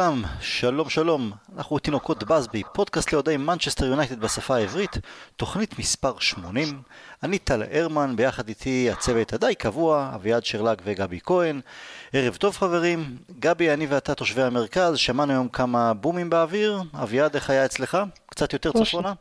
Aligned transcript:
לכולם, 0.00 0.22
שלום 0.40 0.88
שלום, 0.88 1.32
אנחנו 1.56 1.78
תינוקות 1.78 2.24
באזבי, 2.24 2.62
פודקאסט 2.72 3.12
לאוהדי 3.12 3.36
מנצ'סטר 3.36 3.86
יונייטד 3.86 4.20
בשפה 4.20 4.56
העברית, 4.56 4.96
תוכנית 5.36 5.78
מספר 5.78 6.18
80. 6.18 6.82
אני 7.22 7.38
טל 7.38 7.62
הרמן, 7.72 8.16
ביחד 8.16 8.48
איתי 8.48 8.90
הצוות 8.90 9.32
הדי 9.32 9.54
קבוע, 9.54 10.10
אביעד 10.14 10.44
שרלק 10.44 10.78
וגבי 10.84 11.18
כהן. 11.24 11.60
ערב 12.12 12.36
טוב 12.36 12.56
חברים, 12.56 13.16
גבי, 13.38 13.72
אני 13.72 13.86
ואתה 13.86 14.14
תושבי 14.14 14.42
המרכז, 14.42 14.98
שמענו 14.98 15.32
היום 15.32 15.48
כמה 15.48 15.94
בומים 15.94 16.30
באוויר, 16.30 16.82
אביעד, 17.02 17.34
איך 17.34 17.50
היה 17.50 17.64
אצלך? 17.64 17.98
קצת 18.26 18.52
יותר 18.52 18.72
צפונה? 18.72 19.12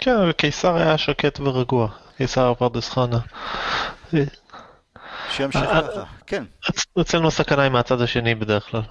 כן, 0.00 0.32
קיסר 0.32 0.76
היה 0.76 0.98
שקט 0.98 1.40
ורגוע, 1.40 1.88
קיסר 2.16 2.54
פרדס 2.54 2.88
חנה. 2.88 3.18
שימשיך 5.30 5.62
אה, 5.62 5.82
ככה, 5.82 6.02
כן. 6.26 6.44
אצלנו 7.00 7.28
הסכנה 7.28 7.62
היא 7.62 7.70
מהצד 7.70 8.00
השני 8.00 8.34
בדרך 8.34 8.70
כלל. 8.70 8.82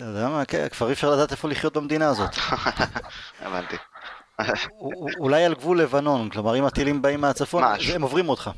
אתה 0.00 0.08
יודע 0.08 0.28
מה, 0.28 0.44
כן, 0.44 0.68
כבר 0.68 0.86
אי 0.86 0.92
אפשר 0.92 1.10
לדעת 1.10 1.32
איפה 1.32 1.48
לחיות 1.48 1.76
במדינה 1.76 2.08
הזאת. 2.08 2.30
הבנתי. 3.40 3.76
אולי 5.20 5.44
על 5.44 5.54
גבול 5.54 5.80
לבנון, 5.80 6.30
כלומר 6.30 6.58
אם 6.58 6.64
הטילים 6.64 7.02
באים 7.02 7.20
מהצפון. 7.20 7.62
הם 7.94 8.02
עוברים 8.02 8.28
אותך. 8.28 8.50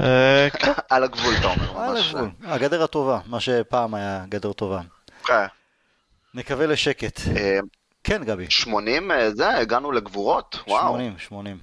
אה, 0.00 0.48
כן, 0.58 0.72
על 0.90 1.04
הגבול, 1.04 1.34
אתה 1.38 1.46
אומר, 1.46 1.80
על. 1.80 1.96
הגבול. 1.96 2.30
הגדר 2.44 2.82
הטובה, 2.82 3.20
מה 3.26 3.40
שפעם 3.40 3.94
היה 3.94 4.24
גדר 4.28 4.52
טובה. 4.52 4.80
כן. 5.24 5.46
נקווה 6.34 6.66
לשקט. 6.66 7.20
אה, 7.36 7.58
כן, 8.04 8.24
גבי. 8.24 8.50
80 8.50 9.10
אה, 9.10 9.30
זה, 9.34 9.56
הגענו 9.56 9.92
לגבורות, 9.92 10.58
וואו, 10.68 10.94
80, 10.94 11.18
80. 11.18 11.58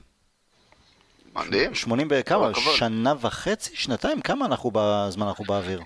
מדהים. 1.35 1.75
80 1.75 2.07
בכמה? 2.09 2.51
שנה 2.55 3.13
וחצי? 3.21 3.75
שנתיים? 3.75 4.21
כמה 4.21 4.45
אנחנו 4.45 4.71
בזמן 4.73 5.27
אנחנו 5.27 5.45
באוויר? 5.45 5.81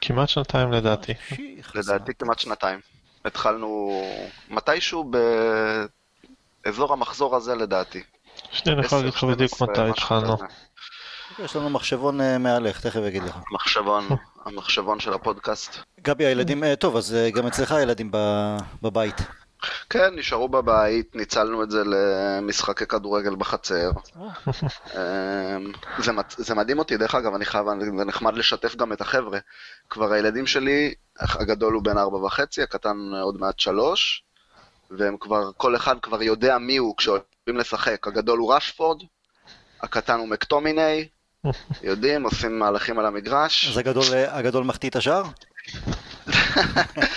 כמעט 0.00 0.28
שנתיים 0.28 0.72
לדעתי. 0.72 1.12
שיח, 1.28 1.76
לדעתי 1.76 2.12
כמעט 2.14 2.38
שנתיים. 2.38 2.80
התחלנו 3.24 4.02
מתישהו 4.50 5.10
באזור 6.64 6.92
המחזור 6.92 7.36
הזה 7.36 7.54
לדעתי. 7.54 8.02
שנייה, 8.50 8.78
אני 8.78 8.86
יכול 8.86 8.98
להגיד 8.98 9.12
לך 9.12 9.18
10, 9.18 9.26
בדיוק 9.26 9.54
12, 9.54 9.68
מתי 9.68 9.90
התחלנו. 9.90 10.38
כזה. 10.38 10.46
יש 11.38 11.56
לנו 11.56 11.70
מחשבון 11.70 12.20
אה, 12.20 12.38
מהלך, 12.38 12.80
תכף 12.80 13.00
אגיד 13.08 13.22
לך. 13.22 13.36
מחשבון, 13.52 14.08
המחשבון 14.44 15.00
של 15.00 15.12
הפודקאסט. 15.12 15.76
גבי, 16.00 16.26
הילדים, 16.26 16.64
אה, 16.64 16.76
טוב, 16.76 16.96
אז 16.96 17.14
אה, 17.14 17.30
גם 17.30 17.46
אצלך 17.46 17.72
הילדים 17.72 18.10
בבית. 18.82 19.16
כן, 19.90 20.14
נשארו 20.14 20.48
בבית, 20.48 21.16
ניצלנו 21.16 21.62
את 21.62 21.70
זה 21.70 21.82
למשחקי 21.84 22.86
כדורגל 22.86 23.34
בחצר. 23.34 23.90
אמ, 24.94 25.72
זה, 25.98 26.12
זה 26.36 26.54
מדהים 26.54 26.78
אותי, 26.78 26.96
דרך 26.96 27.14
אגב, 27.14 27.34
אני 27.34 27.44
חייב, 27.44 27.66
זה 27.98 28.04
נחמד 28.04 28.34
לשתף 28.34 28.76
גם 28.76 28.92
את 28.92 29.00
החבר'ה. 29.00 29.38
כבר 29.90 30.12
הילדים 30.12 30.46
שלי, 30.46 30.94
הגדול 31.18 31.74
הוא 31.74 31.82
בן 31.82 31.98
ארבע 31.98 32.16
וחצי, 32.16 32.62
הקטן 32.62 32.96
עוד 33.22 33.40
מעט 33.40 33.58
שלוש, 33.58 34.22
והם 34.90 35.16
כבר, 35.20 35.50
כל 35.56 35.76
אחד 35.76 35.96
כבר 36.02 36.22
יודע 36.22 36.58
מי 36.58 36.76
הוא 36.76 36.96
כשעולים 36.96 37.24
לשחק. 37.46 38.06
הגדול 38.06 38.38
הוא 38.38 38.54
רשפורד, 38.54 39.02
הקטן 39.82 40.18
הוא 40.18 40.28
מקטומיני, 40.28 41.08
יודעים, 41.82 42.24
עושים 42.24 42.58
מהלכים 42.58 42.98
על 42.98 43.06
המגרש. 43.06 43.68
אז 43.68 43.78
הגדול, 43.78 44.04
אה, 44.12 44.38
הגדול 44.38 44.64
מחטיא 44.64 44.90
את 44.90 44.96
השער? 44.96 45.22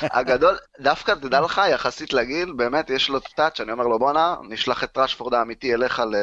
הגדול, 0.02 0.58
דווקא 0.80 1.12
תדע 1.12 1.42
לך, 1.42 1.62
יחסית 1.72 2.14
לגיל, 2.14 2.54
באמת 2.56 2.90
יש 2.90 3.10
לו 3.10 3.20
טאץ', 3.20 3.62
אני 3.62 3.72
אומר 3.72 3.88
לו 3.88 4.00
בואנה, 4.00 4.36
נשלח 4.50 4.84
את 4.84 4.98
רשפורד 4.98 5.34
האמיתי 5.34 5.74
אליך 5.74 6.00
ל... 6.00 6.16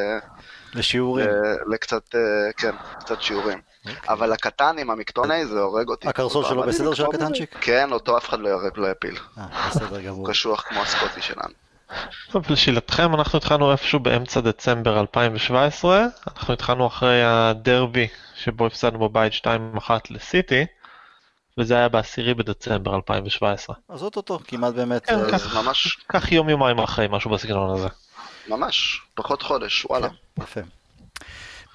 לשיעורים. 0.74 1.26
ל- 1.26 1.74
לקצת, 1.74 2.14
אה, 2.14 2.20
כן, 2.56 2.74
קצת 2.98 3.22
שיעורים. 3.22 3.60
אבל 4.08 4.32
הקטן 4.32 4.78
עם 4.78 4.90
המקטוני 4.90 5.46
זה 5.46 5.60
הורג 5.60 5.88
אותי. 5.88 6.08
הקרסול 6.08 6.44
שלו 6.44 6.62
בסדר 6.62 6.94
של. 6.94 7.04
הקטנצ'יק? 7.06 7.56
כן, 7.60 7.92
אותו 7.92 8.18
אף 8.18 8.28
אחד 8.28 8.40
לא 8.40 8.50
לא 8.76 8.86
יפיל. 8.86 9.16
אה, 9.38 9.44
בסדר 9.68 9.86
הוא 9.96 9.98
גמור. 10.06 10.28
קשוח 10.30 10.62
כמו 10.68 10.80
הסקוטי 10.80 11.22
שלנו. 11.22 11.54
טוב, 12.30 12.44
לשאלתכם, 12.50 13.14
אנחנו 13.14 13.36
התחלנו 13.36 13.72
איפשהו 13.72 14.00
באמצע 14.00 14.40
דצמבר 14.40 15.00
2017, 15.00 16.04
אנחנו 16.26 16.54
התחלנו 16.54 16.86
אחרי 16.86 17.22
הדרבי 17.24 18.08
שבו 18.34 18.66
הפסדנו 18.66 18.98
בבית 19.08 19.32
2-1 19.32 19.90
לסיטי, 20.10 20.66
וזה 21.58 21.74
היה 21.74 21.88
ב-10 21.88 22.34
בדצמבר 22.36 22.94
2017. 22.94 23.76
אז 23.88 24.02
אוטוטו, 24.02 24.38
כמעט 24.46 24.74
באמת. 24.74 25.06
כן, 25.06 25.18
אה, 25.18 25.24
ככה. 25.30 25.36
אז 25.36 25.54
ממש, 25.54 25.98
כך 26.08 26.32
יום 26.32 26.48
יומיים 26.48 26.78
אחרי, 26.78 27.06
משהו 27.10 27.30
בסגנון 27.30 27.78
הזה. 27.78 27.88
ממש, 28.48 29.00
פחות 29.14 29.42
חודש, 29.42 29.84
וואלה. 29.84 30.08
כן, 30.08 30.42
יפה. 30.42 30.60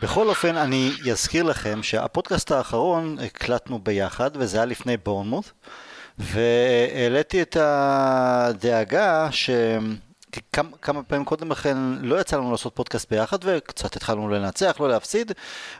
בכל 0.01 0.29
אופן, 0.29 0.57
אני 0.57 0.91
אזכיר 1.11 1.43
לכם 1.43 1.83
שהפודקאסט 1.83 2.51
האחרון 2.51 3.17
הקלטנו 3.19 3.79
ביחד, 3.79 4.31
וזה 4.33 4.57
היה 4.57 4.65
לפני 4.65 4.97
בורנמוט, 4.97 5.51
והעליתי 6.17 7.41
את 7.41 7.57
הדאגה 7.59 9.29
ש... 10.37 10.41
כמה, 10.53 10.69
כמה 10.81 11.03
פעמים 11.03 11.25
קודם 11.25 11.51
לכן 11.51 11.77
לא 12.01 12.21
יצא 12.21 12.37
לנו 12.37 12.51
לעשות 12.51 12.75
פודקאסט 12.75 13.09
ביחד 13.11 13.37
וקצת 13.43 13.95
התחלנו 13.95 14.29
לנצח, 14.29 14.75
לא 14.79 14.89
להפסיד 14.89 15.31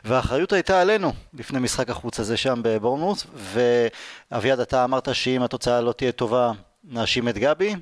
והאחריות 0.04 0.52
הייתה 0.52 0.80
עלינו 0.80 1.12
לפני 1.34 1.58
משחק 1.58 1.90
החוץ 1.90 2.20
הזה 2.20 2.36
שם 2.36 2.60
בבורנמוט 2.62 3.18
ואביעד 3.34 4.60
אתה 4.60 4.84
אמרת 4.84 5.14
שאם 5.14 5.42
התוצאה 5.42 5.80
לא 5.80 5.92
תהיה 5.92 6.12
טובה 6.12 6.52
נאשים 6.84 7.28
את 7.28 7.38
גבי 7.38 7.74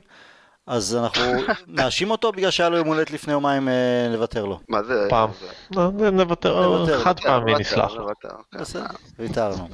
אז 0.67 0.97
אנחנו 0.97 1.23
נאשים 1.67 2.11
אותו 2.11 2.33
בגלל 2.33 2.51
שהיה 2.51 2.69
לו 2.69 2.77
יום 2.77 2.87
הולדת 2.87 3.11
לפני 3.11 3.33
יומיים 3.33 3.69
אה, 3.69 3.75
לוותר 4.13 4.45
לו. 4.45 4.61
מה 4.69 4.83
זה? 4.83 5.07
פעם. 5.11 5.31
זה- 5.41 5.47
לא, 5.77 5.91
נוותר, 6.11 6.69
נוותר, 6.69 7.05
חד 7.05 7.21
פעמי 7.21 7.55
כן, 7.55 7.61
נסלח 7.61 7.91
לו. 7.93 8.01
נוותר, 8.03 8.29
כן. 8.53 8.59
בסדר, 8.61 8.85
ויתרנו. 9.19 9.69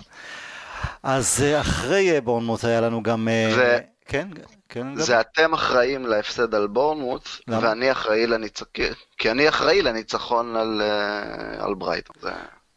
אז 1.03 1.43
אה, 1.43 1.61
אחרי 1.61 2.11
אה, 2.15 2.21
בורנמוט 2.21 2.65
היה 2.65 2.81
לנו 2.81 3.03
גם... 3.03 3.29
אה, 3.29 3.53
זה- 3.55 3.79
כן, 4.07 4.29
כן? 4.73 4.97
זה 4.97 5.21
אתם 5.21 5.53
אחראים 5.55 6.07
להפסד 6.07 6.55
על 6.55 6.67
בורנמוט, 6.67 7.29
למה? 7.49 7.69
ואני 7.69 7.93
אחראי 7.93 8.27
לניצחון, 8.27 8.69
כי 9.19 9.31
אני 9.31 9.49
אחראי 9.49 9.83
לניצחון 9.83 10.57
על, 10.57 10.83
אה, 10.85 11.65
על 11.65 11.75
ברייטון. 11.75 12.17
זה- 12.21 12.31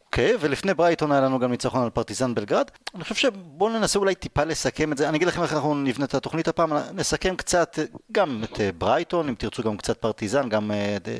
אוקיי, 0.06 0.36
ולפני 0.40 0.74
ברייטון 0.74 1.12
היה 1.12 1.20
לנו 1.20 1.38
גם 1.38 1.50
ניצחון 1.50 1.82
על 1.82 1.90
פרטיזן 1.90 2.34
בלגרד. 2.34 2.70
אני 2.94 3.02
חושב 3.02 3.14
שבואו 3.14 3.70
ננסה 3.70 3.98
אולי 3.98 4.14
טיפה 4.14 4.44
לסכם 4.44 4.92
את 4.92 4.98
זה. 4.98 5.08
אני 5.08 5.16
אגיד 5.16 5.28
לכם 5.28 5.42
איך 5.42 5.52
אנחנו 5.52 5.74
נבנה 5.74 6.04
את 6.04 6.14
התוכנית 6.14 6.48
הפעם, 6.48 6.72
נסכם 6.94 7.36
קצת 7.36 7.78
אה, 7.78 7.84
גם 8.12 8.40
את 8.44 8.60
אה, 8.60 8.70
ברייטון, 8.78 9.28
אם 9.28 9.34
תרצו 9.38 9.62
גם 9.62 9.76
קצת 9.76 9.96
פרטיזן, 9.98 10.48
גם 10.48 10.70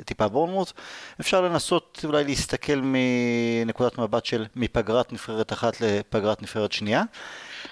טיפה 0.04 0.28
בורנמוט. 0.28 0.72
אפשר 1.20 1.40
לנסות 1.40 2.00
אולי 2.04 2.24
להסתכל 2.24 2.80
מנקודת 2.82 3.98
מבט 3.98 4.24
של 4.24 4.46
מפגרת 4.56 5.12
נבחרת 5.12 5.52
אחת 5.52 5.80
לפגרת 5.80 6.42
נבחרת 6.42 6.72
שנייה. 6.72 7.02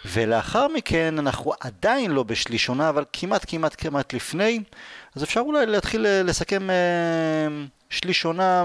ולאחר 0.04 0.68
מכן 0.68 1.18
אנחנו 1.18 1.52
עדיין 1.60 2.10
לא 2.10 2.22
בשליש 2.22 2.68
עונה, 2.68 2.88
אבל 2.88 3.04
כמעט 3.12 3.44
כמעט 3.48 3.74
כמעט 3.78 4.12
לפני, 4.12 4.60
אז 5.14 5.24
אפשר 5.24 5.40
אולי 5.40 5.66
להתחיל 5.66 6.06
אה, 6.06 6.22
לסכם 6.22 6.70
אה, 6.70 6.76
שליש 7.90 8.24
עונה 8.24 8.64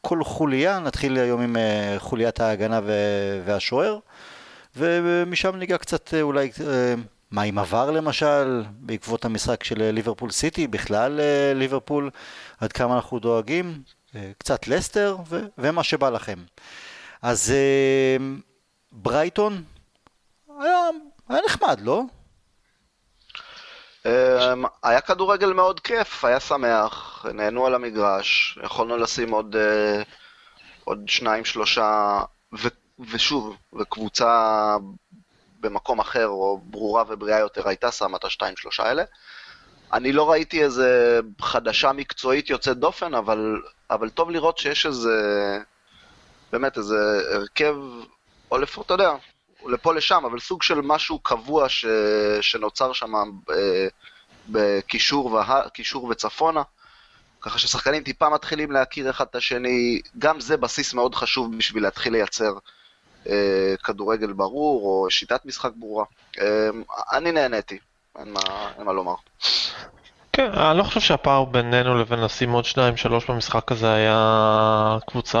כל 0.00 0.24
חוליה, 0.24 0.78
נתחיל 0.78 1.16
היום 1.16 1.40
עם 1.40 1.56
אה, 1.56 1.94
חוליית 1.98 2.40
ההגנה 2.40 2.80
ו- 2.84 3.42
והשוער, 3.44 3.98
ומשם 4.76 5.56
ניגע 5.56 5.78
קצת 5.78 6.14
אה, 6.14 6.22
אולי 6.22 6.50
אה, 6.66 6.94
מה 7.30 7.42
עם 7.42 7.58
עבר 7.58 7.90
למשל, 7.90 8.62
בעקבות 8.70 9.24
המשחק 9.24 9.64
של 9.64 9.82
אה, 9.82 9.92
ליברפול 9.92 10.30
סיטי, 10.30 10.66
בכלל 10.66 11.20
ליברפול, 11.54 12.10
עד 12.60 12.72
כמה 12.72 12.94
אנחנו 12.94 13.18
דואגים, 13.18 13.82
קצת 14.38 14.68
לסטר 14.68 15.16
ו- 15.28 15.40
ומה 15.58 15.82
שבא 15.82 16.10
לכם. 16.10 16.38
אז 17.22 17.52
ברייטון, 18.92 19.62
היה, 20.62 20.88
היה 21.28 21.40
נחמד, 21.46 21.80
לא? 21.80 22.02
אמ, 24.06 24.64
היה 24.82 25.00
כדורגל 25.00 25.52
מאוד 25.52 25.80
כיף, 25.80 26.24
היה 26.24 26.40
שמח, 26.40 27.24
נהנו 27.34 27.66
על 27.66 27.74
המגרש, 27.74 28.58
יכולנו 28.64 28.96
לשים 28.96 29.30
עוד, 29.32 29.56
אה, 29.56 30.02
עוד 30.84 31.04
שניים, 31.06 31.44
שלושה, 31.44 32.20
ו, 32.54 32.68
ושוב, 33.12 33.56
וקבוצה 33.72 34.76
במקום 35.60 36.00
אחר, 36.00 36.28
או 36.28 36.60
ברורה 36.64 37.04
ובריאה 37.08 37.38
יותר, 37.38 37.68
הייתה 37.68 37.92
שמה 37.92 38.16
את 38.16 38.24
השתיים, 38.24 38.56
שלושה 38.56 38.82
האלה. 38.82 39.04
אני 39.92 40.12
לא 40.12 40.30
ראיתי 40.30 40.64
איזה 40.64 41.20
חדשה 41.40 41.92
מקצועית 41.92 42.50
יוצאת 42.50 42.76
דופן, 42.76 43.14
אבל, 43.14 43.62
אבל 43.90 44.10
טוב 44.10 44.30
לראות 44.30 44.58
שיש 44.58 44.86
איזה, 44.86 45.58
באמת 46.52 46.78
איזה 46.78 46.96
הרכב, 47.34 47.74
או 48.50 48.58
לפחות, 48.58 48.86
אתה 48.86 48.94
יודע, 48.94 49.12
לפה 49.66 49.94
לשם, 49.94 50.24
אבל 50.24 50.40
סוג 50.40 50.62
של 50.62 50.80
משהו 50.80 51.18
קבוע 51.18 51.68
ש... 51.68 51.86
שנוצר 52.40 52.92
שם 52.92 53.14
אה, 53.14 53.86
בקישור, 54.48 55.32
וה... 55.32 55.62
וצפונה. 56.10 56.62
ככה 57.40 57.58
ששחקנים 57.58 58.02
טיפה 58.02 58.28
מתחילים 58.28 58.70
להכיר 58.70 59.10
אחד 59.10 59.24
את 59.30 59.34
השני, 59.34 60.00
גם 60.18 60.40
זה 60.40 60.56
בסיס 60.56 60.94
מאוד 60.94 61.14
חשוב 61.14 61.58
בשביל 61.58 61.82
להתחיל 61.82 62.12
לייצר 62.12 62.52
אה, 63.28 63.74
כדורגל 63.84 64.32
ברור, 64.32 64.82
או 64.82 65.10
שיטת 65.10 65.46
משחק 65.46 65.70
ברורה. 65.76 66.04
אה, 66.40 66.68
אני 67.12 67.32
נהניתי, 67.32 67.78
אין 68.18 68.32
מה, 68.32 68.40
אין 68.78 68.86
מה 68.86 68.92
לומר. 68.92 69.14
כן, 70.32 70.52
אני 70.52 70.78
לא 70.78 70.82
חושב 70.82 71.00
שהפער 71.00 71.44
בינינו 71.44 71.98
לבין 71.98 72.20
לשים 72.20 72.50
עוד 72.50 72.64
שניים 72.64 72.96
שלוש 72.96 73.30
במשחק 73.30 73.72
הזה 73.72 73.94
היה 73.94 74.98
קבוצה 75.06 75.38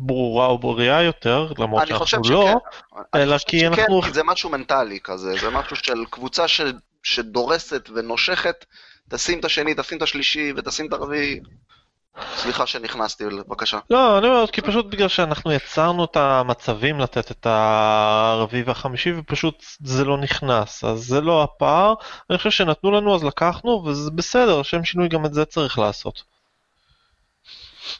ברורה 0.00 0.46
או 0.46 0.58
בריאה 0.58 1.02
יותר, 1.02 1.52
למרות 1.58 1.82
אני 1.82 1.94
חושב 1.94 2.16
שאנחנו 2.24 2.32
לא, 2.32 2.54
שכן. 2.92 3.18
אלא 3.20 3.36
כי 3.38 3.60
שכן, 3.60 3.66
אנחנו... 3.66 4.02
כי 4.02 4.12
זה 4.12 4.22
משהו 4.22 4.50
מנטלי 4.50 4.98
כזה, 5.04 5.38
זה 5.40 5.50
משהו 5.50 5.76
של 5.76 6.04
קבוצה 6.10 6.48
ש... 6.48 6.60
שדורסת 7.02 7.88
ונושכת, 7.94 8.64
תשים 9.10 9.40
את 9.40 9.44
השני, 9.44 9.74
תשים 9.76 9.98
את 9.98 10.02
השלישי 10.02 10.52
ותשים 10.56 10.86
את 10.86 10.92
הרביעי. 10.92 11.40
סליחה 12.36 12.66
שנכנסתי, 12.66 13.24
בבקשה. 13.24 13.78
לא, 13.90 14.18
אני 14.18 14.26
אומר, 14.26 14.46
כי 14.46 14.60
פשוט 14.60 14.86
בגלל 14.86 15.08
שאנחנו 15.08 15.52
יצרנו 15.52 16.04
את 16.04 16.16
המצבים 16.16 17.00
לתת 17.00 17.30
את 17.30 17.46
הרביעי 17.46 18.62
והחמישי, 18.62 19.12
ופשוט 19.12 19.64
זה 19.80 20.04
לא 20.04 20.18
נכנס, 20.18 20.84
אז 20.84 20.98
זה 20.98 21.20
לא 21.20 21.42
הפער. 21.42 21.94
אני 22.30 22.38
חושב 22.38 22.50
שנתנו 22.50 22.90
לנו 22.90 23.14
אז 23.14 23.24
לקחנו, 23.24 23.84
וזה 23.86 24.10
בסדר, 24.10 24.60
לשם 24.60 24.84
שינוי 24.84 25.08
גם 25.08 25.26
את 25.26 25.34
זה 25.34 25.44
צריך 25.44 25.78
לעשות. 25.78 26.22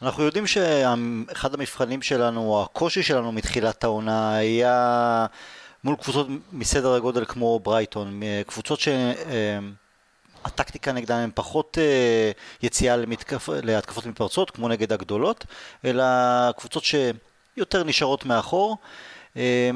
אנחנו 0.03 0.23
יודעים 0.23 0.47
שאחד 0.47 1.55
המבחנים 1.55 2.03
שלנו, 2.03 2.41
או 2.41 2.63
הקושי 2.63 3.03
שלנו 3.03 3.33
מתחילת 3.33 3.85
העונה, 3.85 4.37
היה 4.37 5.27
מול 5.85 5.97
קבוצות 5.97 6.27
מסדר 6.53 6.95
הגודל 6.95 7.25
כמו 7.25 7.59
ברייטון, 7.59 8.21
קבוצות 8.47 8.81
שהטקטיקה 10.45 10.93
נגדן 10.93 11.15
הן 11.15 11.31
פחות 11.35 11.79
אה, 11.81 12.31
יציאה 12.63 12.97
למתקפ... 12.97 13.49
להתקפות 13.49 14.07
מתפרצות, 14.07 14.51
כמו 14.51 14.69
נגד 14.69 14.93
הגדולות, 14.93 15.45
אלא 15.85 16.05
קבוצות 16.57 16.85
שיותר 16.85 17.85
נשארות 17.85 18.27
מאחור. 18.27 18.77
אה, 19.37 19.71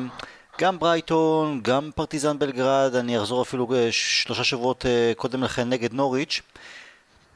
גם 0.61 0.79
ברייטון, 0.79 1.61
גם 1.63 1.91
פרטיזן 1.95 2.39
בלגרד, 2.39 2.95
אני 2.95 3.19
אחזור 3.19 3.43
אפילו 3.43 3.75
אה, 3.75 3.89
שלושה 3.91 4.45
שבועות 4.45 4.85
קודם 5.17 5.43
לכן 5.43 5.69
נגד 5.69 5.93
נוריץ'. 5.93 6.41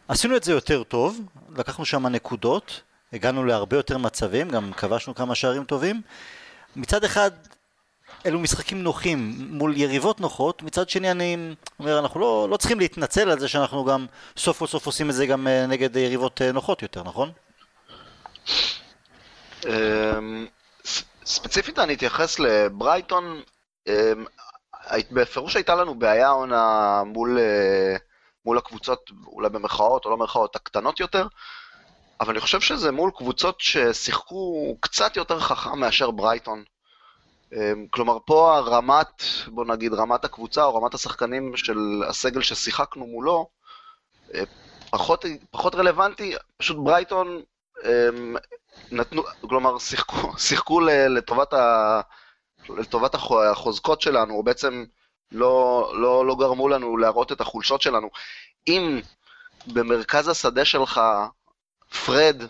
עשינו 0.09 0.37
את 0.37 0.45
זה 0.45 0.53
יותר 0.53 0.83
טוב, 0.83 1.21
לקחנו 1.57 1.85
שם 1.85 2.07
נקודות, 2.07 2.81
הגענו 3.13 3.45
להרבה 3.45 3.77
יותר 3.77 3.99
מצבים, 3.99 4.49
גם 4.49 4.73
כבשנו 4.73 5.15
כמה 5.15 5.35
שערים 5.35 5.65
טובים. 5.65 6.03
מצד 6.77 7.05
אחד, 7.05 7.31
אלו 8.27 8.39
משחקים 8.39 8.83
נוחים 8.83 9.49
מול 9.51 9.77
יריבות 9.77 10.21
נוחות, 10.21 10.63
מצד 10.63 10.89
שני 10.89 11.11
אני 11.11 11.55
אומר, 11.79 11.99
אנחנו 11.99 12.21
לא, 12.21 12.49
לא 12.51 12.57
צריכים 12.57 12.81
להתנצל 12.81 13.31
על 13.31 13.41
זה 13.41 13.49
שאנחנו 13.49 13.85
גם 13.85 14.07
סוף 14.37 14.59
כל 14.59 14.67
סוף 14.67 14.87
עושים 14.87 15.11
את 15.11 15.15
זה 15.15 15.27
גם 15.27 15.49
אה, 15.49 15.67
נגד 15.67 15.97
יריבות 15.97 16.43
אה, 16.43 16.53
נוחות 16.53 16.83
יותר, 16.83 17.03
נכון? 17.03 17.33
אמ, 19.67 20.47
ספציפית 21.25 21.79
אני 21.79 21.95
אתייחס 21.95 22.39
לברייטון, 22.39 23.43
אמ, 23.89 24.25
בפירוש 25.11 25.57
הייתה 25.57 25.75
לנו 25.75 25.95
בעיה 25.95 26.29
עונה 26.29 27.03
מול 27.07 27.39
אה, 27.39 27.97
מול 28.47 28.59
הקבוצות, 28.59 29.11
אולי 29.27 29.49
במרכאות 29.49 30.05
או 30.05 30.11
לא 30.11 30.17
במרכאות, 30.17 30.57
הקטנות 30.57 31.01
יותר, 31.01 31.27
אבל 32.21 32.31
אני 32.31 32.41
חושב 32.41 32.61
שזה 32.61 32.93
מול 32.93 33.11
קבוצות 33.17 33.61
ששיחקו 33.61 34.77
קצת 34.81 35.17
יותר 35.17 35.41
חכם 35.41 35.79
מאשר 35.79 36.11
ברייטון. 36.11 36.65
אמ, 37.53 37.87
כלומר, 37.91 38.19
פה 38.27 38.57
הרמת, 38.57 39.23
בוא 39.47 39.65
נגיד, 39.65 39.95
רמת 39.95 40.25
הקבוצה 40.25 40.65
או 40.65 40.75
רמת 40.75 40.95
השחקנים 40.95 41.57
של 41.57 42.03
הסגל 42.09 42.43
ששיחקנו 42.43 43.07
מולו, 43.07 43.49
אה, 44.35 44.43
פחות, 44.91 45.25
פחות 45.51 45.75
רלוונטי, 45.75 46.35
פשוט 46.57 46.77
ברייטון 46.77 47.43
אמ, 47.85 48.37
נתנו, 48.93 49.23
כלומר, 49.41 49.79
שיחקו, 49.79 50.33
שיחקו 50.47 50.81
לטובת, 50.81 51.53
ה, 51.53 52.01
לטובת 52.69 53.15
החוזקות 53.15 54.01
שלנו, 54.01 54.35
או 54.35 54.43
בעצם 54.43 54.85
לא, 55.33 55.93
לא, 55.95 56.27
לא 56.27 56.37
גרמו 56.39 56.69
לנו 56.69 56.97
להראות 56.97 57.33
את 57.33 57.41
החולשות 57.41 57.83
שלנו. 57.83 58.11
אם 58.69 59.01
במרכז 59.67 60.29
השדה 60.29 60.65
שלך 60.65 61.01
פרד, 62.07 62.43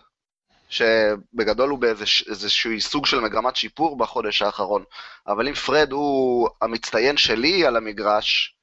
שבגדול 0.69 1.71
הוא 1.71 1.79
באיזשהו 1.79 2.81
סוג 2.81 3.07
של 3.07 3.21
מגמת 3.21 3.57
שיפור 3.57 3.99
בחודש 3.99 4.43
האחרון, 4.43 4.85
אבל 5.27 5.49
אם 5.49 5.55
פרד 5.55 5.93
הוא 5.93 6.49
המצטיין 6.63 7.17
שלי 7.17 7.67
על 7.67 7.77
המגרש, 7.77 8.57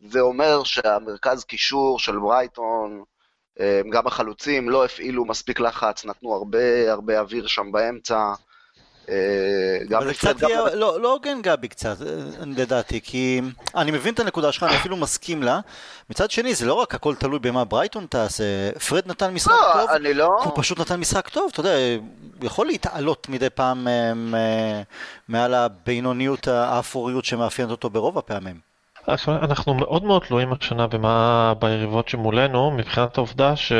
זה 0.00 0.20
אומר 0.20 0.64
שהמרכז 0.64 1.44
קישור 1.44 1.98
של 1.98 2.18
ברייטון, 2.18 3.04
אה, 3.60 3.80
גם 3.92 4.06
החלוצים 4.06 4.70
לא 4.70 4.84
הפעילו 4.84 5.24
מספיק 5.24 5.60
לחץ, 5.60 6.04
נתנו 6.04 6.34
הרבה 6.34 6.92
הרבה 6.92 7.20
אוויר 7.20 7.46
שם 7.46 7.72
באמצע. 7.72 8.32
אה, 9.08 9.84
גם 9.88 10.04
זה 10.04 10.14
קצת 10.14 10.42
יהיה, 10.42 10.74
לא, 10.74 11.00
לא 11.00 11.12
הוגן 11.12 11.42
גבי 11.42 11.68
קצת, 11.68 12.02
אה, 12.02 12.06
לדעתי, 12.46 13.00
כי 13.00 13.40
אני 13.74 13.90
מבין 13.90 14.14
את 14.14 14.20
הנקודה 14.20 14.52
שלך, 14.52 14.62
אני 14.62 14.76
אפילו 14.76 14.96
מסכים 14.96 15.42
לה. 15.42 15.60
מצד 16.10 16.30
שני, 16.30 16.54
זה 16.54 16.66
לא 16.66 16.74
רק 16.74 16.94
הכל 16.94 17.14
תלוי 17.14 17.38
במה 17.38 17.64
ברייטון 17.64 18.06
תעשה, 18.06 18.44
פרד 18.88 19.02
נתן 19.06 19.34
משחק 19.34 19.52
לא, 19.52 19.72
טוב, 19.72 19.90
אני 19.90 20.14
לא... 20.14 20.42
הוא 20.44 20.52
פשוט 20.56 20.80
נתן 20.80 21.00
משחק 21.00 21.28
טוב, 21.28 21.50
אתה 21.52 21.60
יודע, 21.60 21.74
הוא 22.40 22.46
יכול 22.46 22.66
להתעלות 22.66 23.28
מדי 23.28 23.50
פעם 23.50 23.88
אה, 23.88 24.82
מעל 25.28 25.54
הבינוניות, 25.54 26.48
האפוריות 26.48 27.24
שמאפיינת 27.24 27.70
אותו 27.70 27.90
ברוב 27.90 28.18
הפעמים. 28.18 28.74
אנחנו 29.28 29.74
מאוד 29.74 30.04
מאוד 30.04 30.22
תלויים 30.22 30.52
השנה 30.52 30.86
במה 30.86 31.52
ביריבות 31.58 32.08
שמולנו, 32.08 32.70
מבחינת 32.70 33.18
העובדה 33.18 33.56
ש... 33.56 33.72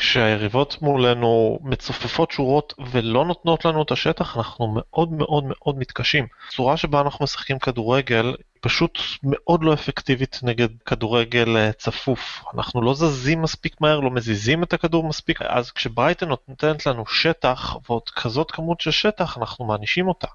כשהיריבות 0.00 0.82
מולנו 0.82 1.58
מצופפות 1.62 2.30
שורות 2.30 2.74
ולא 2.90 3.24
נותנות 3.24 3.64
לנו 3.64 3.82
את 3.82 3.90
השטח, 3.90 4.36
אנחנו 4.36 4.74
מאוד 4.76 5.12
מאוד 5.12 5.44
מאוד 5.44 5.78
מתקשים. 5.78 6.26
הצורה 6.48 6.76
שבה 6.76 7.00
אנחנו 7.00 7.22
משחקים 7.22 7.58
כדורגל 7.58 8.34
פשוט 8.60 8.98
מאוד 9.22 9.62
לא 9.64 9.72
אפקטיבית 9.74 10.40
נגד 10.42 10.68
כדורגל 10.86 11.56
אה, 11.56 11.72
צפוף. 11.72 12.44
אנחנו 12.54 12.82
לא 12.82 12.94
זזים 12.94 13.42
מספיק 13.42 13.80
מהר, 13.80 14.00
לא 14.00 14.10
מזיזים 14.10 14.62
את 14.62 14.72
הכדור 14.72 15.08
מספיק, 15.08 15.42
אז 15.42 15.70
כשברייטון 15.70 16.28
נותנת 16.28 16.86
לנו 16.86 17.06
שטח, 17.06 17.76
ועוד 17.88 18.10
כזאת 18.16 18.50
כמות 18.50 18.80
של 18.80 18.90
שטח, 18.90 19.38
אנחנו 19.38 19.64
מענישים 19.64 20.08
אותה. 20.08 20.28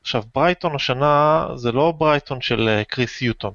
עכשיו, 0.00 0.22
ברייטון 0.34 0.74
השנה 0.74 1.46
זה 1.54 1.72
לא 1.72 1.92
ברייטון 1.92 2.40
של 2.40 2.68
אה, 2.68 2.84
קריס 2.84 3.22
יוטון. 3.22 3.52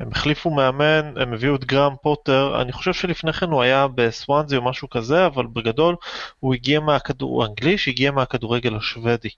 הם 0.00 0.08
החליפו 0.12 0.50
מאמן, 0.50 1.12
הם 1.16 1.32
הביאו 1.32 1.54
את 1.54 1.64
גראם 1.64 1.94
פוטר, 2.02 2.62
אני 2.62 2.72
חושב 2.72 2.92
שלפני 2.92 3.32
כן 3.32 3.46
הוא 3.46 3.62
היה 3.62 3.86
בסוואנזי 3.94 4.56
או 4.56 4.62
משהו 4.64 4.90
כזה, 4.90 5.26
אבל 5.26 5.46
בגדול 5.46 5.96
הוא 6.40 6.54
הגיע 6.54 6.80
מהכדור, 6.80 7.30
הוא 7.30 7.44
אנגלי 7.46 7.78
שהגיע 7.78 8.10
מהכדורגל 8.10 8.76
השוודי. 8.76 9.28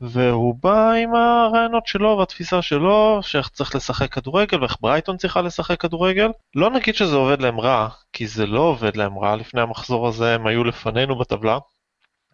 והוא 0.00 0.54
בא 0.62 0.92
עם 0.92 1.14
הרעיונות 1.14 1.86
שלו 1.86 2.16
והתפיסה 2.18 2.62
שלו, 2.62 3.18
שאיך 3.22 3.48
צריך 3.48 3.74
לשחק 3.74 4.12
כדורגל 4.12 4.60
ואיך 4.60 4.76
ברייטון 4.80 5.16
צריכה 5.16 5.42
לשחק 5.42 5.80
כדורגל. 5.80 6.28
לא 6.54 6.70
נגיד 6.70 6.94
שזה 6.94 7.16
עובד 7.16 7.40
להם 7.40 7.60
רע, 7.60 7.88
כי 8.12 8.26
זה 8.26 8.46
לא 8.46 8.60
עובד 8.60 8.96
להם 8.96 9.18
רע, 9.18 9.36
לפני 9.36 9.60
המחזור 9.60 10.08
הזה 10.08 10.34
הם 10.34 10.46
היו 10.46 10.64
לפנינו 10.64 11.18
בטבלה. 11.18 11.58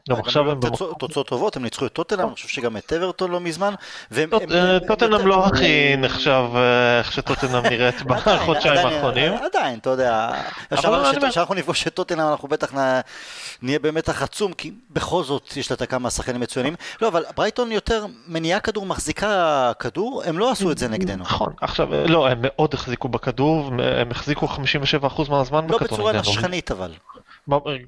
גם 0.09 0.17
עכשיו 0.19 0.51
הם 0.51 0.61
תוצאות 0.99 1.27
טובות, 1.27 1.57
הם 1.57 1.63
ניצחו 1.63 1.87
את 1.87 1.93
טוטנאם, 1.93 2.27
אני 2.27 2.35
חושב 2.35 2.49
שגם 2.49 2.77
את 2.77 2.93
אברטון 2.93 3.31
לא 3.31 3.41
מזמן. 3.41 3.75
טוטנאם 4.87 5.27
לא 5.27 5.47
הכי 5.47 5.97
נחשב 5.99 6.45
אה, 6.55 6.99
איך 6.99 7.13
שטוטנאם 7.13 7.67
נראית 7.67 8.03
בחודשיים 8.09 8.87
האחרונים. 8.87 9.33
עדיין, 9.33 9.79
אתה 9.79 9.91
יודע, 9.91 10.31
כשאנחנו 11.29 11.55
נפגוש 11.55 11.87
את 11.87 11.95
טוטנאם 11.95 12.29
אנחנו 12.29 12.49
בטח 12.49 12.73
נהיה 13.63 13.79
במתח 13.79 14.23
עצום, 14.23 14.53
כי 14.53 14.73
בכל 14.91 15.25
זאת 15.25 15.57
יש 15.57 15.71
לה 15.71 15.77
את 15.83 15.91
כמה 15.91 16.11
שחקנים 16.11 16.41
מצוינים. 16.41 16.75
לא, 17.03 17.09
אבל 17.09 17.25
ברייטון 17.37 17.73
יותר 17.73 18.07
מניעה 18.27 18.61
כדור, 18.61 18.87
מחזיקה 18.87 19.73
כדור, 19.79 20.23
הם 20.25 20.39
לא 20.39 20.51
עשו 20.51 20.73
את 20.73 20.79
זה 20.79 20.89
נגדנו. 20.89 21.23
נכון, 21.23 21.53
עכשיו, 21.61 21.89
לא, 22.07 22.29
הם 22.29 22.39
מאוד 22.43 22.75
החזיקו 22.75 23.09
בכדור, 23.09 23.71
הם 24.01 24.11
החזיקו 24.11 24.47
57% 24.47 25.31
מהזמן 25.31 25.67
בכדור. 25.67 25.71
לא 25.71 25.79
בצורה 25.79 26.13
נשכנית 26.13 26.71
אבל. 26.71 26.93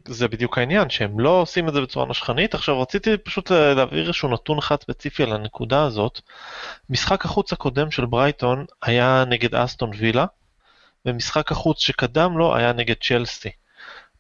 זה 0.09 0.29
בדיוק 0.29 0.59
העניין, 0.59 0.91
שהם 0.91 1.21
לא 1.21 1.31
עושים 1.41 1.69
את 1.69 1.75
זה 1.75 1.81
בצורה 1.81 2.07
נשכנית. 2.07 2.55
עכשיו 2.55 2.81
רציתי 2.81 3.17
פשוט 3.17 3.51
להעביר 3.51 4.03
איזשהו 4.03 4.29
נתון 4.29 4.59
אחד 4.59 4.77
ספציפי 4.81 5.23
על 5.23 5.33
הנקודה 5.33 5.85
הזאת. 5.85 6.21
משחק 6.91 7.25
החוץ 7.25 7.53
הקודם 7.53 7.91
של 7.91 8.07
ברייטון 8.07 8.65
היה 8.83 9.25
נגד 9.29 9.55
אסטון 9.55 9.91
וילה, 9.99 10.27
ומשחק 11.07 11.53
החוץ 11.53 11.81
שקדם 11.81 12.39
לו 12.39 12.57
היה 12.57 12.73
נגד 12.73 12.97
צ'לסי. 13.03 13.51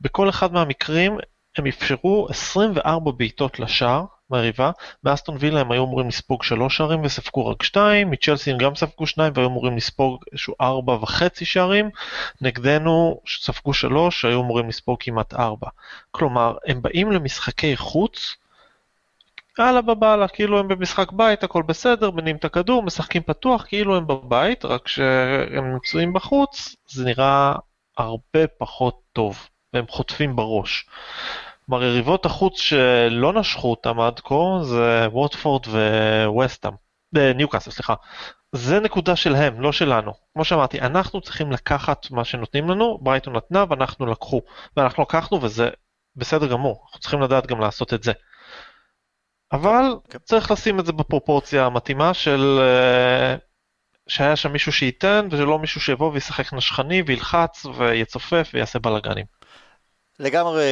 בכל 0.00 0.28
אחד 0.28 0.52
מהמקרים 0.52 1.18
הם 1.56 1.66
אפשרו 1.66 2.26
24 2.30 3.12
בעיטות 3.12 3.60
לשער, 3.60 4.04
מהיריבה. 4.30 4.70
מאסטון 5.04 5.36
וילה 5.40 5.60
הם 5.60 5.72
היו 5.72 5.84
אמורים 5.84 6.08
לספוג 6.08 6.42
שלוש 6.42 6.76
שערים 6.76 7.00
וספגו 7.04 7.46
רק 7.46 7.62
שתיים, 7.62 8.10
מצ'לסי 8.10 8.50
הם 8.50 8.58
גם 8.58 8.74
ספגו 8.74 9.06
שניים 9.06 9.32
והיו 9.36 9.48
אמורים 9.48 9.76
לספוג 9.76 10.24
איזשהו 10.32 10.54
ארבע 10.60 10.92
וחצי 10.92 11.44
שערים. 11.44 11.90
נגדנו 12.40 13.20
ספגו 13.26 13.74
שלוש, 13.74 14.24
היו 14.24 14.40
אמורים 14.40 14.68
לספוג 14.68 14.96
כמעט 15.00 15.34
ארבע. 15.34 15.68
כלומר, 16.10 16.54
הם 16.66 16.82
באים 16.82 17.12
למשחקי 17.12 17.76
חוץ, 17.76 18.36
יאללה 19.58 19.80
בבאללה, 19.80 20.28
כאילו 20.28 20.58
הם 20.58 20.68
במשחק 20.68 21.12
בית, 21.12 21.44
הכל 21.44 21.62
בסדר, 21.62 22.10
מניעים 22.10 22.36
את 22.36 22.44
הכדור, 22.44 22.82
משחקים 22.82 23.22
פתוח, 23.22 23.64
כאילו 23.68 23.96
הם 23.96 24.06
בבית, 24.06 24.64
רק 24.64 24.88
שהם 24.88 25.72
נמצאים 25.72 26.12
בחוץ, 26.12 26.76
זה 26.88 27.04
נראה 27.04 27.54
הרבה 27.98 28.46
פחות 28.58 29.00
טוב, 29.12 29.48
והם 29.72 29.84
חוטפים 29.88 30.36
בראש. 30.36 30.86
כלומר 31.70 31.84
יריבות 31.84 32.26
החוץ 32.26 32.60
שלא 32.60 33.32
נשכו 33.32 33.70
אותם 33.70 34.00
עד 34.00 34.20
כה 34.20 34.34
זה 34.62 35.06
ווטפורד 35.12 35.62
וווסטאם, 36.26 36.72
אה, 37.16 37.32
ניוקאסל 37.32 37.70
סליחה. 37.70 37.94
זה 38.52 38.80
נקודה 38.80 39.16
שלהם, 39.16 39.60
לא 39.60 39.72
שלנו. 39.72 40.12
כמו 40.32 40.44
שאמרתי, 40.44 40.80
אנחנו 40.80 41.20
צריכים 41.20 41.52
לקחת 41.52 42.10
מה 42.10 42.24
שנותנים 42.24 42.70
לנו, 42.70 42.98
ברייטון 43.02 43.36
נתנה 43.36 43.64
ואנחנו 43.68 44.06
לקחו. 44.06 44.40
ואנחנו 44.76 45.02
לקחנו 45.02 45.42
וזה 45.42 45.70
בסדר 46.16 46.46
גמור, 46.46 46.82
אנחנו 46.86 47.00
צריכים 47.00 47.20
לדעת 47.20 47.46
גם 47.46 47.60
לעשות 47.60 47.94
את 47.94 48.02
זה. 48.02 48.12
אבל 49.52 49.82
כן. 50.10 50.18
צריך 50.18 50.50
לשים 50.50 50.80
את 50.80 50.86
זה 50.86 50.92
בפרופורציה 50.92 51.66
המתאימה 51.66 52.14
של 52.14 52.58
אה, 52.60 53.36
שהיה 54.08 54.36
שם 54.36 54.52
מישהו 54.52 54.72
שייתן 54.72 55.28
ולא 55.30 55.58
מישהו 55.58 55.80
שיבוא 55.80 56.12
וישחק 56.12 56.52
נשכני 56.52 57.02
וילחץ 57.06 57.66
ויצופף 57.66 58.50
ויעשה 58.54 58.78
בלאגנים. 58.78 59.39
לגמרי 60.20 60.64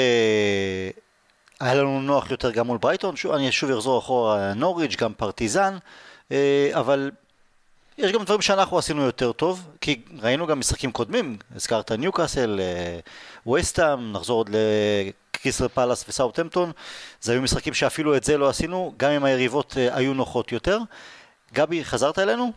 היה 1.60 1.74
לנו 1.74 2.00
נוח 2.00 2.30
יותר 2.30 2.50
גם 2.50 2.66
מול 2.66 2.78
ברייטון, 2.78 3.16
שוב, 3.16 3.32
אני 3.32 3.52
שוב 3.52 3.70
אחזור 3.70 3.98
אחורה, 3.98 4.54
נוריץ', 4.54 4.96
גם 4.96 5.14
פרטיזן, 5.14 5.76
אה, 6.32 6.70
אבל 6.72 7.10
יש 7.98 8.12
גם 8.12 8.24
דברים 8.24 8.40
שאנחנו 8.40 8.78
עשינו 8.78 9.02
יותר 9.02 9.32
טוב, 9.32 9.68
כי 9.80 10.02
ראינו 10.22 10.46
גם 10.46 10.58
משחקים 10.58 10.92
קודמים, 10.92 11.36
הזכרת 11.56 11.92
ניוקאסל, 11.92 12.60
אה, 12.60 12.98
ווסטהאם, 13.46 14.12
נחזור 14.12 14.40
עוד 14.40 14.50
לקריסטל 14.50 15.68
פלאס 15.68 16.04
וסאוטהמפטון, 16.08 16.72
זה 17.20 17.32
היו 17.32 17.42
משחקים 17.42 17.74
שאפילו 17.74 18.16
את 18.16 18.24
זה 18.24 18.38
לא 18.38 18.48
עשינו, 18.48 18.94
גם 18.96 19.10
אם 19.10 19.24
היריבות 19.24 19.74
אה, 19.76 19.96
היו 19.96 20.14
נוחות 20.14 20.52
יותר. 20.52 20.78
גבי, 21.54 21.84
חזרת 21.84 22.18
אלינו? 22.18 22.52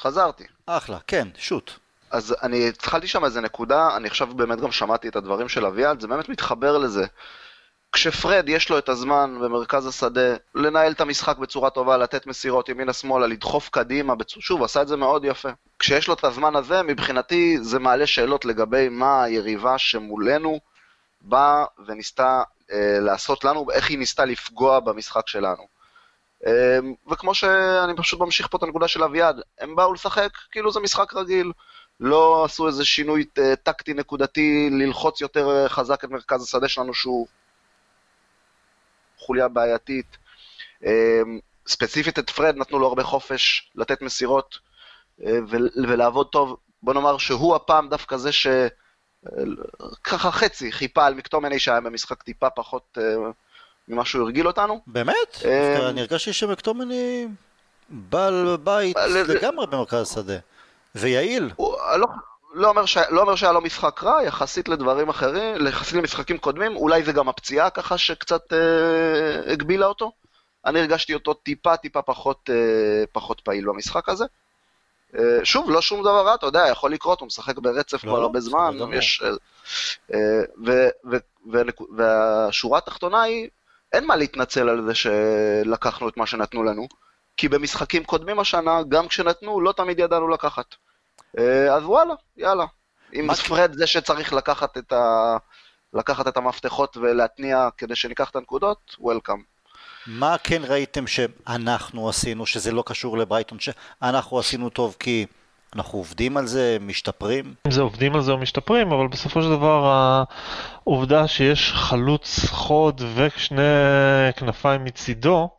חזרתי. 0.00 0.44
אחלה, 0.66 0.98
כן, 1.06 1.28
שוט. 1.38 1.79
אז 2.10 2.36
אני 2.42 2.68
התחלתי 2.68 3.06
שם 3.06 3.24
איזה 3.24 3.40
נקודה, 3.40 3.96
אני 3.96 4.08
עכשיו 4.08 4.26
באמת 4.26 4.60
גם 4.60 4.72
שמעתי 4.72 5.08
את 5.08 5.16
הדברים 5.16 5.48
של 5.48 5.66
אביעד, 5.66 6.00
זה 6.00 6.08
באמת 6.08 6.28
מתחבר 6.28 6.78
לזה. 6.78 7.06
כשפרד 7.92 8.44
יש 8.48 8.70
לו 8.70 8.78
את 8.78 8.88
הזמן 8.88 9.38
במרכז 9.40 9.86
השדה 9.86 10.36
לנהל 10.54 10.92
את 10.92 11.00
המשחק 11.00 11.38
בצורה 11.38 11.70
טובה, 11.70 11.96
לתת 11.96 12.26
מסירות 12.26 12.68
ימינה-שמאלה, 12.68 13.26
לדחוף 13.26 13.68
קדימה. 13.68 14.14
שוב, 14.26 14.62
עשה 14.62 14.82
את 14.82 14.88
זה 14.88 14.96
מאוד 14.96 15.24
יפה. 15.24 15.48
כשיש 15.78 16.08
לו 16.08 16.14
את 16.14 16.24
הזמן 16.24 16.56
הזה, 16.56 16.82
מבחינתי 16.82 17.58
זה 17.60 17.78
מעלה 17.78 18.06
שאלות 18.06 18.44
לגבי 18.44 18.88
מה 18.88 19.22
היריבה 19.22 19.78
שמולנו 19.78 20.60
באה 21.20 21.64
וניסתה 21.86 22.42
אה, 22.72 22.98
לעשות 23.00 23.44
לנו, 23.44 23.66
איך 23.72 23.90
היא 23.90 23.98
ניסתה 23.98 24.24
לפגוע 24.24 24.80
במשחק 24.80 25.28
שלנו. 25.28 25.66
אה, 26.46 26.78
וכמו 27.10 27.34
שאני 27.34 27.96
פשוט 27.96 28.20
ממשיך 28.20 28.46
פה 28.46 28.58
את 28.58 28.62
הנקודה 28.62 28.88
של 28.88 29.04
אביעד, 29.04 29.40
הם 29.60 29.76
באו 29.76 29.92
לשחק 29.92 30.30
כאילו 30.50 30.72
זה 30.72 30.80
משחק 30.80 31.14
רגיל. 31.14 31.52
לא 32.00 32.44
עשו 32.44 32.66
איזה 32.66 32.84
שינוי 32.84 33.24
אה, 33.38 33.56
טקטי 33.56 33.94
נקודתי 33.94 34.70
ללחוץ 34.70 35.20
יותר 35.20 35.50
אה, 35.50 35.68
חזק 35.68 36.04
את 36.04 36.10
מרכז 36.10 36.42
השדה 36.42 36.68
שלנו 36.68 36.94
שהוא 36.94 37.26
חוליה 39.18 39.48
בעייתית. 39.48 40.16
אה, 40.84 41.20
ספציפית 41.66 42.18
את 42.18 42.30
פרד 42.30 42.56
נתנו 42.56 42.78
לו 42.78 42.86
הרבה 42.86 43.02
חופש 43.02 43.70
לתת 43.74 44.02
מסירות 44.02 44.58
ולעבוד 45.76 46.26
טוב. 46.26 46.56
בוא 46.82 46.94
נאמר 46.94 47.18
שהוא 47.18 47.56
הפעם 47.56 47.88
דווקא 47.88 48.16
זה 48.16 48.32
ש... 48.32 48.46
ככה 50.04 50.30
חצי 50.30 50.72
חיפה 50.72 51.06
על 51.06 51.14
מקטומני 51.14 51.58
שהיה 51.58 51.80
במשחק 51.80 52.22
טיפה 52.22 52.50
פחות 52.50 52.98
ממה 53.88 54.04
שהוא 54.04 54.22
הרגיל 54.22 54.46
אותנו. 54.46 54.80
באמת? 54.86 55.42
אני 55.88 56.00
הרגשתי 56.00 56.32
שמקטומני 56.32 57.28
בעל 57.88 58.56
בית 58.64 58.96
לגמרי 59.28 59.66
במרכז 59.66 60.02
השדה. 60.02 60.38
ויעיל. 60.94 61.50
הוא, 61.56 61.76
לא, 61.96 62.06
לא, 62.54 62.68
אומר 62.68 62.86
ש, 62.86 62.96
לא 62.96 63.20
אומר 63.20 63.34
שהיה 63.34 63.52
לו 63.52 63.60
משחק 63.60 64.04
רע, 64.04 64.22
יחסית 64.22 64.68
לדברים 64.68 65.08
אחרים, 65.08 65.66
יחסית 65.66 65.94
למשחקים 65.94 66.38
קודמים, 66.38 66.76
אולי 66.76 67.02
זה 67.02 67.12
גם 67.12 67.28
הפציעה 67.28 67.70
ככה 67.70 67.98
שקצת 67.98 68.52
אה, 68.52 69.52
הגבילה 69.52 69.86
אותו. 69.86 70.12
אני 70.66 70.80
הרגשתי 70.80 71.14
אותו 71.14 71.34
טיפה 71.34 71.76
טיפה 71.76 72.02
פחות, 72.02 72.50
אה, 72.52 73.04
פחות 73.12 73.40
פעיל 73.40 73.66
במשחק 73.66 74.08
הזה. 74.08 74.24
אה, 75.18 75.44
שוב, 75.44 75.70
לא 75.70 75.82
שום 75.82 76.00
דבר 76.00 76.26
רע, 76.26 76.34
אתה 76.34 76.46
יודע, 76.46 76.68
יכול 76.70 76.92
לקרות, 76.92 77.20
הוא 77.20 77.26
משחק 77.26 77.58
ברצף 77.58 78.04
לא, 78.04 78.10
כבר 78.10 78.18
לא, 78.18 78.24
הרבה 78.24 78.38
בסדר 78.38 78.50
זמן. 78.50 78.92
יש... 78.92 79.22
אה, 79.24 79.30
אה, 80.14 80.42
ו, 80.66 80.88
ו, 81.10 81.16
ו, 81.52 81.58
והשורה 81.96 82.78
התחתונה 82.78 83.22
היא, 83.22 83.48
אין 83.92 84.06
מה 84.06 84.16
להתנצל 84.16 84.68
על 84.68 84.84
זה 84.86 84.94
שלקחנו 84.94 86.08
את 86.08 86.16
מה 86.16 86.26
שנתנו 86.26 86.62
לנו, 86.62 86.88
כי 87.40 87.48
במשחקים 87.48 88.04
קודמים 88.04 88.40
השנה, 88.40 88.82
גם 88.88 89.08
כשנתנו, 89.08 89.60
לא 89.60 89.72
תמיד 89.72 89.98
ידענו 89.98 90.28
לקחת. 90.28 90.74
אה, 91.38 91.74
אז 91.74 91.84
וואלה, 91.84 92.14
יאללה. 92.36 92.64
אם 93.14 93.34
פרד 93.34 93.72
זה 93.72 93.86
שצריך 93.86 94.32
לקחת 94.32 94.78
את, 94.78 94.92
ה... 94.92 95.36
לקחת 95.94 96.28
את 96.28 96.36
המפתחות 96.36 96.96
ולהתניע 96.96 97.68
כדי 97.78 97.96
שניקח 97.96 98.30
את 98.30 98.36
הנקודות, 98.36 98.96
וולקאם. 98.98 99.42
מה 100.06 100.36
כן 100.38 100.62
ראיתם 100.64 101.06
שאנחנו 101.06 102.08
עשינו, 102.08 102.46
שזה 102.46 102.72
לא 102.72 102.82
קשור 102.86 103.18
לברייטון, 103.18 103.58
שאנחנו 103.60 104.38
עשינו 104.38 104.70
טוב 104.70 104.96
כי 104.98 105.26
אנחנו 105.76 105.98
עובדים 105.98 106.36
על 106.36 106.46
זה, 106.46 106.76
משתפרים? 106.80 107.54
אם 107.66 107.70
זה 107.70 107.80
עובדים 107.80 108.14
על 108.14 108.22
זה 108.22 108.32
או 108.32 108.38
משתפרים, 108.38 108.92
אבל 108.92 109.06
בסופו 109.08 109.42
של 109.42 109.50
דבר 109.50 109.92
העובדה 110.84 111.28
שיש 111.28 111.72
חלוץ 111.72 112.44
חוד 112.48 113.02
ושני 113.16 113.62
כנפיים 114.36 114.84
מצידו 114.84 115.50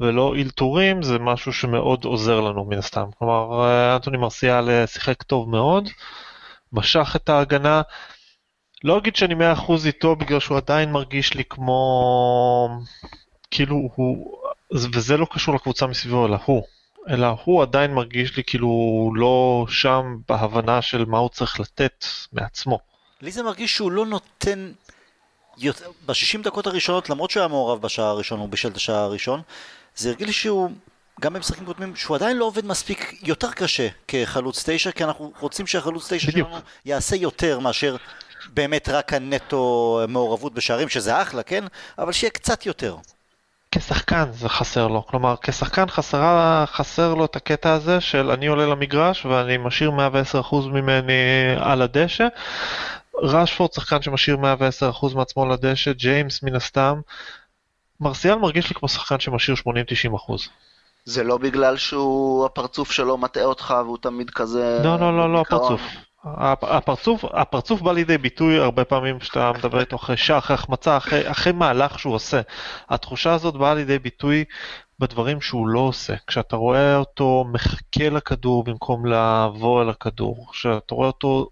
ולא 0.00 0.34
אלתורים 0.36 1.02
זה 1.02 1.18
משהו 1.18 1.52
שמאוד 1.52 2.04
עוזר 2.04 2.40
לנו 2.40 2.64
מן 2.64 2.78
הסתם. 2.78 3.04
כלומר, 3.18 3.64
אה, 3.64 3.94
אנטוני 3.96 4.16
מרסיאל 4.18 4.70
אה, 4.70 4.86
שיחק 4.86 5.22
טוב 5.22 5.48
מאוד, 5.48 5.88
משך 6.72 7.12
את 7.16 7.28
ההגנה. 7.28 7.82
לא 8.84 8.98
אגיד 8.98 9.16
שאני 9.16 9.34
100% 9.34 9.86
איתו 9.86 10.16
בגלל 10.16 10.40
שהוא 10.40 10.56
עדיין 10.56 10.92
מרגיש 10.92 11.34
לי 11.34 11.44
כמו... 11.44 12.68
כאילו 13.50 13.76
הוא... 13.94 14.38
וזה 14.72 15.16
לא 15.16 15.26
קשור 15.30 15.54
לקבוצה 15.54 15.86
מסביבו, 15.86 16.26
אלא 16.26 16.36
הוא. 16.44 16.62
אלא 17.08 17.26
הוא 17.44 17.62
עדיין 17.62 17.94
מרגיש 17.94 18.36
לי 18.36 18.44
כאילו 18.44 18.66
הוא 18.66 19.16
לא 19.16 19.66
שם 19.68 20.16
בהבנה 20.28 20.82
של 20.82 21.04
מה 21.04 21.18
הוא 21.18 21.28
צריך 21.28 21.60
לתת 21.60 22.04
מעצמו. 22.32 22.78
לי 23.20 23.30
זה 23.30 23.42
מרגיש 23.42 23.74
שהוא 23.74 23.92
לא 23.92 24.06
נותן... 24.06 24.72
יותר- 25.58 25.90
ב-60 26.06 26.42
דקות 26.42 26.66
הראשונות, 26.66 27.10
למרות 27.10 27.30
שהוא 27.30 27.40
היה 27.40 27.48
מעורב 27.48 27.82
בשער 27.82 28.06
הראשון, 28.06 28.40
הוא 28.40 28.48
בישל 28.48 28.68
את 28.68 28.76
השער 28.76 28.96
הראשון, 28.96 29.42
זה 29.96 30.08
הרגיש 30.08 30.26
לי 30.26 30.32
שהוא, 30.32 30.70
גם 31.20 31.32
במשחקים 31.32 31.66
קודמים, 31.66 31.96
שהוא 31.96 32.16
עדיין 32.16 32.36
לא 32.36 32.44
עובד 32.44 32.66
מספיק 32.66 33.14
יותר 33.22 33.52
קשה 33.52 33.88
כחלוץ 34.08 34.64
תשע, 34.66 34.90
כי 34.90 35.04
אנחנו 35.04 35.32
רוצים 35.40 35.66
שהחלוץ 35.66 36.12
תשע 36.12 36.30
בדיוק. 36.30 36.48
שלנו 36.48 36.60
יעשה 36.84 37.16
יותר 37.16 37.58
מאשר 37.58 37.96
באמת 38.54 38.88
רק 38.88 39.12
הנטו 39.12 40.00
מעורבות 40.08 40.54
בשערים, 40.54 40.88
שזה 40.88 41.22
אחלה, 41.22 41.42
כן? 41.42 41.64
אבל 41.98 42.12
שיהיה 42.12 42.30
קצת 42.30 42.66
יותר. 42.66 42.96
כשחקן 43.72 44.24
זה 44.32 44.48
חסר 44.48 44.86
לו, 44.88 45.06
כלומר 45.06 45.34
כשחקן 45.42 45.88
חסרה, 45.88 46.64
חסר 46.66 47.14
לו 47.14 47.24
את 47.24 47.36
הקטע 47.36 47.72
הזה 47.72 48.00
של 48.00 48.30
אני 48.30 48.46
עולה 48.46 48.66
למגרש 48.66 49.26
ואני 49.26 49.56
משאיר 49.56 49.90
110% 50.50 50.54
ממני 50.66 51.12
על 51.58 51.82
הדשא. 51.82 52.26
רשפורד 53.22 53.72
שחקן 53.72 54.02
שמשאיר 54.02 54.36
110% 55.02 55.14
מעצמו 55.14 55.42
על 55.42 55.52
הדשא, 55.52 55.92
ג'יימס 55.92 56.42
מן 56.42 56.56
הסתם. 56.56 57.00
מרסיאל 58.02 58.34
מרגיש 58.34 58.68
לי 58.68 58.74
כמו 58.74 58.88
שחקן 58.88 59.20
שמשאיר 59.20 59.56
80-90%. 59.56 59.68
זה 61.04 61.24
לא 61.24 61.38
בגלל 61.38 61.76
שהוא, 61.76 62.46
הפרצוף 62.46 62.92
שלו 62.92 63.18
מטעה 63.18 63.44
אותך 63.44 63.74
והוא 63.84 63.98
תמיד 63.98 64.30
כזה... 64.30 64.80
לא, 64.84 64.98
לא, 65.00 65.16
לא, 65.16 65.32
לא. 65.32 65.40
הפרצוף. 65.40 65.80
הפ- 66.24 66.64
הפרצוף, 66.64 67.24
הפרצוף 67.24 67.80
בא 67.80 67.92
לידי 67.92 68.18
ביטוי 68.18 68.58
הרבה 68.58 68.84
פעמים 68.84 69.18
כשאתה 69.18 69.52
מדבר 69.58 69.80
איתו 69.80 69.96
אחרי 69.96 70.16
שער, 70.16 70.38
אחרי 70.38 70.54
החמצה, 70.54 70.96
אחרי, 70.96 71.30
אחרי 71.30 71.52
מהלך 71.52 71.98
שהוא 71.98 72.14
עושה. 72.14 72.40
התחושה 72.90 73.32
הזאת 73.32 73.54
באה 73.54 73.74
לידי 73.74 73.98
ביטוי 73.98 74.44
בדברים 74.98 75.40
שהוא 75.40 75.68
לא 75.68 75.80
עושה. 75.80 76.14
כשאתה 76.26 76.56
רואה 76.56 76.96
אותו 76.96 77.44
מחכה 77.52 78.08
לכדור 78.08 78.64
במקום 78.64 79.06
לעבור 79.06 79.82
אל 79.82 79.88
הכדור, 79.88 80.46
כשאתה 80.52 80.94
רואה 80.94 81.06
אותו 81.06 81.48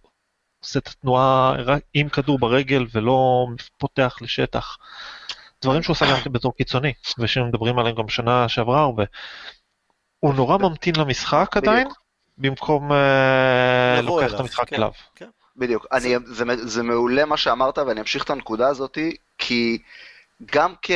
עושה 0.64 0.78
את 0.78 0.86
התנועה 0.88 1.54
עם 1.94 2.08
כדור 2.08 2.38
ברגל 2.38 2.86
ולא 2.94 3.46
פותח 3.78 4.18
לשטח. 4.20 4.76
דברים 5.62 5.82
שהוא 5.82 5.94
עושה 5.94 6.06
גם 6.06 6.32
בתור 6.32 6.54
קיצוני, 6.56 6.92
ושמדברים 7.18 7.78
עליהם 7.78 7.96
גם 7.96 8.08
שנה 8.08 8.48
שעברה 8.48 8.80
הרבה. 8.80 9.04
הוא 10.20 10.34
נורא 10.34 10.58
ממתין 10.58 10.94
למשחק 10.96 11.56
עדיין. 11.56 11.88
במקום 12.38 12.92
אה, 12.92 14.00
לוקח 14.02 14.34
את 14.34 14.40
המשחק 14.40 14.68
כן, 14.68 14.76
אליו. 14.76 14.90
כן. 15.14 15.28
בדיוק. 15.56 15.86
אני, 15.92 16.14
זה, 16.26 16.44
זה 16.56 16.82
מעולה 16.82 17.24
מה 17.24 17.36
שאמרת, 17.36 17.78
ואני 17.78 18.00
אמשיך 18.00 18.24
את 18.24 18.30
הנקודה 18.30 18.68
הזאת, 18.68 18.98
כי 19.38 19.78
גם, 20.52 20.74
כ, 20.82 20.90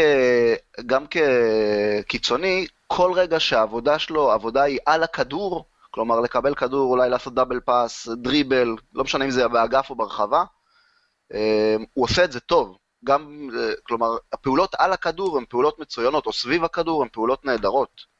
גם 0.86 1.04
כקיצוני, 1.06 2.66
כל 2.86 3.12
רגע 3.14 3.40
שהעבודה 3.40 3.98
שלו, 3.98 4.30
העבודה 4.30 4.62
היא 4.62 4.78
על 4.86 5.02
הכדור, 5.02 5.64
כלומר 5.90 6.20
לקבל 6.20 6.54
כדור, 6.54 6.90
אולי 6.90 7.10
לעשות 7.10 7.34
דאבל 7.34 7.60
פאס, 7.60 8.08
דריבל, 8.08 8.76
לא 8.94 9.04
משנה 9.04 9.24
אם 9.24 9.30
זה 9.30 9.48
באגף 9.48 9.90
או 9.90 9.94
ברחבה, 9.94 10.44
אה, 11.34 11.76
הוא 11.94 12.04
עושה 12.04 12.24
את 12.24 12.32
זה 12.32 12.40
טוב. 12.40 12.76
גם, 13.04 13.50
אה, 13.58 13.72
כלומר, 13.82 14.16
הפעולות 14.32 14.74
על 14.78 14.92
הכדור 14.92 15.38
הן 15.38 15.44
פעולות 15.48 15.78
מצוינות, 15.78 16.26
או 16.26 16.32
סביב 16.32 16.64
הכדור 16.64 17.02
הן 17.02 17.08
פעולות 17.12 17.44
נהדרות. 17.44 18.14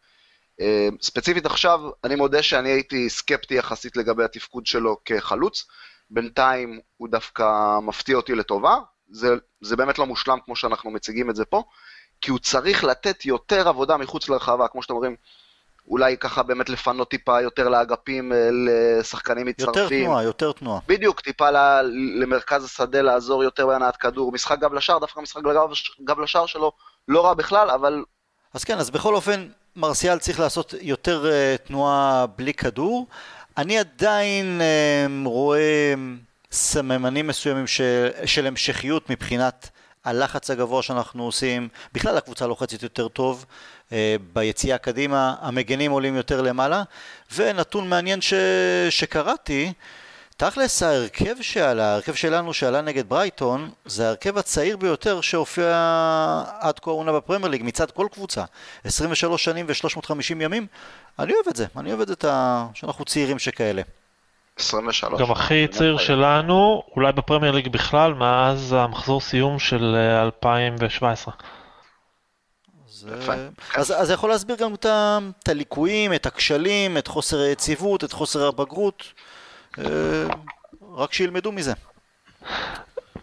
אה, 0.61 0.89
ספציפית 1.03 1.47
עכשיו, 1.47 1.81
אני 2.05 2.15
מודה 2.15 2.43
שאני 2.43 2.69
הייתי 2.69 3.11
סקפטי 3.11 3.55
יחסית 3.55 3.97
לגבי 3.97 4.25
התפקוד 4.25 4.67
שלו 4.67 4.97
כחלוץ. 5.05 5.67
בינתיים 6.11 6.81
הוא 6.97 7.09
דווקא 7.09 7.79
מפתיע 7.83 8.17
אותי 8.17 8.35
לטובה. 8.35 8.77
זה, 9.11 9.29
זה 9.61 9.77
באמת 9.77 9.99
לא 9.99 10.07
מושלם 10.07 10.39
כמו 10.45 10.57
שאנחנו 10.57 10.91
מציגים 10.91 11.31
את 11.31 11.37
זה 11.37 11.45
פה, 11.45 11.63
כי 12.21 12.31
הוא 12.31 12.39
צריך 12.39 12.85
לתת 12.85 13.25
יותר 13.25 13.69
עבודה 13.69 13.97
מחוץ 13.97 14.29
לרחבה, 14.29 14.69
כמו 14.69 14.83
שאתם 14.83 14.95
אומרים, 14.95 15.17
אולי 15.89 16.17
ככה 16.17 16.43
באמת 16.43 16.69
לפנות 16.69 17.11
טיפה 17.11 17.41
יותר 17.41 17.69
לאגפים, 17.69 18.33
אה, 18.33 18.49
לשחקנים 18.53 19.49
יותר 19.49 19.71
מצטרפים. 19.71 20.05
תנועה, 20.05 20.23
יותר 20.23 20.53
תנועה. 20.53 20.81
בדיוק, 20.89 21.21
טיפה 21.21 21.51
ל- 21.51 21.91
למרכז 22.23 22.65
השדה 22.65 23.03
לעזור 23.03 23.45
יותר 23.45 23.67
בהנעת 23.67 23.97
כדור. 23.97 24.33
משחק 24.33 24.59
גב 24.59 24.75
לשער, 24.75 24.99
דווקא 24.99 25.21
משחק 25.21 25.43
גב, 25.43 25.71
גב 26.05 26.21
לשער 26.21 26.47
שלו 26.47 26.73
לא 27.09 27.25
רע 27.25 27.35
בכלל, 27.35 27.71
אבל 27.71 28.05
אז 28.55 28.65
כן, 28.65 28.79
אז 28.79 28.91
בכל 28.91 29.15
אופן, 29.15 29.47
מרסיאל 29.77 30.19
צריך 30.19 30.41
לעשות 30.41 30.75
יותר 30.81 31.25
uh, 31.25 31.67
תנועה 31.67 32.27
בלי 32.37 32.55
כדור. 32.55 33.07
אני 33.57 33.79
עדיין 33.79 34.61
uh, 34.61 35.29
רואה 35.29 35.95
סממנים 36.53 37.27
מסוימים 37.27 37.67
של, 37.67 38.09
של 38.25 38.47
המשכיות 38.47 39.11
מבחינת 39.11 39.71
הלחץ 40.05 40.51
הגבוה 40.51 40.83
שאנחנו 40.83 41.25
עושים. 41.25 41.69
בכלל 41.93 42.17
הקבוצה 42.17 42.47
לוחצת 42.47 42.83
יותר 42.83 43.09
טוב. 43.09 43.45
uh, 43.89 43.93
ביציאה 44.33 44.79
קדימה, 44.79 45.35
המגנים 45.41 45.91
עולים 45.91 46.17
יותר 46.17 46.43
למעלה. 46.43 46.83
ונתון 47.37 47.89
מעניין 47.89 48.21
ש, 48.21 48.35
שקראתי, 48.91 49.73
תכלס 50.37 50.83
ההרכב 50.83 51.35
שעלה, 51.41 51.91
ההרכב 51.91 52.15
שלנו 52.15 52.55
שעלה 52.55 52.81
נגד 52.81 53.09
ברייטון, 53.09 53.71
זה 53.85 54.07
ההרכב 54.07 54.39
הצעיר 54.39 54.77
ביותר 54.77 55.21
שהופיע 55.21 55.75
עד 56.61 56.79
כה 56.79 56.91
העונה 56.91 57.13
בפרמייר 57.13 57.51
ליג 57.51 57.63
מצד 57.65 57.91
כל 57.91 58.07
קבוצה. 58.13 58.45
23 58.85 59.45
שנים 59.45 59.67
ו-350 59.69 60.33
ימים, 60.41 60.67
אני 61.19 61.33
אוהב 61.35 61.49
את 61.49 61.57
זה, 61.57 61.67
אני 61.77 61.91
אוהב 61.93 62.01
את 62.01 62.09
זה 62.09 62.15
שאנחנו 62.75 63.05
צעירים 63.05 63.39
שכאלה. 63.39 63.83
23. 64.57 65.21
גם 65.21 65.31
הכי 65.31 65.69
צעיר 65.69 65.99
שלנו, 65.99 66.83
אולי 66.97 67.13
בפרמייר 67.13 67.53
ליג 67.53 67.69
בכלל, 67.69 68.15
מאז 68.15 68.73
המחזור 68.73 69.21
סיום 69.21 69.59
של 69.59 69.97
2017. 70.23 71.35
אה, 73.09 73.49
אז 73.75 73.87
זה 74.03 74.13
יכול 74.13 74.31
להסביר 74.31 74.57
גם 74.57 74.75
את 74.75 75.49
הליקויים, 75.49 76.15
את 76.15 76.27
הכשלים, 76.27 76.99
את 76.99 77.07
חוסר 77.07 77.39
היציבות, 77.39 78.05
את 78.05 78.13
חוסר 78.13 78.49
הבגרות. 78.49 79.05
אה, 79.79 79.85
רק 80.97 81.13
שילמדו 81.13 81.53
מזה. 81.53 81.73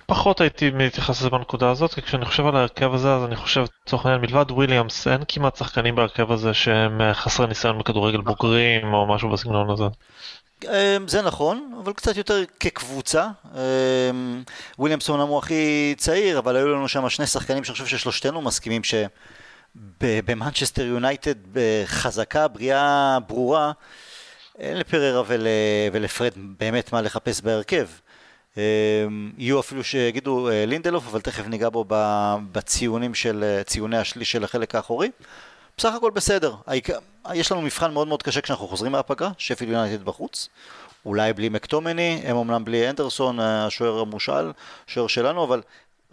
פחות 0.06 0.42
הייתי 0.42 0.70
מתייחס 0.70 1.20
לזה 1.20 1.30
בנקודה 1.30 1.70
הזאת, 1.70 1.94
כי 1.94 2.02
כשאני 2.02 2.26
חושב 2.26 2.46
על 2.46 2.56
ההרכב 2.56 2.94
הזה, 2.94 3.16
אז 3.16 3.24
אני 3.24 3.36
חושב, 3.36 3.64
לצורך 3.86 4.06
העניין, 4.06 4.22
מלבד 4.22 4.52
וויליאמס, 4.52 5.08
אין 5.08 5.22
כמעט 5.28 5.56
שחקנים 5.56 5.96
בהרכב 5.96 6.32
הזה 6.32 6.54
שהם 6.54 7.02
אה, 7.02 7.14
חסרי 7.14 7.48
ניסיון 7.48 7.80
בכדורגל 7.80 8.22
בוגרים, 8.22 8.94
או 8.94 9.08
משהו 9.08 9.30
בסגנון 9.30 9.70
הזה. 9.70 9.86
אה, 10.70 10.98
זה 11.08 11.22
נכון, 11.22 11.74
אבל 11.84 11.94
קצת 11.94 12.18
יותר 12.18 12.44
כקבוצה. 12.60 13.28
וויליאמס 14.80 15.10
אומנם 15.10 15.28
הוא 15.28 15.38
הכי 15.38 15.96
צעיר, 15.98 16.40
אבל 16.40 16.56
היו 16.56 16.68
לנו 16.68 16.88
שם 16.88 17.10
שני 17.10 17.28
שחקנים 17.28 17.64
שאני 17.64 17.74
חושב 17.74 17.86
ששלושתנו 17.86 18.42
מסכימים 18.42 18.82
שבמנצ'סטר 18.84 20.86
יונייטד, 20.86 21.36
בחזקה, 21.54 22.48
בריאה, 22.48 23.18
ברורה, 23.28 23.72
אין 24.60 24.78
לפררה 24.78 25.24
ול, 25.28 25.48
ולפרד 25.94 26.32
באמת 26.36 26.94
מה 26.94 27.02
לחפש 27.02 27.42
בהרכב. 27.42 27.88
אמ, 28.58 29.32
יהיו 29.38 29.60
אפילו 29.60 29.84
שיגידו 29.84 30.50
אה, 30.50 30.66
לינדלוף, 30.66 31.08
אבל 31.08 31.22
תכף 31.22 31.48
ניגע 31.48 31.70
בו 31.70 31.86
בציונים 32.52 33.14
של, 33.14 33.44
אה, 33.44 33.64
ציוני 33.64 33.98
השליש 33.98 34.32
של 34.32 34.44
החלק 34.44 34.76
האחורי. 34.76 35.10
בסך 35.78 35.94
הכל 35.94 36.12
בסדר. 36.12 36.56
יש 37.34 37.52
לנו 37.52 37.62
מבחן 37.62 37.94
מאוד 37.94 38.08
מאוד 38.08 38.24
קשה 38.24 38.42
כשאנחנו 38.42 38.68
חוזרים 38.68 38.92
מהפגרה, 38.92 39.32
שפיל 39.38 39.70
יונייטד 39.70 40.06
בחוץ. 40.06 40.50
אולי 41.06 41.34
בלי 41.34 41.50
מקטומני, 41.50 42.22
הם 42.26 42.38
אמנם 42.38 42.66
בלי 42.66 42.90
אנדרסון, 42.90 43.40
אה, 43.40 43.66
השוער 43.66 44.00
המושאל, 44.00 44.52
שוער 44.88 45.08
שלנו, 45.08 45.44
אבל 45.44 45.62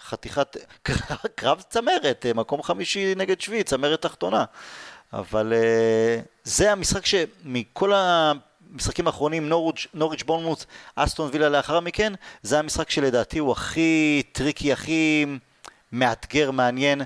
חתיכת 0.00 0.56
קרב 1.34 1.62
צמרת, 1.68 2.26
מקום 2.34 2.62
חמישי 2.62 3.14
נגד 3.14 3.40
שביעי, 3.40 3.64
צמרת 3.64 4.02
תחתונה. 4.02 4.44
אבל 5.12 5.52
uh, 5.52 6.26
זה 6.44 6.72
המשחק 6.72 7.06
שמכל 7.06 7.92
המשחקים 7.94 9.06
האחרונים, 9.06 9.48
נוריץ', 9.94 10.22
בורנמוט, 10.26 10.64
אסטון 10.94 11.30
וילה 11.32 11.48
לאחר 11.48 11.80
מכן, 11.80 12.12
זה 12.42 12.58
המשחק 12.58 12.90
שלדעתי 12.90 13.38
הוא 13.38 13.52
הכי 13.52 14.22
טריקי, 14.32 14.72
הכי 14.72 15.26
מאתגר, 15.92 16.50
מעניין, 16.50 17.02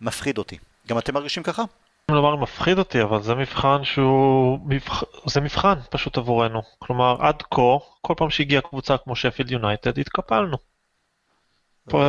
מפחיד 0.00 0.38
אותי. 0.38 0.58
גם 0.88 0.98
אתם 0.98 1.14
מרגישים 1.14 1.42
ככה? 1.42 1.62
לומר 2.10 2.36
מפחיד 2.36 2.78
אותי, 2.78 3.02
אבל 3.02 3.22
זה 3.22 3.34
מבחן 3.34 3.84
שהוא... 3.84 4.58
מבח... 4.66 5.02
זה 5.26 5.40
מבחן 5.40 5.74
פשוט 5.90 6.18
עבורנו. 6.18 6.62
כלומר, 6.78 7.16
עד 7.20 7.42
כה, 7.42 7.78
כל 8.00 8.14
פעם 8.16 8.30
שהגיעה 8.30 8.62
קבוצה 8.62 8.96
כמו 8.96 9.16
שפילד 9.16 9.50
יונייטד, 9.50 9.98
התקפלנו. 9.98 10.56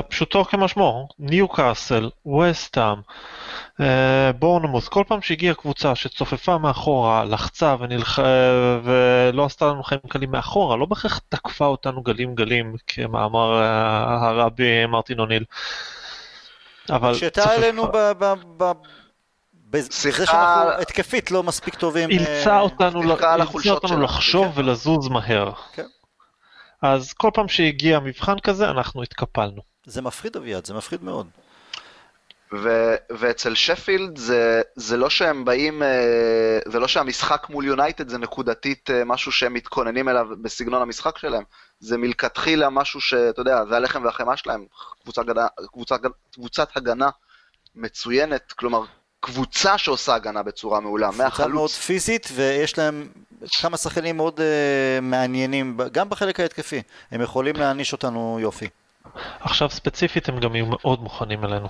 פשוטו 0.09 0.45
כמשמעו, 0.45 1.07
ניו 1.19 1.47
קאסל, 1.47 2.09
וסטאם, 2.39 2.97
בורנמוס, 4.39 4.87
כל 4.87 5.03
פעם 5.07 5.21
שהגיעה 5.21 5.55
קבוצה 5.55 5.95
שצופפה 5.95 6.57
מאחורה, 6.57 7.23
לחצה 7.25 7.75
ונלח... 7.79 8.19
ולא 8.83 9.45
עשתה 9.45 9.65
לנו 9.65 9.83
חיים 9.83 10.01
קלים 10.09 10.31
מאחורה, 10.31 10.77
לא 10.77 10.85
בהכרח 10.85 11.19
תקפה 11.29 11.65
אותנו 11.65 12.01
גלים 12.01 12.35
גלים, 12.35 12.75
כמאמר 12.87 13.61
אה, 13.61 14.27
הרבי 14.29 14.85
מרטין 14.85 15.19
אוניל. 15.19 15.43
אבל 16.89 17.13
שהייתה 17.13 17.51
עלינו 17.51 17.87
ב... 17.87 18.11
ב... 18.17 18.33
ב... 18.57 18.71
בזה 19.73 20.25
שאנחנו 20.25 20.81
התקפית 20.81 21.31
לא 21.31 21.43
מספיק 21.43 21.75
טובים. 21.75 22.09
אילצה 22.09 22.59
אותנו, 22.59 23.01
אותנו 23.69 24.01
לחשוב 24.01 24.45
כן. 24.45 24.59
ולזוז 24.59 25.07
מהר. 25.07 25.51
כן. 25.73 25.87
אז 26.81 27.13
כל 27.13 27.29
פעם 27.33 27.47
שהגיע 27.47 27.99
מבחן 27.99 28.39
כזה, 28.39 28.69
אנחנו 28.69 29.03
התקפלנו. 29.03 29.61
זה 29.85 30.01
מפחיד 30.01 30.35
אביעד, 30.37 30.65
זה 30.65 30.73
מפחיד 30.73 31.03
מאוד. 31.03 31.27
ו- 32.53 32.95
ואצל 33.09 33.55
שפילד 33.55 34.17
זה, 34.17 34.61
זה 34.75 34.97
לא 34.97 35.09
שהם 35.09 35.45
באים, 35.45 35.83
אה, 35.83 36.59
זה 36.65 36.79
לא 36.79 36.87
שהמשחק 36.87 37.47
מול 37.49 37.65
יונייטד 37.65 38.09
זה 38.09 38.17
נקודתית 38.17 38.89
אה, 38.89 39.05
משהו 39.05 39.31
שהם 39.31 39.53
מתכוננים 39.53 40.09
אליו 40.09 40.27
בסגנון 40.41 40.81
המשחק 40.81 41.17
שלהם, 41.17 41.43
זה 41.79 41.97
מלכתחילה 41.97 42.69
משהו 42.69 43.01
שאתה 43.01 43.41
יודע, 43.41 43.65
זה 43.65 43.75
הלחם 43.75 44.03
והחמאה 44.03 44.37
שלהם, 44.37 44.65
קבוצה, 45.01 45.21
קבוצה, 45.71 45.95
קבוצת 46.33 46.77
הגנה 46.77 47.09
מצוינת, 47.75 48.51
כלומר 48.51 48.83
קבוצה 49.23 49.77
שעושה 49.77 50.15
הגנה 50.15 50.43
בצורה 50.43 50.79
מעולה, 50.79 51.07
מהחלוץ. 51.07 51.33
קבוצה 51.33 51.47
מאוד 51.47 51.69
פיזית 51.69 52.29
ויש 52.33 52.77
להם 52.77 53.07
כמה 53.61 53.77
שחקנים 53.77 54.17
מאוד 54.17 54.39
uh, 54.39 54.43
מעניינים, 55.01 55.77
גם 55.91 56.09
בחלק 56.09 56.39
ההתקפי, 56.39 56.81
הם 57.11 57.21
יכולים 57.21 57.55
להעניש 57.55 57.93
אותנו 57.93 58.37
יופי. 58.41 58.67
עכשיו 59.39 59.69
ספציפית 59.69 60.29
הם 60.29 60.39
גם 60.39 60.55
יהיו 60.55 60.65
מאוד 60.65 61.01
מוכנים 61.01 61.45
אלינו. 61.45 61.67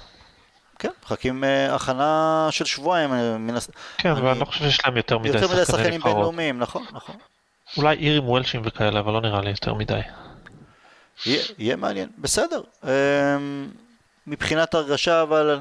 כן, 0.80 0.90
מחכים 1.04 1.44
uh, 1.44 1.74
הכנה 1.74 2.48
של 2.52 2.66
שבועיים. 2.66 3.10
Uh, 3.12 3.16
מן... 3.40 3.56
כן, 3.98 4.10
אבל 4.10 4.28
אני 4.28 4.40
לא 4.40 4.46
חושב 4.46 4.60
שיש 4.60 4.86
להם 4.86 4.98
יותר 4.98 5.18
מדי 5.18 5.30
שחקנים 5.30 5.44
יותר 5.52 5.56
מדי 5.56 5.66
שחקנים 5.66 6.02
בינלאומיים, 6.02 6.60
נכון, 6.60 6.86
נכון. 6.92 7.16
אולי 7.78 7.96
אירים 7.96 8.30
וולשים 8.30 8.62
וכאלה, 8.66 9.00
אבל 9.00 9.14
לא 9.14 9.22
נראה 9.22 9.42
לי 9.42 9.50
יותר 9.50 9.74
מדי. 9.74 10.00
יהיה, 11.26 11.44
יהיה 11.58 11.76
מעניין, 11.76 12.10
בסדר. 12.18 12.62
Um, 12.84 12.88
מבחינת 14.28 14.74
הרגשה, 14.74 15.22
אבל 15.22 15.60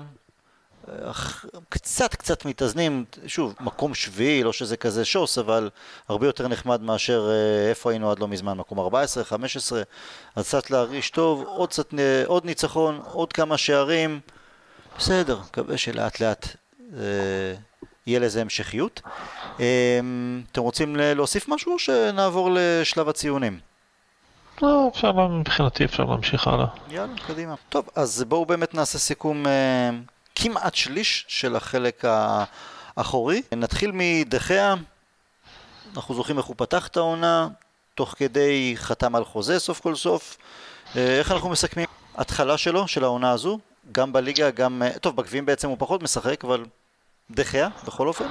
קצת 1.69 2.15
קצת 2.15 2.45
מתאזנים, 2.45 3.05
שוב, 3.27 3.55
מקום 3.61 3.95
שביעי, 3.95 4.43
לא 4.43 4.53
שזה 4.53 4.77
כזה 4.77 5.05
שוס, 5.05 5.39
אבל 5.39 5.71
הרבה 6.09 6.27
יותר 6.27 6.49
נחמד 6.49 6.83
מאשר 6.83 7.31
אה, 7.31 7.69
איפה 7.71 7.91
היינו 7.91 8.11
עד 8.11 8.19
לא 8.19 8.29
מזמן, 8.29 8.59
מקום 8.59 8.81
14, 8.81 9.25
15, 9.25 9.83
אז 10.37 10.49
קצת 10.49 10.71
להרגיש 10.71 11.11
טוב, 11.11 11.45
עוד, 11.47 11.69
קצת, 11.69 11.95
עוד 12.27 12.45
ניצחון, 12.45 13.01
עוד 13.13 13.33
כמה 13.33 13.59
שערים, 13.59 14.21
בסדר, 14.99 15.39
מקווה 15.49 15.79
שלאט 15.79 16.21
לאט 16.21 16.47
אה, 16.97 17.01
יהיה 18.07 18.21
לזה 18.21 18.41
המשכיות. 18.41 19.01
אה, 19.61 20.01
אתם 20.53 20.61
רוצים 20.61 20.97
להוסיף 20.97 21.49
משהו 21.49 21.73
או 21.73 21.79
שנעבור 21.79 22.51
לשלב 22.55 23.09
הציונים? 23.09 23.59
לא, 24.63 24.91
אפשר, 24.93 25.13
מבחינתי 25.13 25.85
אפשר 25.85 26.05
להמשיך 26.05 26.47
הלאה. 26.47 26.67
יאללה, 26.91 27.13
קדימה. 27.27 27.55
טוב, 27.69 27.89
אז 27.97 28.25
בואו 28.29 28.47
באמת 28.47 28.75
נעשה 28.75 28.99
סיכום 28.99 29.45
כמעט 30.35 30.75
שליש 30.75 31.25
של 31.29 31.57
החלק 31.57 32.05
האחורי. 32.97 33.43
נתחיל 33.57 33.91
מדחיה, 33.95 34.75
אנחנו 35.97 36.15
זוכרים 36.15 36.39
איך 36.39 36.47
הוא 36.47 36.57
פתח 36.59 36.87
את 36.87 36.97
העונה, 36.97 37.49
תוך 37.95 38.15
כדי 38.19 38.75
חתם 38.77 39.17
על 39.17 39.25
חוזה 39.25 39.59
סוף 39.59 39.81
כל 39.81 39.95
סוף. 39.95 40.37
אה, 40.97 41.19
איך 41.19 41.33
אנחנו 41.33 41.49
מסכמים 41.49 41.87
התחלה 42.17 42.59
שלו, 42.59 42.89
של 42.89 43.05
העונה 43.05 43.31
הזו, 43.31 43.59
גם 43.93 44.13
בליגה, 44.13 44.51
גם... 44.51 44.83
אה, 44.83 44.99
טוב, 44.99 45.17
בגביעים 45.17 45.47
בעצם 45.47 45.69
הוא 45.69 45.77
פחות 45.79 46.03
משחק, 46.03 46.45
אבל 46.45 46.65
דחיה, 47.31 47.69
בכל 47.87 48.09
אופן? 48.09 48.25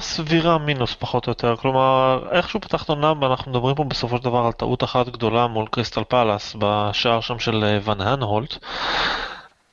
סבירה 0.00 0.58
מינוס 0.58 0.94
פחות 0.98 1.26
או 1.26 1.30
יותר, 1.30 1.56
כלומר, 1.56 2.28
איך 2.32 2.48
שהוא 2.48 2.62
פתח 2.62 2.82
את 2.82 2.88
העונה, 2.88 3.12
אנחנו 3.26 3.50
מדברים 3.50 3.76
פה 3.76 3.84
בסופו 3.84 4.16
של 4.16 4.24
דבר 4.24 4.46
על 4.46 4.52
טעות 4.52 4.84
אחת 4.84 5.08
גדולה 5.08 5.46
מול 5.46 5.66
קריסטל 5.70 6.04
פאלאס, 6.04 6.56
בשער 6.58 7.20
שם 7.20 7.38
של 7.38 7.64
אה, 7.64 7.78
ון 7.84 8.00
הנהולט. 8.00 8.58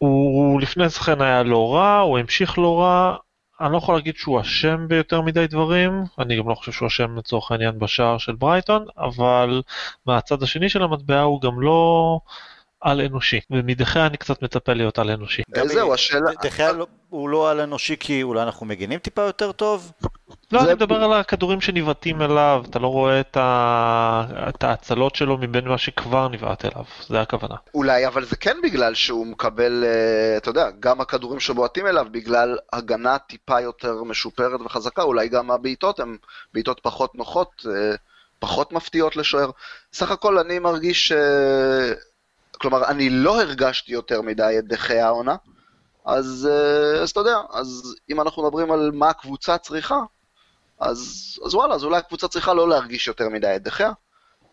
הוא 0.04 0.62
לפני 0.62 0.90
זה 0.90 1.00
כן 1.00 1.22
היה 1.22 1.44
לא 1.44 1.76
רע, 1.76 2.00
הוא 2.00 2.20
המשיך 2.20 2.58
לא 2.60 2.80
רע, 2.80 3.16
אני 3.62 3.72
לא 3.72 3.78
יכול 3.78 3.96
להגיד 3.96 4.16
שהוא 4.16 4.42
אשם 4.42 4.88
ביותר 4.88 5.22
מדי 5.22 5.48
דברים, 5.48 6.04
אני 6.20 6.38
גם 6.38 6.50
לא 6.50 6.56
חושב 6.56 6.72
שהוא 6.72 6.88
אשם 6.88 7.18
לצורך 7.18 7.52
העניין 7.52 7.80
בשער 7.80 8.18
של 8.18 8.36
ברייטון, 8.36 8.86
אבל 8.98 9.62
מהצד 10.06 10.44
השני 10.44 10.70
של 10.70 10.84
המטבע 10.84 11.22
הוא 11.22 11.42
גם 11.42 11.62
לא 11.62 12.20
על 12.84 13.02
אנושי, 13.02 13.40
ומדחיה 13.52 14.06
אני 14.06 14.18
קצת 14.18 14.42
מצפה 14.42 14.74
להיות 14.74 15.00
על 15.00 15.10
אנושי. 15.10 15.42
זהו, 15.66 15.94
השאלה... 15.94 16.32
דחיה 16.44 16.72
הוא 17.10 17.30
לא 17.30 17.52
על 17.52 17.60
אנושי 17.60 17.96
כי 18.00 18.24
אולי 18.24 18.42
אנחנו 18.42 18.66
מגינים 18.66 19.00
טיפה 19.00 19.22
יותר 19.22 19.52
טוב? 19.52 19.92
לא, 20.52 20.62
אני 20.62 20.74
מדבר 20.74 21.04
על 21.04 21.14
הכדורים 21.14 21.62
שניבטים 21.62 22.22
אליו, 22.22 22.64
אתה 22.70 22.80
לא 22.80 22.88
רואה 22.88 23.22
את 24.50 24.64
ההצלות 24.64 25.16
שלו 25.16 25.38
מבין 25.38 25.68
מה 25.68 25.78
שכבר 25.78 26.28
נבעט 26.28 26.66
אליו, 26.66 26.84
זה 27.08 27.22
הכוונה. 27.22 27.56
אולי, 27.74 28.08
אבל 28.08 28.26
זה 28.26 28.36
כן 28.36 28.58
בגלל 28.64 28.94
שהוא 28.94 29.28
מקבל, 29.28 29.84
אה, 29.86 30.38
אתה 30.38 30.50
יודע, 30.50 30.70
גם 30.80 31.02
הכדורים 31.02 31.40
שבועטים 31.40 31.88
אליו, 31.88 32.08
בגלל 32.12 32.58
הגנה 32.74 33.18
טיפה 33.18 33.62
יותר 33.62 34.04
משופרת 34.04 34.62
וחזקה, 34.62 35.02
אולי 35.02 35.30
גם 35.30 35.52
הבעיטות 35.52 36.00
הן 36.00 36.18
בעיטות 36.54 36.80
פחות 36.84 37.16
נוחות, 37.16 37.66
אה, 37.70 37.96
פחות 38.40 38.72
מפתיעות 38.72 39.16
לשוער. 39.16 39.50
סך 39.94 40.12
הכל 40.12 40.40
אני 40.40 40.60
מרגיש, 40.60 41.12
אה, 41.12 41.94
כלומר, 42.64 42.86
אני 42.88 43.10
לא 43.10 43.42
הרגשתי 43.42 43.94
יותר 43.94 44.22
מדי 44.22 44.56
את 44.60 44.68
דחי 44.68 45.00
העונה, 45.00 45.36
אז, 46.06 46.50
אה, 46.52 47.02
אז 47.02 47.10
אתה 47.10 47.20
יודע, 47.20 47.38
אז 47.54 47.96
אם 48.10 48.22
אנחנו 48.22 48.44
מדברים 48.44 48.72
על 48.72 48.92
מה 48.94 49.10
הקבוצה 49.10 49.58
צריכה, 49.58 50.00
אז, 50.80 51.00
אז 51.46 51.56
וואלה, 51.56 51.76
אז 51.76 51.84
אולי 51.84 51.98
הקבוצה 51.98 52.28
צריכה 52.28 52.54
לא 52.54 52.70
להרגיש 52.70 53.08
יותר 53.08 53.30
מדי 53.30 53.54
את 53.56 53.64
דחיה. 53.64 53.92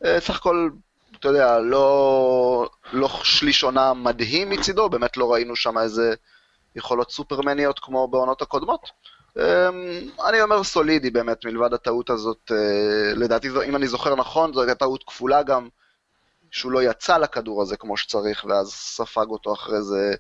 אה, 0.05 0.21
סך 0.21 0.37
הכל, 0.37 0.71
אתה 1.21 1.29
יודע, 1.29 1.59
לא, 1.59 2.69
לא 2.93 3.09
שליש 3.23 3.65
עונה 3.65 3.95
מדהים 3.95 4.51
מצידו, 4.51 4.89
באמת 4.89 5.17
לא 5.17 5.33
ראינו 5.33 5.57
שם 5.57 5.79
איזה 5.79 6.15
יכולות 6.77 7.11
סופרמניות 7.11 7.79
כמו 7.79 8.09
בעונות 8.09 8.43
הקודמות. 8.43 8.91
אה, 9.39 9.69
אני 10.29 10.43
אומר 10.43 10.65
סולידי 10.65 11.11
באמת, 11.11 11.45
מלבד 11.45 11.75
הטעות 11.75 12.11
הזאת, 12.11 12.53
אה, 12.55 13.13
לדעתי, 13.17 13.49
אם 13.69 13.77
אני 13.77 13.89
זוכר 13.89 14.15
נכון, 14.15 14.53
זו 14.53 14.61
הייתה 14.61 14.75
טעות 14.75 15.05
כפולה 15.07 15.43
גם, 15.43 15.69
שהוא 16.51 16.73
לא 16.73 16.83
יצא 16.83 17.17
לכדור 17.17 17.63
הזה 17.63 17.77
כמו 17.77 17.97
שצריך, 17.97 18.45
ואז 18.49 18.69
ספג 18.73 19.27
אותו 19.29 19.53
אחרי 19.53 19.83
זה 19.83 20.15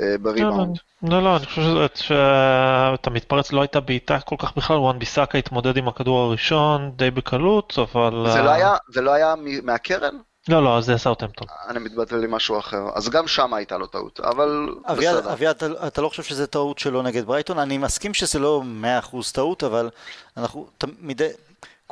אה, 0.00 0.14
בריבאונד. 0.22 0.76
לא, 1.02 1.22
לא, 1.22 1.36
אני 1.36 1.46
חושב 1.46 1.62
שזה- 1.62 1.86
שאתה 1.94 3.10
מתפרץ, 3.10 3.52
לא 3.52 3.60
הייתה 3.60 3.80
בעיטה 3.80 4.20
כל 4.20 4.36
כך 4.38 4.56
בכלל, 4.56 4.76
וואן 4.76 4.98
ביסאקה 4.98 5.38
התמודד 5.38 5.76
עם 5.76 5.88
הכדור 5.88 6.20
הראשון 6.20 6.90
די 6.96 7.10
בקלות, 7.10 7.78
אבל... 7.78 8.26
זה 8.32 8.38
אה, 8.38 8.44
לא 8.44 8.50
היה, 8.50 8.74
זה 8.92 9.00
לא 9.00 9.10
היה 9.10 9.34
מ- 9.36 9.66
מהקרן? 9.66 10.14
לא, 10.48 10.64
לא, 10.64 10.80
זה 10.80 10.98
סאוטהמפטון. 10.98 11.46
אני 11.68 11.78
מתבטל 11.78 12.24
עם 12.24 12.30
משהו 12.30 12.58
אחר. 12.58 12.82
אז 12.94 13.08
גם 13.08 13.28
שם 13.28 13.54
הייתה 13.54 13.78
לו 13.78 13.86
טעות, 13.86 14.20
אבל 14.20 14.68
אביעד, 14.84 15.16
בסדר. 15.16 15.32
אביעד, 15.32 15.56
אתה, 15.56 15.86
אתה 15.86 16.02
לא 16.02 16.08
חושב 16.08 16.22
שזה 16.22 16.46
טעות 16.46 16.78
שלו 16.78 17.02
נגד 17.02 17.24
ברייטון? 17.26 17.58
אני 17.58 17.78
מסכים 17.78 18.14
שזה 18.14 18.38
לא 18.38 18.62
100% 19.12 19.16
טעות, 19.32 19.64
אבל 19.64 19.90
אנחנו 20.36 20.66
תמיד, 20.78 21.22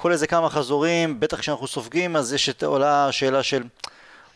כל 0.00 0.12
איזה 0.12 0.26
כמה 0.26 0.48
חזורים, 0.48 1.20
בטח 1.20 1.38
כשאנחנו 1.38 1.66
סופגים, 1.66 2.16
אז 2.16 2.32
יש 2.32 2.48
את 2.48 2.62
עולה 2.62 3.06
השאלה 3.06 3.42
של, 3.42 3.62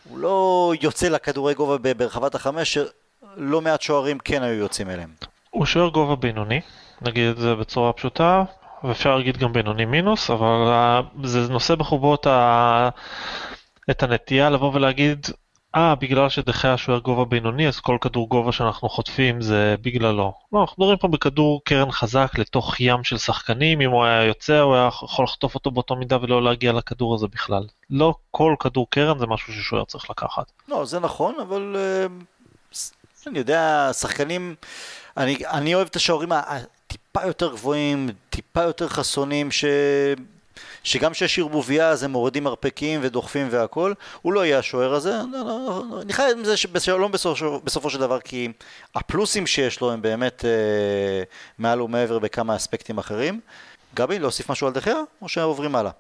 הוא 0.09 0.19
לא 0.19 0.73
יוצא 0.81 1.09
לכדורי 1.09 1.55
גובה 1.55 1.95
ברחבת 1.95 2.35
החמש, 2.35 2.79
שלא 2.79 3.61
מעט 3.61 3.83
שוערים 3.83 4.19
כן 4.19 4.43
היו 4.43 4.55
יוצאים 4.55 4.91
אליהם. 4.91 5.11
הוא 5.51 5.67
שוער 5.67 5.89
גובה 5.89 6.17
בינוני, 6.17 6.61
נגיד 7.03 7.29
את 7.29 7.37
זה 7.37 7.55
בצורה 7.55 7.93
פשוטה, 7.93 8.45
ואפשר 8.85 9.17
להגיד 9.17 9.37
גם 9.37 9.53
בינוני 9.53 9.85
מינוס, 9.85 10.31
אבל 10.31 10.71
זה 11.23 11.41
נושא 11.41 11.75
בחובו 11.75 12.15
את, 12.15 12.27
ה... 12.27 12.89
את 13.91 14.03
הנטייה 14.03 14.51
לבוא 14.51 14.71
ולהגיד, 14.75 15.27
אה, 15.77 15.95
בגלל 15.95 16.29
שדחיה 16.29 16.77
שוער 16.77 16.99
גובה 16.99 17.25
בינוני, 17.25 17.69
אז 17.69 17.81
כל 17.81 17.99
כדור 18.01 18.29
גובה 18.29 18.53
שאנחנו 18.53 18.89
חוטפים 18.89 19.41
זה 19.41 19.75
בגללו. 19.83 20.33
לא, 20.53 20.61
אנחנו 20.61 20.83
מדברים 20.83 20.99
פה 20.99 21.09
בכדור 21.09 21.61
קרן 21.65 21.91
חזק 21.91 22.39
לתוך 22.39 22.81
ים 22.81 23.05
של 23.05 23.19
שחקנים, 23.19 23.81
אם 23.81 23.91
הוא 23.91 24.05
היה 24.05 24.25
יוצא, 24.25 24.61
הוא 24.61 24.75
היה 24.75 24.89
יכול 25.03 25.25
לחטוף 25.25 25.55
אותו 25.55 25.71
באותו 25.71 25.97
מידה 25.97 26.19
ולא 26.23 26.43
להגיע 26.43 26.73
לכדור 26.73 27.15
הזה 27.15 27.27
בכלל. 27.27 27.63
לא 27.91 28.15
כל 28.31 28.55
כדור 28.61 28.87
קרן 28.91 29.19
זה 29.19 29.27
משהו 29.27 29.53
ששוער 29.53 29.85
צריך 29.85 30.11
לקחת. 30.11 30.53
לא, 30.69 30.85
זה 30.85 31.01
נכון, 31.01 31.35
אבל 31.43 31.77
אה, 31.79 32.07
אני 33.27 33.39
יודע, 33.39 33.91
שחקנים, 33.93 34.55
אני, 35.17 35.37
אני 35.47 35.75
אוהב 35.75 35.87
את 35.87 35.97
השוערים 35.97 36.33
הטיפה 36.33 37.27
יותר 37.27 37.53
גבוהים, 37.53 38.11
טיפה 38.31 38.63
יותר 38.63 38.89
חסונים, 38.89 39.51
ש... 39.51 39.65
שגם 40.85 41.13
כשיש 41.13 41.39
ערבוביה 41.39 41.89
אז 41.89 42.03
הם 42.03 42.11
מורידים 42.11 42.45
מרפקים 42.45 43.01
ודוחפים 43.03 43.49
והכל, 43.51 43.93
הוא 44.23 44.33
לא 44.33 44.45
יהיה 44.45 44.59
השוער 44.59 44.95
הזה, 44.95 45.13
לא, 45.33 45.39
לא, 45.39 45.83
לא, 45.91 46.03
אני 46.03 46.13
חי 46.13 46.31
עם 46.37 46.45
זה 46.45 46.57
שבשלום 46.57 47.13
בסופו, 47.13 47.61
בסופו 47.65 47.91
של 47.91 47.99
דבר, 47.99 48.21
כי 48.21 48.49
הפלוסים 48.95 49.47
שיש 49.47 49.81
לו 49.81 49.93
הם 49.93 50.03
באמת 50.03 50.45
אה, 50.45 51.23
מעל 51.59 51.83
ומעבר 51.83 52.19
בכמה 52.19 52.57
אספקטים 52.57 52.99
אחרים. 52.99 53.41
גבי, 53.95 54.19
להוסיף 54.19 54.51
משהו 54.51 54.67
על 54.67 54.73
דחיה, 54.73 54.97
או 55.23 55.29
שעוברים 55.29 55.77
הלאה? 55.77 55.91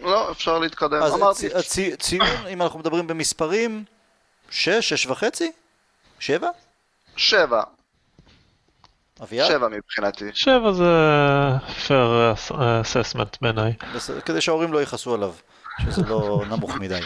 לא, 0.00 0.30
אפשר 0.30 0.58
להתקדם. 0.58 1.02
אז 1.02 1.14
אמרתי, 1.14 1.48
צי, 1.48 1.56
הצי, 1.56 1.96
ציון, 1.96 2.46
אם 2.48 2.62
אנחנו 2.62 2.78
מדברים 2.78 3.06
במספרים, 3.06 3.84
שש, 4.50 4.88
שש 4.88 5.06
וחצי? 5.06 5.52
שבע? 6.18 6.48
שבע, 7.16 7.62
אביעד? 9.20 9.48
שבע 9.48 9.68
מבחינתי. 9.68 10.24
שבע 10.34 10.72
זה 10.72 10.84
fair 11.88 12.50
assessment 12.52 13.38
בעיניי. 13.40 13.72
בסדר, 13.94 14.20
כדי 14.20 14.40
שההורים 14.40 14.72
לא 14.72 14.82
יכעסו 14.82 15.14
עליו, 15.14 15.34
שזה 15.84 16.02
לא 16.08 16.42
נמוך 16.50 16.76
מדי. 16.76 17.00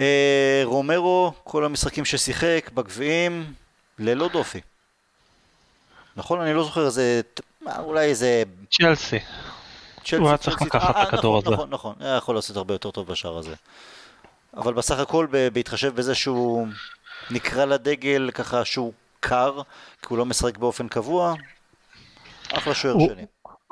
אה, 0.00 0.62
רומרו, 0.64 1.32
כל 1.44 1.64
המשחקים 1.64 2.04
ששיחק, 2.04 2.70
בגביעים, 2.74 3.52
ללא 3.98 4.28
דופי. 4.28 4.60
נכון? 6.16 6.40
אני 6.40 6.54
לא 6.54 6.64
זוכר 6.64 6.86
איזה, 6.86 7.20
אולי 7.78 8.04
איזה... 8.06 8.42
צ'לסי. 8.70 9.18
צ'לסי, 10.04 10.16
הוא 10.16 10.28
היה 10.28 10.36
צריך 10.36 10.62
לקחת 10.62 10.96
אה, 10.96 11.02
את 11.02 11.08
הכדור 11.08 11.38
נכון, 11.38 11.52
הזה. 11.52 11.54
נכון, 11.54 11.70
נכון, 11.70 11.94
היה 12.00 12.16
יכול 12.16 12.34
לעשות 12.34 12.56
הרבה 12.56 12.74
יותר 12.74 12.90
טוב 12.90 13.06
בשער 13.06 13.38
הזה. 13.38 13.54
אבל 14.56 14.72
בסך 14.72 14.98
הכל, 14.98 15.26
ב- 15.30 15.48
בהתחשב 15.48 15.94
בזה 15.94 16.14
שהוא 16.14 16.68
נקרא 17.30 17.64
לדגל 17.64 18.30
ככה 18.34 18.64
שהוא 18.64 18.92
קר, 19.28 19.62
כי 20.02 20.06
הוא 20.08 20.18
לא 20.18 20.26
משחק 20.26 20.58
באופן 20.58 20.88
קבוע, 20.88 21.34
אחלה 22.52 22.74
שוער 22.74 22.94
הוא- 22.94 23.08
שני. 23.14 23.24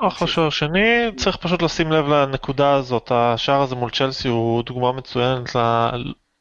אחלה 0.07 0.27
שוער 0.27 0.49
שני, 0.49 1.11
צריך 1.17 1.37
פשוט 1.37 1.61
לשים 1.61 1.91
לב 1.91 2.07
לנקודה 2.07 2.73
הזאת, 2.73 3.11
השער 3.11 3.61
הזה 3.61 3.75
מול 3.75 3.89
צ'לסי 3.91 4.27
הוא 4.27 4.63
דוגמה 4.63 4.91
מצוינת 4.91 5.55
ל... 5.55 5.59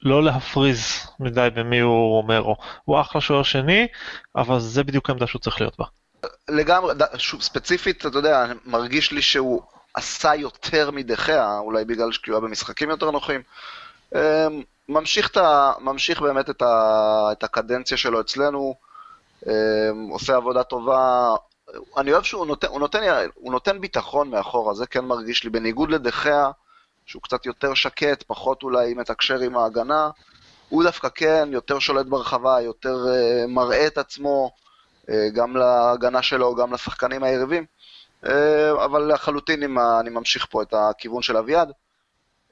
לא 0.05 0.23
להפריז 0.25 0.81
מדי 1.21 1.49
במי 1.55 1.81
הוא 1.81 2.09
רומרו. 2.09 2.57
הוא 2.85 3.01
אחלה 3.01 3.21
שוער 3.21 3.43
שני, 3.43 3.87
אבל 4.37 4.61
זה 4.61 4.85
בדיוק 4.85 5.09
העמדה 5.11 5.27
שהוא 5.27 5.41
צריך 5.41 5.61
להיות 5.61 5.79
בה. 5.79 5.85
לגמרי, 6.49 6.95
שוב, 7.19 7.43
ספציפית, 7.43 8.07
אתה 8.07 8.19
יודע, 8.19 8.47
מרגיש 8.65 9.13
לי 9.13 9.23
שהוא 9.23 9.63
עשה 9.95 10.35
יותר 10.35 10.91
מדחיה, 10.91 11.59
אולי 11.59 11.85
בגלל 11.85 12.13
שהוא 12.13 12.35
היה 12.35 12.41
במשחקים 12.41 12.91
יותר 12.91 13.11
נוחים. 13.11 13.43
אמ, 14.15 14.21
ממשיך, 14.89 15.37
ה, 15.37 15.73
ממשיך 15.81 16.21
באמת 16.21 16.51
את, 16.51 16.63
ה, 16.63 16.67
את 17.33 17.45
הקדנציה 17.45 17.97
שלו 17.97 18.21
אצלנו, 18.21 18.75
עושה 20.11 20.37
עבודה 20.37 20.63
טובה. 20.63 21.35
אני 21.97 22.13
אוהב 22.13 22.23
שהוא 22.23 22.47
נותן, 22.47 22.67
הוא 22.67 22.81
נותן, 22.81 23.01
הוא 23.35 23.53
נותן 23.53 23.81
ביטחון 23.81 24.31
מאחורה, 24.31 24.75
זה 24.75 24.87
כן 24.87 25.05
מרגיש 25.05 25.45
לי, 25.45 25.51
בניגוד 25.51 25.91
לדחיה, 25.91 26.51
שהוא 27.07 27.23
קצת 27.23 27.47
יותר 27.47 27.75
שקט, 27.75 28.23
פחות 28.27 28.63
אולי 28.63 28.95
מתקשר 28.95 29.39
עם 29.39 29.57
ההגנה. 29.57 30.11
הוא 30.69 30.85
דווקא 30.85 31.09
כן, 31.15 31.49
יותר 31.53 31.79
שולט 31.79 32.07
ברחבה, 32.07 32.61
יותר 32.61 32.95
uh, 32.95 33.47
מראה 33.47 33.87
את 33.87 33.99
עצמו, 33.99 34.51
uh, 35.01 35.13
גם 35.35 35.57
להגנה 35.57 36.23
שלו, 36.23 36.55
גם 36.55 36.73
לשחקנים 36.73 37.25
היריבים. 37.25 37.65
Uh, 38.25 38.29
אבל 38.85 39.13
לחלוטין. 39.13 39.79
אני 40.01 40.11
ממשיך 40.11 40.47
פה 40.51 40.63
את 40.63 40.75
הכיוון 40.77 41.23
של 41.23 41.37
אביעד. 41.37 41.73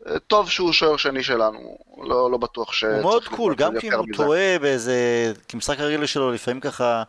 Uh, 0.06 0.18
טוב 0.26 0.50
שהוא 0.50 0.72
שוער 0.72 0.96
שני 0.96 1.22
שלנו, 1.22 1.78
לא, 2.02 2.30
לא 2.30 2.38
בטוח 2.38 2.72
שצריך... 2.72 2.94
הוא 2.94 3.02
מאוד 3.02 3.24
cool, 3.24 3.54
גם 3.54 3.72
כי 3.80 3.88
אם 3.88 3.92
הוא. 3.92 4.06
טועה 4.16 4.58
באיזה... 4.60 5.32
כי 5.48 5.56
משחק 5.56 5.80
הרגיל 5.80 6.06
שלו 6.06 6.32
לפעמים 6.32 6.60
ככה 6.60 7.02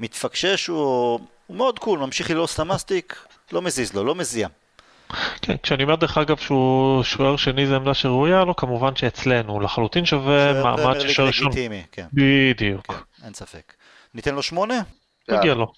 מתפקשש, 0.00 0.66
הוא, 0.66 1.20
הוא 1.46 1.56
מאוד 1.56 1.78
cool, 1.78 1.98
ממשיך 1.98 2.30
ללעוס 2.30 2.54
את 2.54 2.60
המסטיק, 2.60 3.16
לא 3.52 3.62
מזיז 3.62 3.94
לו, 3.94 4.04
לא 4.04 4.14
מזיע. 4.14 4.48
כן, 5.42 5.56
כשאני 5.62 5.82
אומר 5.82 5.94
דרך 5.94 6.18
אגב 6.18 6.36
שהוא 6.36 7.02
שוער 7.02 7.36
שני 7.36 7.66
זה 7.66 7.76
עמדה 7.76 7.94
שראויה 7.94 8.44
לו, 8.44 8.56
כמובן 8.56 8.96
שאצלנו 8.96 9.52
הוא 9.52 9.62
לחלוטין 9.62 10.06
שווה 10.06 10.62
מעמד 10.62 11.00
של 11.00 11.06
league 11.06 11.14
שוער. 11.14 11.30
לגיטימי, 11.48 11.82
כן, 11.92 12.06
בדיוק. 12.12 12.86
כן, 12.86 13.24
אין 13.24 13.34
ספק. 13.34 13.72
ניתן 14.14 14.34
לו 14.34 14.42
שמונה? 14.42 14.80
מגיע 15.30 15.54
לו. 15.54 15.72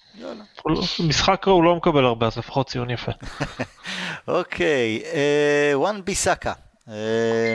לא- 0.65 0.81
משחק 1.07 1.47
הוא 1.47 1.63
לא 1.63 1.75
מקבל 1.75 2.05
הרבה, 2.05 2.27
אז 2.27 2.37
לפחות 2.37 2.69
ציון 2.69 2.89
יפה. 2.89 3.11
אוקיי, 4.27 5.01
אה, 5.13 5.71
וואן 5.73 6.01
ביסאקה. 6.05 6.53
אה, 6.89 7.53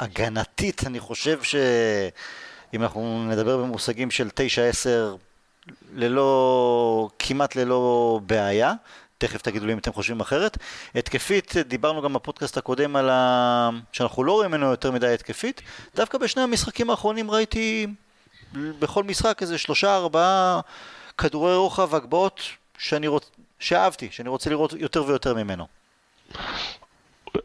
הגנתית, 0.00 0.86
אני 0.86 1.00
חושב 1.00 1.42
שאם 1.42 2.82
אנחנו 2.82 3.24
נדבר 3.28 3.56
במושגים 3.56 4.10
של 4.10 4.28
9-10, 4.28 5.16
ללא, 5.94 7.08
כמעט 7.18 7.56
ללא 7.56 8.20
בעיה. 8.26 8.72
תכף 9.18 9.42
תגידו 9.42 9.66
לי 9.66 9.72
אם 9.72 9.78
אתם 9.78 9.92
חושבים 9.92 10.20
אחרת. 10.20 10.58
התקפית, 10.94 11.54
דיברנו 11.56 12.02
גם 12.02 12.12
בפודקאסט 12.12 12.56
הקודם 12.56 12.96
על 12.96 13.10
ה... 13.10 13.70
שאנחנו 13.92 14.24
לא 14.24 14.32
רואים 14.32 14.50
ממנו 14.50 14.66
יותר 14.66 14.90
מדי 14.90 15.14
התקפית. 15.14 15.62
דווקא 15.94 16.18
בשני 16.18 16.42
המשחקים 16.42 16.90
האחרונים 16.90 17.30
ראיתי 17.30 17.86
בכל 18.54 19.04
משחק 19.04 19.42
איזה 19.42 19.58
שלושה 19.58 19.96
ארבעה 19.96 20.60
כדורי 21.18 21.56
רוחב, 21.56 21.94
הגבהות, 21.94 22.40
שאני 22.78 23.06
רוצ... 23.06 23.30
שאהבתי, 23.58 24.08
שאני 24.10 24.28
רוצה 24.28 24.50
לראות 24.50 24.72
יותר 24.72 25.04
ויותר 25.04 25.34
ממנו. 25.34 25.66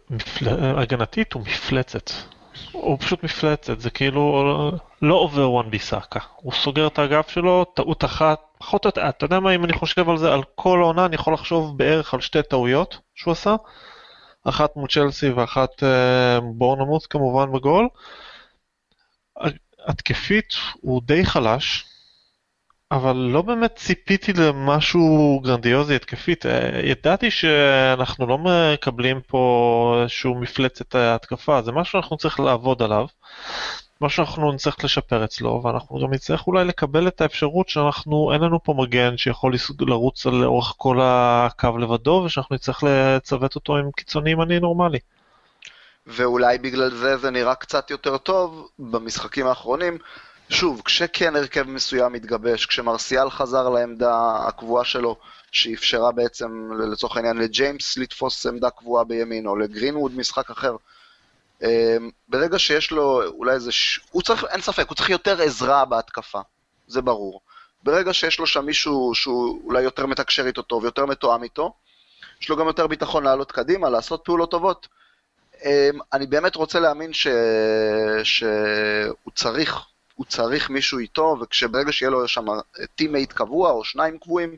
מפל- 0.10 0.48
הגנתית 0.78 1.34
הוא 1.34 1.42
מפלצת. 1.42 2.12
הוא 2.72 3.00
פשוט 3.00 3.24
מפלצת, 3.24 3.80
זה 3.80 3.90
כאילו 3.90 4.72
לא 5.02 5.16
עובר 5.16 5.52
וואן 5.52 5.70
ביסאקה. 5.70 6.20
הוא 6.36 6.54
סוגר 6.54 6.88
את 6.88 7.00
האגף 7.00 7.30
שלו, 7.30 7.66
טעות 7.76 8.06
אחת, 8.06 8.40
פחות 8.58 8.86
או 8.86 8.88
יותר, 8.88 9.10
אתה 9.10 9.26
יודע 9.26 9.40
מה, 9.40 9.56
אם 9.56 9.66
אני 9.66 9.74
חושב 9.74 10.10
על 10.10 10.18
זה, 10.18 10.34
על 10.34 10.42
כל 10.56 10.80
העונה, 10.82 11.06
אני 11.06 11.16
יכול 11.16 11.34
לחשוב 11.34 11.78
בערך 11.78 12.14
על 12.14 12.22
שתי 12.22 12.44
טעויות 12.44 12.98
שהוא 13.16 13.32
עשה. 13.32 13.56
אחת 14.44 14.76
מול 14.76 14.88
צ'לסי 14.90 15.30
ואחת 15.30 15.84
אה, 15.84 16.40
בורנמוס 16.54 17.06
כמובן 17.06 17.52
בגול. 17.52 17.88
התקפית 19.86 20.54
הוא 20.82 21.02
די 21.06 21.26
חלש, 21.26 21.86
אבל 22.92 23.16
לא 23.16 23.42
באמת 23.42 23.76
ציפיתי 23.76 24.34
למשהו 24.34 25.40
גרנדיוזי 25.44 25.96
התקפית. 25.96 26.46
אה, 26.46 26.80
ידעתי 26.84 27.32
שאנחנו 27.32 28.28
לא 28.28 28.38
מקבלים 28.38 29.22
פה 29.28 30.00
איזשהו 30.02 30.36
מפלצת 30.36 30.96
התקפה, 30.96 31.62
זה 31.62 31.72
משהו 31.72 31.92
שאנחנו 31.92 32.18
צריכים 32.18 32.46
לעבוד 32.46 32.82
עליו, 32.82 33.06
משהו 34.02 34.26
שאנחנו 34.26 34.52
נצטרך 34.52 34.84
לשפר 34.84 35.24
אצלו, 35.24 35.62
ואנחנו 35.64 36.00
גם 36.00 36.14
נצטרך 36.14 36.48
אולי 36.48 36.66
לקבל 36.66 37.08
את 37.08 37.22
האפשרות 37.22 37.70
שאנחנו, 37.70 38.34
אין 38.34 38.42
לנו 38.42 38.64
פה 38.64 38.74
מגן 38.78 39.18
שיכול 39.18 39.54
לרוץ 39.80 40.28
על 40.28 40.44
אורך 40.46 40.74
כל 40.78 41.00
הקו 41.02 41.78
לבדו, 41.78 42.24
ושאנחנו 42.26 42.56
נצטרך 42.56 42.84
לצוות 42.84 43.56
אותו 43.56 43.78
עם 43.78 43.92
קיצוני 43.92 44.32
ימני 44.32 44.60
נורמלי. 44.60 45.00
ואולי 46.08 46.58
בגלל 46.58 46.90
זה 46.90 47.18
זה 47.18 47.32
נראה 47.32 47.56
קצת 47.56 47.92
יותר 47.92 48.18
טוב 48.18 48.70
במשחקים 48.80 49.48
האחרונים. 49.48 49.98
שוב, 50.52 50.82
כשכן 50.86 51.36
הרכב 51.36 51.64
מסוים 51.64 52.14
מתגבש, 52.14 52.66
כשמרסיאל 52.66 53.30
חזר 53.30 53.70
לעמדה 53.70 54.36
הקבועה 54.48 54.86
שלו, 54.86 55.16
שאפשרה 55.52 56.12
בעצם 56.12 56.72
לצורך 56.92 57.18
העניין 57.18 57.38
לג'יימס 57.38 57.98
לתפוס 57.98 58.46
עמדה 58.46 58.70
קבועה 58.70 59.04
בימין, 59.04 59.48
או 59.48 59.56
לגרינווד 59.56 60.16
משחק 60.16 60.50
אחר, 60.50 60.76
אמ, 61.64 61.68
ברגע 62.28 62.60
שיש 62.60 62.92
לו 62.92 63.24
אולי 63.24 63.54
איזה... 63.54 63.72
ש... 63.72 64.00
הוא 64.12 64.22
צריך, 64.22 64.46
אין 64.50 64.62
ספק, 64.62 64.88
הוא 64.88 64.96
צריך 64.96 65.10
יותר 65.10 65.42
עזרה 65.42 65.86
בהתקפה, 65.86 66.40
זה 66.88 67.02
ברור. 67.02 67.42
ברגע 67.84 68.14
שיש 68.14 68.40
לו 68.40 68.48
שם 68.48 68.66
מישהו 68.66 69.12
שהוא 69.16 69.62
אולי 69.66 69.82
יותר 69.82 70.06
מתקשר 70.06 70.48
איתו 70.48 70.62
טוב, 70.62 70.86
יותר 70.86 71.06
מתואם 71.06 71.44
איתו, 71.44 71.74
יש 72.42 72.50
לו 72.50 72.58
גם 72.58 72.68
יותר 72.68 72.88
ביטחון 72.88 73.24
לעלות 73.24 73.52
קדימה, 73.52 73.90
לעשות 73.90 74.22
פעולות 74.26 74.52
טובות. 74.52 74.88
אמ, 75.66 76.00
אני 76.14 76.28
באמת 76.28 76.56
רוצה 76.56 76.80
להאמין 76.80 77.14
ש... 77.14 77.28
שהוא 78.24 79.32
צריך, 79.36 79.91
הוא 80.22 80.26
צריך 80.26 80.70
מישהו 80.70 81.00
איתו, 81.00 81.38
וכשברגע 81.42 81.92
שיהיה 81.92 82.10
לו 82.10 82.28
שם 82.28 82.46
teammate 82.96 83.34
קבוע 83.34 83.72
או 83.72 83.84
שניים 83.84 84.18
קבועים, 84.18 84.56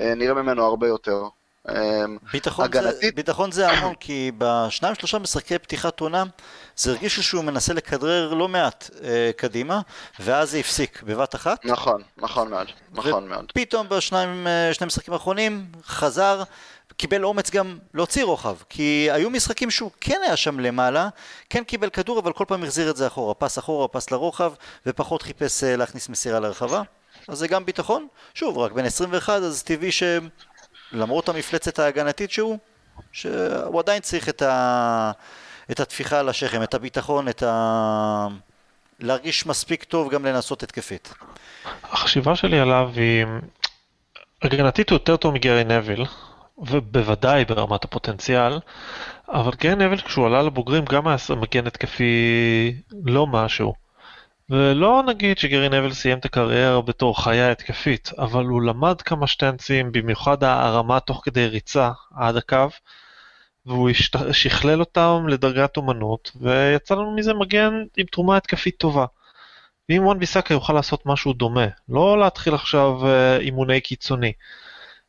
אה, 0.00 0.14
נראה 0.14 0.34
ממנו 0.34 0.64
הרבה 0.64 0.88
יותר. 0.88 1.22
אמ, 1.68 2.18
ביטחון, 2.32 2.64
הגנתית... 2.64 3.00
זה, 3.00 3.08
ביטחון 3.14 3.52
זה 3.52 3.68
המון, 3.70 3.94
כי 3.94 4.30
בשניים 4.38 4.94
שלושה 4.94 5.18
משחקי 5.18 5.58
פתיחת 5.58 6.00
עונה 6.00 6.24
זה 6.76 6.90
הרגיש 6.90 7.20
שהוא 7.20 7.44
מנסה 7.44 7.74
לכדרר 7.74 8.34
לא 8.34 8.48
מעט 8.48 8.90
אה, 9.04 9.30
קדימה, 9.36 9.80
ואז 10.20 10.50
זה 10.50 10.58
הפסיק 10.58 11.02
בבת 11.02 11.34
אחת. 11.34 11.64
נכון, 11.64 12.02
נכון 12.16 12.50
מאוד, 12.50 12.66
נכון 12.92 13.28
מאוד. 13.28 13.44
ופתאום 13.50 13.88
בשניים, 13.88 14.46
אה, 14.46 14.74
שני 14.74 14.86
משחקים 14.86 15.14
האחרונים 15.14 15.66
חזר, 15.84 16.42
קיבל 16.96 17.24
אומץ 17.24 17.50
גם 17.50 17.78
להוציא 17.94 18.24
רוחב, 18.24 18.56
כי 18.68 19.08
היו 19.12 19.30
משחקים 19.30 19.70
שהוא 19.70 19.90
כן 20.00 20.20
היה 20.24 20.36
שם 20.36 20.60
למעלה, 20.60 21.08
כן 21.50 21.64
קיבל 21.64 21.90
כדור, 21.90 22.18
אבל 22.18 22.32
כל 22.32 22.44
פעם 22.48 22.62
החזיר 22.62 22.90
את 22.90 22.96
זה 22.96 23.06
אחורה, 23.06 23.34
פס 23.34 23.58
אחורה, 23.58 23.88
פס 23.88 24.10
לרוחב, 24.10 24.52
ופחות 24.86 25.22
חיפש 25.22 25.64
אה, 25.64 25.76
להכניס 25.76 26.08
מסירה 26.08 26.40
לרחבה. 26.40 26.82
אז 27.28 27.38
זה 27.38 27.48
גם 27.48 27.64
ביטחון. 27.64 28.06
שוב, 28.34 28.58
רק 28.58 28.72
בן 28.72 28.84
21, 28.84 29.42
אז 29.42 29.62
טבעי 29.62 29.90
שלמרות 30.92 31.28
המפלצת 31.28 31.78
ההגנתית 31.78 32.30
שהוא, 32.30 32.58
שהוא 33.12 33.80
עדיין 33.80 34.00
צריך 34.00 34.28
את, 34.28 34.42
ה... 34.42 35.12
את 35.70 35.80
התפיחה 35.80 36.18
על 36.20 36.28
השכם, 36.28 36.62
את 36.62 36.74
הביטחון, 36.74 37.28
את 37.28 37.42
ה... 37.42 38.26
להרגיש 39.00 39.46
מספיק 39.46 39.84
טוב 39.84 40.10
גם 40.10 40.24
לנסות 40.24 40.62
התקפית. 40.62 41.14
החשיבה 41.84 42.36
שלי 42.36 42.60
עליו 42.60 42.90
היא... 42.94 43.26
הגנתית 44.42 44.90
הוא 44.90 44.96
יותר 44.96 45.16
טוב 45.16 45.34
מגרי 45.34 45.64
נביל, 45.64 46.06
ובוודאי 46.58 47.44
ברמת 47.44 47.84
הפוטנציאל, 47.84 48.58
אבל 49.28 49.52
גרי 49.60 49.74
נבל 49.74 50.00
כשהוא 50.00 50.26
עלה 50.26 50.42
לבוגרים 50.42 50.84
גם 50.84 51.08
היה 51.08 51.16
מגן 51.36 51.66
התקפי 51.66 52.74
לא 53.04 53.26
משהו. 53.26 53.74
ולא 54.50 55.02
נגיד 55.06 55.38
שגרי 55.38 55.68
נבל 55.68 55.92
סיים 55.92 56.18
את 56.18 56.24
הקריירה 56.24 56.82
בתור 56.82 57.24
חיה 57.24 57.50
התקפית, 57.50 58.10
אבל 58.18 58.44
הוא 58.44 58.62
למד 58.62 59.02
כמה 59.02 59.26
שטנצים, 59.26 59.92
במיוחד 59.92 60.44
הרמה 60.44 61.00
תוך 61.00 61.20
כדי 61.24 61.46
ריצה 61.46 61.90
עד 62.16 62.36
הקו, 62.36 62.68
והוא 63.66 63.90
שכלל 64.32 64.80
אותם 64.80 65.24
לדרגת 65.28 65.76
אומנות, 65.76 66.30
ויצא 66.40 66.94
לנו 66.94 67.16
מזה 67.16 67.34
מגן 67.34 67.72
עם 67.96 68.06
תרומה 68.06 68.36
התקפית 68.36 68.76
טובה. 68.78 69.06
ואם 69.88 70.04
וואן 70.04 70.18
ביסאקה 70.18 70.54
יוכל 70.54 70.72
לעשות 70.72 71.06
משהו 71.06 71.32
דומה, 71.32 71.66
לא 71.88 72.18
להתחיל 72.18 72.54
עכשיו 72.54 73.06
אה, 73.06 73.36
אימוני 73.36 73.80
קיצוני, 73.80 74.32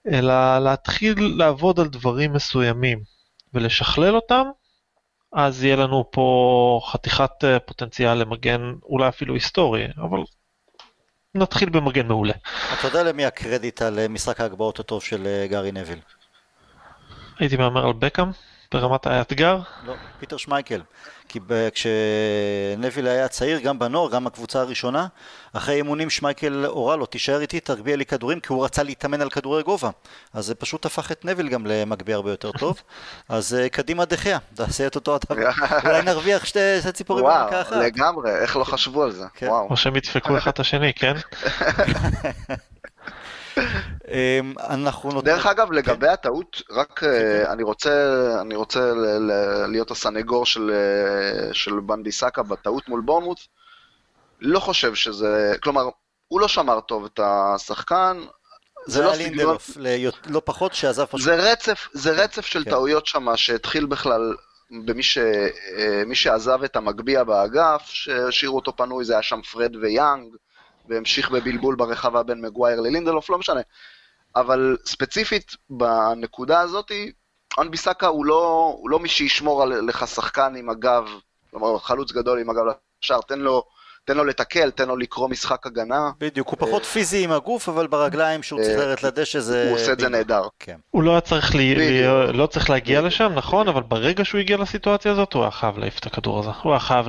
אלא 0.08 0.60
להתחיל 0.60 1.34
לעבוד 1.38 1.80
על 1.80 1.88
דברים 1.88 2.34
מסוימים 2.34 3.04
ולשכלל 3.54 4.16
אותם, 4.16 4.44
אז 5.34 5.64
יהיה 5.64 5.76
לנו 5.76 6.12
פה 6.12 6.82
חתיכת 6.92 7.44
אה, 7.44 7.60
פוטנציאל 7.60 8.14
למגן 8.14 8.62
אולי 8.84 9.08
אפילו 9.10 9.34
היסטורי, 9.34 9.88
אבל 9.98 10.24
נתחיל 11.36 11.70
במגן 11.70 12.08
מעולה. 12.08 12.34
אתה 12.80 12.88
יודע 12.88 13.04
למי 13.04 13.26
הקרדיט 13.26 13.82
על 13.82 14.00
אה, 14.00 14.08
משחק 14.08 14.40
ההגבהות 14.40 14.80
הטוב 14.80 15.04
של 15.04 15.28
אה, 15.28 15.48
גארי 15.48 15.72
נביל? 15.72 16.00
הייתי 17.40 17.58
מהמר 17.58 17.86
על 17.86 17.94
בקאם 17.94 18.32
ברמת 18.74 19.08
האתגר? 19.08 19.60
לא, 19.86 19.94
פיטר 20.20 20.38
שמייקל. 20.38 20.82
כי 21.30 21.40
כשנביל 21.74 23.08
היה 23.08 23.28
צעיר, 23.28 23.60
גם 23.60 23.80
בנוער, 23.80 24.12
גם 24.12 24.24
בקבוצה 24.24 24.60
הראשונה, 24.60 25.08
אחרי 25.54 25.76
אימונים 25.76 26.10
שמייקל 26.10 26.66
הורה 26.66 26.96
לו, 26.96 27.06
תישאר 27.06 27.42
איתי, 27.42 27.60
תגביה 27.60 27.96
לי 27.96 28.06
כדורים, 28.06 28.40
כי 28.40 28.54
הוא 28.54 28.66
רצה 28.66 28.84
להתאמן 28.84 29.22
על 29.22 29.30
כדורי 29.30 29.64
גובה. 29.64 29.90
אז 30.34 30.46
זה 30.46 30.56
פשוט 30.56 30.86
הפך 30.86 31.12
את 31.12 31.26
נביל 31.26 31.50
גם 31.50 31.66
למגביה 31.66 32.16
הרבה 32.16 32.32
יותר 32.32 32.52
טוב. 32.52 32.82
אז 33.30 33.54
אה, 33.54 33.70
קדימה 33.70 34.06
דחיה, 34.06 34.38
תעשה 34.54 34.88
את 34.88 34.96
אותו 34.96 35.16
הדבר. 35.16 35.36
אולי 35.86 36.02
נרוויח 36.02 36.46
שתי 36.46 36.60
ציפורים 36.94 37.26
במכה 37.26 37.62
אחת. 37.62 37.72
וואו, 37.72 37.84
לגמרי, 37.84 38.32
איך 38.42 38.58
לא 38.58 38.64
חשבו 38.64 39.04
על 39.04 39.12
זה. 39.12 39.26
כן. 39.34 39.48
וואו. 39.48 39.68
או 39.70 39.78
שהם 39.78 39.96
ידפקו 39.96 40.38
אחד 40.38 40.52
את 40.52 40.60
השני, 40.60 40.94
כן? 40.94 41.14
אמ, 43.58 44.54
אנחנו 44.70 45.22
דרך 45.22 45.46
אגב, 45.46 45.68
כן. 45.68 45.74
לגבי 45.74 46.08
הטעות, 46.08 46.62
רק 46.72 47.04
אה, 47.04 47.52
אני 47.52 47.64
רוצה, 47.64 48.18
אני 48.42 48.56
רוצה 48.56 48.94
להיות 49.68 49.92
הסנגור 49.92 50.46
של, 50.46 50.72
אה, 50.74 51.54
של 51.54 51.80
בנדי 51.80 52.12
סאקה 52.12 52.44
בטעות 52.44 52.90
מול 52.90 53.02
בורנמוט. 53.02 53.40
לא 54.42 54.60
חושב 54.60 54.96
שזה, 54.96 55.54
כלומר, 55.64 55.90
הוא 56.28 56.40
לא 56.40 56.48
שמר 56.48 56.80
טוב 56.80 57.06
את 57.06 57.20
השחקן. 57.24 58.18
זה, 58.86 58.94
זה 59.00 59.04
לא 59.04 59.16
לינדלוף, 59.16 59.78
לא 60.26 60.42
פחות 60.46 60.74
שעזב 60.74 61.06
פשוט. 61.06 61.22
זה 61.22 61.36
רצף, 61.36 61.88
זה 61.94 62.12
רצף 62.12 62.46
של 62.46 62.64
כן. 62.64 62.70
טעויות 62.70 63.06
שם 63.06 63.36
שהתחיל 63.36 63.86
בכלל 63.86 64.36
במי 64.86 65.04
ש, 65.04 65.18
אה, 65.18 66.04
שעזב 66.14 66.64
את 66.64 66.76
המגביה 66.76 67.24
באגף, 67.24 67.82
שהשאירו 67.86 68.56
אותו 68.56 68.76
פנוי, 68.76 69.06
זה 69.06 69.14
היה 69.14 69.22
שם 69.22 69.42
פרד 69.42 69.76
ויאנג. 69.76 70.36
והמשיך 70.90 71.32
בבלבול 71.32 71.76
ברחבה 71.76 72.24
בין 72.24 72.42
מגווייר 72.42 72.80
ללינדלוף, 72.80 73.30
לא 73.30 73.38
משנה. 73.38 73.62
אבל 74.36 74.78
ספציפית 74.86 75.56
בנקודה 75.70 76.60
הזאתי, 76.60 77.12
און 77.58 77.72
ביסאקה 77.72 78.08
הוא 78.08 78.26
לא, 78.26 78.74
הוא 78.78 78.90
לא 78.90 79.00
מי 79.00 79.10
שישמור 79.10 79.66
לך 79.66 80.08
שחקן 80.08 80.54
עם 80.58 80.70
הגב, 80.70 81.10
כלומר 81.52 81.80
חלוץ 81.80 82.12
גדול 82.12 82.40
עם 82.40 82.50
הגב 82.50 82.64
לשער, 83.04 83.22
תן 83.22 83.40
לו, 83.40 83.64
תן 84.06 84.18
לו 84.18 84.24
לתקל, 84.26 84.72
תן 84.72 84.88
לו 84.88 84.98
לקרוא 84.98 85.30
משחק 85.30 85.66
הגנה. 85.66 86.12
בדיוק, 86.20 86.48
הוא 86.48 86.58
פחות 86.58 86.86
פיזי 86.86 87.24
עם 87.24 87.32
הגוף, 87.32 87.70
אבל 87.70 87.88
ברגליים 87.88 88.44
שהוא 88.44 88.62
צריך 88.62 88.80
לרדת 88.80 89.04
לדשא 89.04 89.40
זה... 89.40 89.70
הוא 89.70 89.76
עושה 89.76 89.92
את 89.94 90.00
זה 90.00 90.10
נהדר. 90.10 90.48
כן. 90.60 90.78
הוא 90.92 91.04
לא 91.04 91.20
צריך, 91.20 91.56
לי, 91.56 92.04
לא 92.34 92.46
צריך 92.46 92.70
להגיע 92.70 93.02
לשם, 93.02 93.32
נכון, 93.36 93.68
אבל 93.68 93.82
ברגע 93.82 94.26
שהוא 94.26 94.40
הגיע 94.40 94.58
לסיטואציה 94.58 95.12
הזאת, 95.12 95.34
הוא 95.34 95.42
היה 95.42 95.52
חייב 95.52 95.78
להעיף 95.78 96.00
את 96.00 96.06
הכדור 96.06 96.40
הזה. 96.40 96.50
הוא 96.64 96.72
היה 96.72 96.80
חייב, 96.80 97.06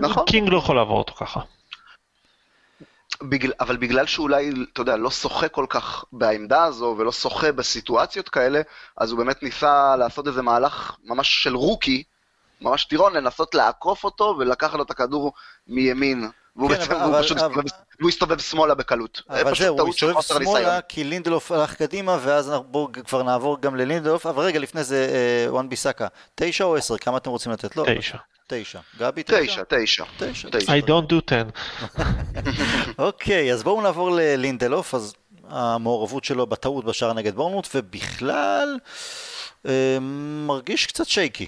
נכון. 0.00 0.24
קינג 0.26 0.48
לא 0.48 0.58
יכול 0.58 0.76
לעבור 0.76 0.98
אותו 0.98 1.14
ככה. 1.14 1.40
בגלל, 3.22 3.52
אבל 3.60 3.76
בגלל 3.76 4.06
שאולי, 4.06 4.50
אתה 4.72 4.80
יודע, 4.80 4.96
לא 4.96 5.10
שוחה 5.10 5.48
כל 5.48 5.66
כך 5.68 6.04
בעמדה 6.12 6.64
הזו 6.64 6.94
ולא 6.98 7.12
שוחה 7.12 7.52
בסיטואציות 7.52 8.28
כאלה, 8.28 8.60
אז 8.96 9.10
הוא 9.10 9.18
באמת 9.18 9.42
ניסה 9.42 9.96
לעשות 9.96 10.26
איזה 10.26 10.42
מהלך 10.42 10.96
ממש 11.04 11.42
של 11.42 11.56
רוקי, 11.56 12.02
ממש 12.60 12.84
טירון, 12.84 13.16
לנסות 13.16 13.54
לעקוף 13.54 14.04
אותו 14.04 14.36
ולקחת 14.38 14.74
לו 14.74 14.82
את 14.82 14.90
הכדור 14.90 15.32
מימין. 15.66 16.30
והוא 16.56 16.70
כן, 16.70 16.78
בעצם, 16.78 16.92
אבל, 16.92 17.10
והוא 17.10 17.22
פשוט 17.22 17.38
אבל, 17.38 17.62
והוא 17.98 18.08
הסתובב 18.08 18.38
שמאלה 18.38 18.74
בקלות. 18.74 19.22
אבל 19.28 19.54
זהו, 19.54 19.80
הוא 19.80 19.88
הסתובב 19.88 20.20
שמאלה 20.20 20.80
כי 20.80 21.04
לינדלוף 21.04 21.52
הלך 21.52 21.74
קדימה, 21.74 22.18
ואז 22.22 22.52
בואו 22.66 22.88
כבר 23.06 23.22
נעבור 23.22 23.60
גם 23.60 23.76
ללינדלוף, 23.76 24.26
אבל 24.26 24.44
רגע, 24.44 24.58
לפני 24.58 24.84
זה 24.84 25.06
וואן 25.48 25.68
ביסאקה, 25.68 26.06
תשע 26.34 26.64
או 26.64 26.76
עשר? 26.76 26.98
כמה 26.98 27.16
אתם 27.16 27.30
רוצים 27.30 27.52
לתת 27.52 27.76
לו? 27.76 27.84
תשע. 27.98 28.18
תשע. 28.46 28.80
גבי 28.98 29.22
תשע? 29.22 29.62
תשע, 29.68 30.04
תשע. 30.18 30.48
I 30.48 30.82
don't 30.86 31.10
do 31.10 31.30
ten. 31.30 31.50
אוקיי, 32.98 33.52
אז 33.52 33.62
בואו 33.62 33.82
נעבור 33.82 34.10
ללינדלוף, 34.10 34.94
אז 34.94 35.14
המעורבות 35.48 36.24
שלו 36.24 36.46
בטעות 36.46 36.84
בשער 36.84 37.12
נגד 37.12 37.34
בורנמוט, 37.34 37.68
ובכלל 37.74 38.78
אה, 39.66 39.98
מרגיש 40.46 40.86
קצת 40.86 41.06
שייקי. 41.06 41.46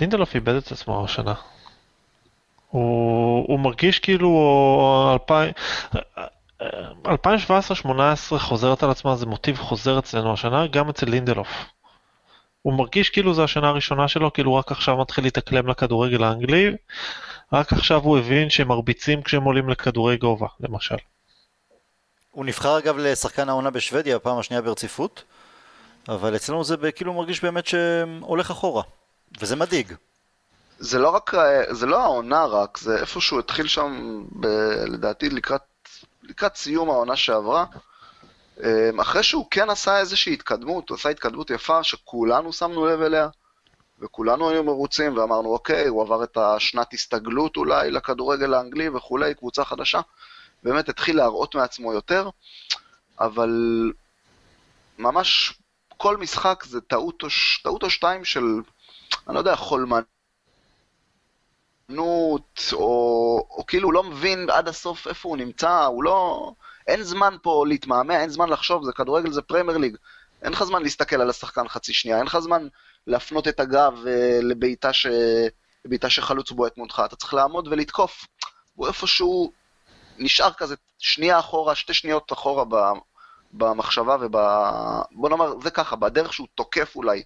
לינדלוף 0.00 0.34
איבד 0.34 0.54
את 0.54 0.72
עצמו 0.72 1.04
השנה. 1.04 1.34
הוא, 2.72 3.44
הוא 3.48 3.60
מרגיש 3.60 3.98
כאילו 3.98 5.18
2017-2018 6.60 7.08
חוזרת 8.38 8.82
על 8.82 8.90
עצמה, 8.90 9.16
זה 9.16 9.26
מוטיב 9.26 9.56
חוזר 9.56 9.98
אצלנו 9.98 10.32
השנה, 10.32 10.66
גם 10.66 10.88
אצל 10.88 11.06
לינדלוף. 11.06 11.48
הוא 12.62 12.74
מרגיש 12.74 13.10
כאילו 13.10 13.34
זו 13.34 13.44
השנה 13.44 13.68
הראשונה 13.68 14.08
שלו, 14.08 14.32
כאילו 14.32 14.54
רק 14.54 14.72
עכשיו 14.72 14.96
מתחיל 14.96 15.24
להתאקלם 15.24 15.66
לכדורגל 15.66 16.24
האנגלי, 16.24 16.70
רק 17.52 17.72
עכשיו 17.72 18.00
הוא 18.00 18.18
הבין 18.18 18.50
שהם 18.50 18.68
מרביצים 18.68 19.22
כשהם 19.22 19.42
עולים 19.42 19.68
לכדורי 19.68 20.16
גובה, 20.16 20.46
למשל. 20.60 20.96
הוא 22.30 22.44
נבחר 22.44 22.78
אגב 22.78 22.96
לשחקן 22.98 23.48
העונה 23.48 23.70
בשוודיה, 23.70 24.16
הפעם 24.16 24.38
השנייה 24.38 24.62
ברציפות, 24.62 25.24
אבל 26.08 26.36
אצלנו 26.36 26.64
זה 26.64 26.92
כאילו 26.92 27.12
מרגיש 27.12 27.44
באמת 27.44 27.66
שהולך 27.66 28.50
אחורה, 28.50 28.82
וזה 29.40 29.56
מדאיג. 29.56 29.94
זה 30.82 30.98
לא 30.98 31.08
רק, 31.08 31.32
זה 31.70 31.86
לא 31.86 32.00
העונה 32.00 32.44
רק, 32.44 32.78
זה 32.78 33.00
איפה 33.00 33.20
שהוא 33.20 33.38
התחיל 33.38 33.66
שם, 33.66 34.22
ב, 34.40 34.46
לדעתי 34.86 35.30
לקראת, 35.30 35.60
לקראת 36.22 36.56
סיום 36.56 36.90
העונה 36.90 37.16
שעברה. 37.16 37.64
אמ, 38.60 39.00
אחרי 39.00 39.22
שהוא 39.22 39.46
כן 39.50 39.70
עשה 39.70 39.98
איזושהי 39.98 40.32
התקדמות, 40.32 40.88
הוא 40.88 40.96
עשה 40.96 41.08
התקדמות 41.08 41.50
יפה 41.50 41.82
שכולנו 41.82 42.52
שמנו 42.52 42.86
לב 42.86 43.00
אליה, 43.00 43.28
וכולנו 44.00 44.48
היינו 44.48 44.64
מרוצים 44.64 45.16
ואמרנו, 45.16 45.48
אוקיי, 45.48 45.86
הוא 45.86 46.02
עבר 46.02 46.24
את 46.24 46.36
השנת 46.36 46.92
הסתגלות 46.92 47.56
אולי 47.56 47.90
לכדורגל 47.90 48.54
האנגלי 48.54 48.88
וכולי, 48.88 49.34
קבוצה 49.34 49.64
חדשה. 49.64 50.00
באמת 50.62 50.88
התחיל 50.88 51.16
להראות 51.16 51.54
מעצמו 51.54 51.92
יותר, 51.92 52.28
אבל 53.20 53.50
ממש 54.98 55.54
כל 55.96 56.16
משחק 56.16 56.64
זה 56.66 56.80
טעות 56.80 57.22
או, 57.22 57.28
טעות 57.62 57.82
או 57.82 57.90
שתיים 57.90 58.24
של, 58.24 58.44
אני 59.28 59.34
לא 59.34 59.38
יודע, 59.38 59.56
חולמנות, 59.56 60.11
או, 61.98 62.38
או 63.50 63.64
כאילו 63.66 63.88
הוא 63.88 63.92
לא 63.92 64.02
מבין 64.02 64.50
עד 64.50 64.68
הסוף 64.68 65.08
איפה 65.08 65.28
הוא 65.28 65.36
נמצא, 65.36 65.84
הוא 65.84 66.04
לא... 66.04 66.50
אין 66.86 67.02
זמן 67.02 67.36
פה 67.42 67.64
להתמהמה, 67.68 68.20
אין 68.20 68.30
זמן 68.30 68.48
לחשוב, 68.48 68.84
זה 68.84 68.92
כדורגל, 68.92 69.32
זה 69.32 69.42
פרמייר 69.42 69.78
ליג. 69.78 69.96
אין 70.42 70.52
לך 70.52 70.64
זמן 70.64 70.82
להסתכל 70.82 71.20
על 71.20 71.30
השחקן 71.30 71.68
חצי 71.68 71.92
שנייה, 71.92 72.18
אין 72.18 72.26
לך 72.26 72.38
זמן 72.38 72.68
להפנות 73.06 73.48
את 73.48 73.60
הגב 73.60 73.92
uh, 74.04 74.08
לבעיטה, 74.42 74.92
ש... 74.92 75.06
לבעיטה 75.84 76.10
שחלוץ 76.10 76.50
בועט 76.50 76.76
מולך, 76.76 77.02
אתה 77.04 77.16
צריך 77.16 77.34
לעמוד 77.34 77.68
ולתקוף. 77.68 78.26
הוא 78.74 78.86
איפשהו 78.86 79.52
נשאר 80.18 80.52
כזה 80.52 80.74
שנייה 80.98 81.38
אחורה, 81.38 81.74
שתי 81.74 81.94
שניות 81.94 82.32
אחורה 82.32 82.64
במחשבה 83.52 84.16
וב... 84.20 84.36
בוא 85.12 85.28
נאמר, 85.28 85.54
זה 85.62 85.70
ככה, 85.70 85.96
בדרך 85.96 86.32
שהוא 86.32 86.48
תוקף 86.54 86.96
אולי 86.96 87.22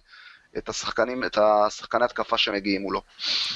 את 0.57 0.69
השחקנים, 0.69 1.23
את 1.23 1.37
השחקני 1.37 2.05
התקפה 2.05 2.37
שמגיעים 2.37 2.81
מולו. 2.81 3.01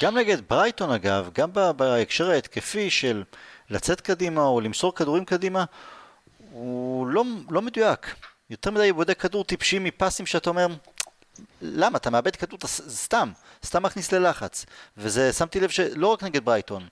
גם 0.02 0.18
נגד 0.18 0.38
ברייטון 0.50 0.92
אגב, 0.92 1.30
גם 1.34 1.50
בהקשר 1.76 2.30
ההתקפי 2.30 2.90
של 2.90 3.24
לצאת 3.70 4.02
קדימה 4.02 4.42
או 4.42 4.62
למסור 4.62 4.96
כדורים 4.96 5.26
קדימה, 5.26 5.66
הוא 6.52 7.08
לא, 7.08 7.24
לא 7.50 7.62
מדויק. 7.62 8.16
יותר 8.50 8.72
מדי 8.72 8.94
בודק 8.94 9.20
כדור 9.20 9.44
טיפשי 9.44 9.80
מפסים 9.80 10.26
שאתה 10.26 10.50
אומר, 10.50 10.68
למה? 11.62 11.98
אתה 11.98 12.10
מאבד 12.10 12.36
כדור, 12.36 12.58
אתה 12.58 12.68
סתם, 12.68 13.32
סתם 13.66 13.84
מכניס 13.84 14.12
ללחץ. 14.12 14.66
וזה, 14.98 15.34
שמתי 15.34 15.60
לב 15.60 15.70
שלא 15.70 16.08
רק 16.08 16.24
נגד 16.24 16.46
ברייטון, 16.46 16.88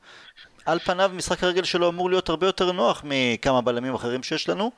על 0.66 0.80
פניו 0.80 1.12
משחק 1.14 1.44
הרגל 1.44 1.64
שלו 1.64 1.90
אמור 1.90 2.10
להיות 2.10 2.30
הרבה 2.30 2.46
יותר 2.46 2.72
נוח 2.72 3.04
מכמה 3.06 3.62
בלמים 3.62 3.94
אחרים 3.94 4.24
שיש 4.24 4.50
לנו. 4.50 4.72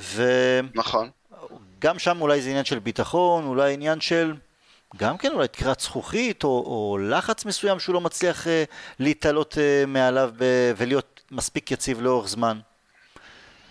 ו... 0.00 0.22
נכון. 0.74 1.10
גם 1.78 1.98
שם 1.98 2.20
אולי 2.20 2.42
זה 2.42 2.48
עניין 2.48 2.64
של 2.64 2.78
ביטחון, 2.78 3.44
אולי 3.44 3.74
עניין 3.74 4.00
של 4.00 4.34
גם 4.96 5.18
כן 5.18 5.32
אולי 5.32 5.48
תקרת 5.48 5.80
זכוכית 5.80 6.44
או, 6.44 6.48
או 6.48 6.98
לחץ 6.98 7.44
מסוים 7.44 7.80
שהוא 7.80 7.94
לא 7.94 8.00
מצליח 8.00 8.46
uh, 8.46 8.48
להתעלות 8.98 9.54
uh, 9.54 9.86
מעליו 9.86 10.30
ב- 10.38 10.72
ולהיות 10.76 11.20
מספיק 11.30 11.70
יציב 11.70 12.00
לאורך 12.00 12.28
זמן. 12.28 12.60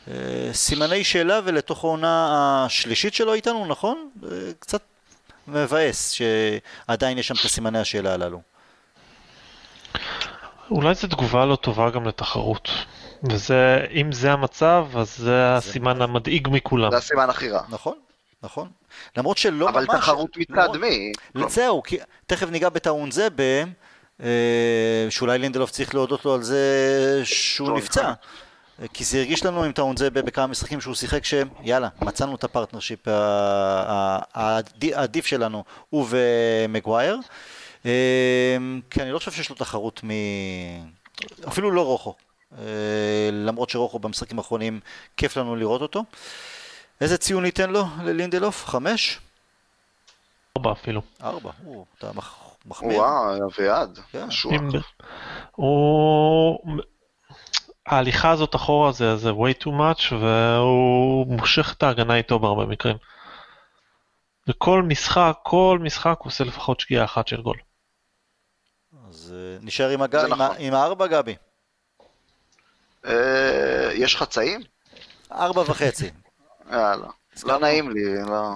Uh, 0.06 0.10
סימני 0.53 1.03
שאלה 1.03 1.39
ולתוך 1.43 1.84
העונה 1.84 2.65
השלישית 2.65 3.13
שלו 3.13 3.34
איתנו, 3.34 3.65
נכון? 3.65 4.10
Uh, 4.21 4.25
קצת 4.60 4.82
מבאס 5.47 6.10
שעדיין 6.10 7.17
יש 7.17 7.27
שם 7.27 7.36
את 7.39 7.45
הסימני 7.45 7.80
השאלה 7.80 8.13
הללו. 8.13 8.41
אולי 10.71 10.95
זו 10.95 11.08
תגובה 11.08 11.45
לא 11.45 11.56
טובה 11.56 11.89
גם 11.89 12.08
לתחרות. 12.08 12.69
וזה, 13.23 13.86
אם 13.91 14.12
זה 14.12 14.32
המצב, 14.32 14.88
אז 14.97 15.17
זה, 15.17 15.25
זה 15.25 15.56
הסימן 15.56 16.01
המדאיג 16.01 16.47
מכולם. 16.51 16.91
זה 16.91 16.97
הסימן 16.97 17.30
הכי 17.30 17.49
רע. 17.49 17.62
נכון, 17.69 17.97
נכון. 18.43 18.69
למרות 19.17 19.38
שלא 19.38 19.69
אבל 19.69 19.81
ממש... 19.81 19.89
אבל 19.89 19.99
תחרות 19.99 20.38
מצד 20.38 20.77
מי? 20.81 21.12
זהו, 21.47 21.83
כי 21.83 21.97
תכף 22.25 22.49
ניגע 22.49 22.69
בטואנזבה 22.69 23.27
ב... 23.36 23.63
אה, 24.23 25.07
שאולי 25.10 25.38
לינדלוף 25.38 25.71
צריך 25.71 25.95
להודות 25.95 26.25
לו 26.25 26.33
על 26.33 26.43
זה 26.43 27.21
שהוא 27.23 27.77
נפצע. 27.77 28.13
כי 28.93 29.03
זה 29.03 29.17
הרגיש 29.17 29.45
לנו 29.45 29.63
עם 29.63 29.71
טואנזבה 29.71 30.10
בכמה 30.10 30.47
משחקים 30.47 30.81
שהוא 30.81 30.95
שיחק 30.95 31.25
שיאללה, 31.25 31.89
מצאנו 32.01 32.36
את 32.36 32.43
ה 32.43 32.48
partnership 32.48 32.99
העדיף 34.33 35.25
שלנו, 35.25 35.63
הוא 35.89 36.07
ומגווייר. 36.10 37.17
אה, 37.86 38.57
כי 38.89 39.01
אני 39.01 39.12
לא 39.12 39.19
חושב 39.19 39.31
שיש 39.31 39.49
לו 39.49 39.55
תחרות 39.55 40.01
מ... 40.03 40.10
אפילו 41.47 41.71
לא 41.71 41.86
רוחו. 41.86 42.13
אה, 42.57 42.63
למרות 43.31 43.69
שרוחו 43.69 43.99
במשחקים 43.99 44.38
האחרונים 44.38 44.79
כיף 45.17 45.38
לנו 45.38 45.55
לראות 45.55 45.81
אותו. 45.81 46.03
איזה 47.01 47.17
ציון 47.17 47.43
ניתן 47.43 47.69
לו 47.69 47.86
ללינדלוף? 48.03 48.65
חמש? 48.65 49.19
ארבע 50.57 50.71
אפילו. 50.71 51.01
ארבע, 51.23 51.51
או, 51.65 51.86
אתה 51.97 52.12
מחמיר. 52.65 52.97
וואו, 52.97 53.45
אביעד, 53.45 53.99
כן. 54.12 54.27
הוא... 55.51 56.60
ההליכה 57.86 58.31
הזאת 58.31 58.55
אחורה 58.55 58.91
זה, 58.91 59.17
זה 59.17 59.29
way 59.29 59.63
too 59.63 59.67
much 59.67 60.13
והוא 60.13 61.27
מושך 61.27 61.73
את 61.77 61.83
ההגנה 61.83 62.15
איתו 62.15 62.39
בהרבה 62.39 62.65
מקרים. 62.65 62.97
וכל 64.47 64.83
משחק, 64.83 65.33
כל 65.43 65.79
משחק 65.81 66.15
הוא 66.19 66.27
עושה 66.27 66.43
לפחות 66.43 66.79
שגיאה 66.79 67.03
אחת 67.03 67.27
של 67.27 67.41
גול. 67.41 67.57
אז 69.10 69.33
uh, 69.36 69.65
נשאר 69.65 69.89
עם, 69.89 70.01
הג... 70.01 70.15
עם, 70.15 70.33
נכון. 70.33 70.55
עם 70.60 70.73
הארבע 70.73 71.07
גבי. 71.07 71.36
Uh, 73.05 73.10
יש 73.93 74.15
חצאים? 74.15 74.62
ארבע 75.31 75.62
וחצי. 75.62 76.12
יאללה. 76.71 77.08
לא 77.43 77.60
נעים 77.60 77.91
לי, 77.91 78.23
לא... 78.25 78.51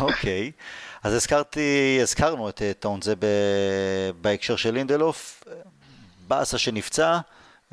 אוקיי. 0.00 0.52
אז 1.02 1.12
הזכרתי, 1.12 1.98
הזכרנו 2.02 2.48
את 2.48 2.62
טאון 2.80 3.02
זה 3.02 3.14
בהקשר 4.20 4.56
של 4.56 4.74
לינדלוף. 4.74 5.44
באסה 6.28 6.58
שנפצע 6.58 7.18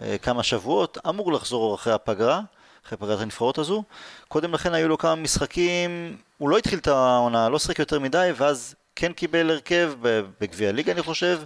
אה, 0.02 0.18
כמה 0.18 0.44
שבועות, 0.44 0.98
אמור 1.10 1.34
לחזור 1.34 1.76
אחרי 1.76 1.94
הפגרה, 1.94 2.42
אחרי 2.88 2.98
פגרת 2.98 3.20
הנבחרות 3.20 3.58
הזו. 3.58 3.84
קודם 4.28 4.54
לכן 4.54 4.74
היו 4.74 4.88
לו 4.88 4.98
כמה 4.98 5.16
משחקים, 5.16 6.18
הוא 6.38 6.50
לא 6.50 6.58
התחיל 6.58 6.80
את 6.80 6.88
העונה, 6.88 7.50
לא 7.50 7.60
שיחק 7.60 7.80
יותר 7.80 8.00
מדי, 8.00 8.32
ואז 8.36 8.76
כן 8.96 9.14
קיבל 9.14 9.50
הרכב 9.50 9.94
בגביע 10.42 10.70
הליגה 10.70 10.92
אני 10.92 11.02
חושב, 11.02 11.40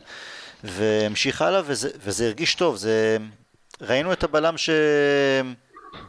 והמשיך 0.63 1.41
הלאה, 1.41 1.61
וזה, 1.65 1.89
וזה 1.99 2.25
הרגיש 2.25 2.55
טוב. 2.55 2.75
זה... 2.75 3.17
ראינו 3.81 4.13
את 4.13 4.23
הבלם 4.23 4.57
ש... 4.57 4.69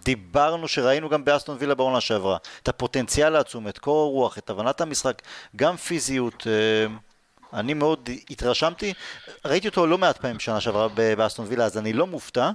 דיברנו 0.05 0.69
שראינו 0.69 1.09
גם 1.09 1.25
באסטון 1.25 1.57
וילה 1.61 1.75
בעונה 1.75 2.01
שעברה, 2.01 2.37
את 2.63 2.69
הפוטנציאל 2.69 3.37
העצום, 3.37 3.69
את 3.69 3.79
קור 3.79 4.03
הרוח, 4.03 4.39
את 4.39 4.51
הבנת 4.51 4.81
המשחק, 4.81 5.23
גם 5.57 5.77
פיזיות, 5.77 6.47
אה, 6.47 6.97
אני 7.53 7.75
מאוד 7.75 8.11
התרשמתי, 8.31 8.93
ראיתי 9.45 9.69
אותו 9.69 9.87
לא 9.87 9.99
מעט 9.99 10.19
פעמים 10.19 10.41
שנה 10.41 10.61
שעברה 10.61 10.89
באסטון 11.17 11.47
וילה, 11.49 11.65
אז 11.65 11.79
אני 11.79 11.93
לא 11.93 12.07
מופתע, 12.07 12.51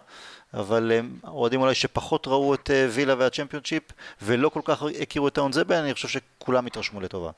אבל 0.54 0.92
אה, 0.96 1.30
אוהדים 1.30 1.62
אולי 1.62 1.76
שפחות 1.76 2.28
ראו 2.28 2.54
את 2.54 2.72
אה, 2.72 2.88
וילה 2.92 3.16
והצ'מפיונשיפ 3.18 3.84
ולא 4.22 4.50
כל 4.50 4.62
כך 4.64 4.84
הכירו 5.02 5.28
את 5.28 5.38
האונזבה, 5.38 5.80
אני 5.80 5.94
חושב 5.94 6.08
שכולם 6.08 6.66
התרשמו 6.66 7.02
לטובה. 7.02 7.32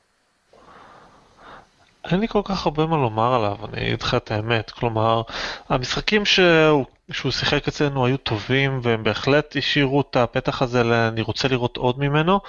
אין 2.10 2.20
לי 2.20 2.28
כל 2.28 2.40
כך 2.44 2.66
הרבה 2.66 2.86
מה 2.86 2.96
לומר 2.96 3.34
עליו, 3.34 3.56
אני 3.72 3.82
אגיד 3.82 4.02
לך 4.02 4.14
את 4.14 4.30
האמת. 4.30 4.70
כלומר, 4.70 5.22
המשחקים 5.68 6.24
שהוא, 6.24 6.84
שהוא 7.12 7.32
שיחק 7.32 7.68
אצלנו 7.68 8.06
היו 8.06 8.16
טובים, 8.16 8.80
והם 8.82 9.02
בהחלט 9.02 9.56
השאירו 9.56 10.00
את 10.00 10.16
הפתח 10.16 10.62
הזה. 10.62 11.08
אני 11.08 11.22
רוצה 11.22 11.48
לראות 11.48 11.76
עוד 11.76 11.98
ממנו, 11.98 12.40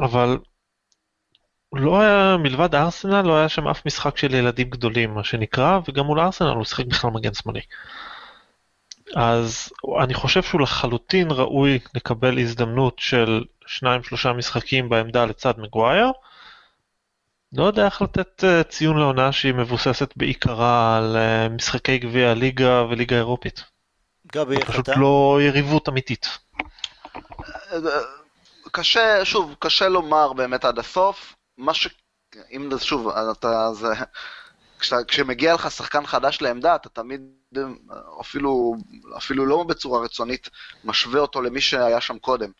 אבל 0.00 0.38
לא 1.72 2.00
היה, 2.00 2.36
מלבד 2.36 2.74
ארסנל, 2.74 3.22
לא 3.22 3.38
היה 3.38 3.48
שם 3.48 3.68
אף 3.68 3.86
משחק 3.86 4.16
של 4.16 4.34
ילדים 4.34 4.70
גדולים, 4.70 5.14
מה 5.14 5.24
שנקרא, 5.24 5.78
וגם 5.88 6.04
מול 6.04 6.20
ארסנל 6.20 6.48
הוא 6.48 6.64
שיחק 6.64 6.86
בכלל 6.86 7.10
מגן 7.10 7.34
שמאלי. 7.34 7.60
אז 9.16 9.72
אני 10.02 10.14
חושב 10.14 10.42
שהוא 10.42 10.60
לחלוטין 10.60 11.30
ראוי 11.30 11.78
לקבל 11.94 12.38
הזדמנות 12.38 12.98
של 12.98 13.44
שניים 13.66 14.02
שלושה 14.02 14.32
משחקים 14.32 14.88
בעמדה 14.88 15.24
לצד 15.24 15.54
מגווייר. 15.58 16.12
לא 17.52 17.64
יודע 17.64 17.84
איך 17.84 18.02
לתת 18.02 18.44
uh, 18.44 18.64
ציון 18.68 18.98
לעונה 18.98 19.32
שהיא 19.32 19.54
מבוססת 19.54 20.16
בעיקרה 20.16 20.96
על 20.96 21.16
uh, 21.16 21.52
משחקי 21.52 21.98
גביע 21.98 22.30
הליגה 22.30 22.84
וליגה 22.90 23.16
אירופית. 23.16 23.64
גבי, 24.32 24.56
איך 24.56 24.70
פשוט 24.70 24.88
לא 24.88 25.38
יריבות 25.42 25.88
אמיתית. 25.88 26.38
קשה, 28.72 29.24
שוב, 29.24 29.54
קשה 29.58 29.88
לומר 29.88 30.32
באמת 30.32 30.64
עד 30.64 30.78
הסוף. 30.78 31.34
מה 31.58 31.74
ש... 31.74 31.88
אם 32.50 32.70
שוב, 32.78 33.08
אתה... 33.08 33.72
זה... 33.72 33.88
כשאתה, 34.78 35.04
כשמגיע 35.08 35.54
לך 35.54 35.70
שחקן 35.70 36.06
חדש 36.06 36.42
לעמדה, 36.42 36.74
אתה 36.74 36.88
תמיד, 36.88 37.20
אפילו, 38.20 38.74
אפילו 39.16 39.46
לא 39.46 39.62
בצורה 39.62 40.04
רצונית, 40.04 40.48
משווה 40.84 41.20
אותו 41.20 41.42
למי 41.42 41.60
שהיה 41.60 42.00
שם 42.00 42.18
קודם. 42.18 42.50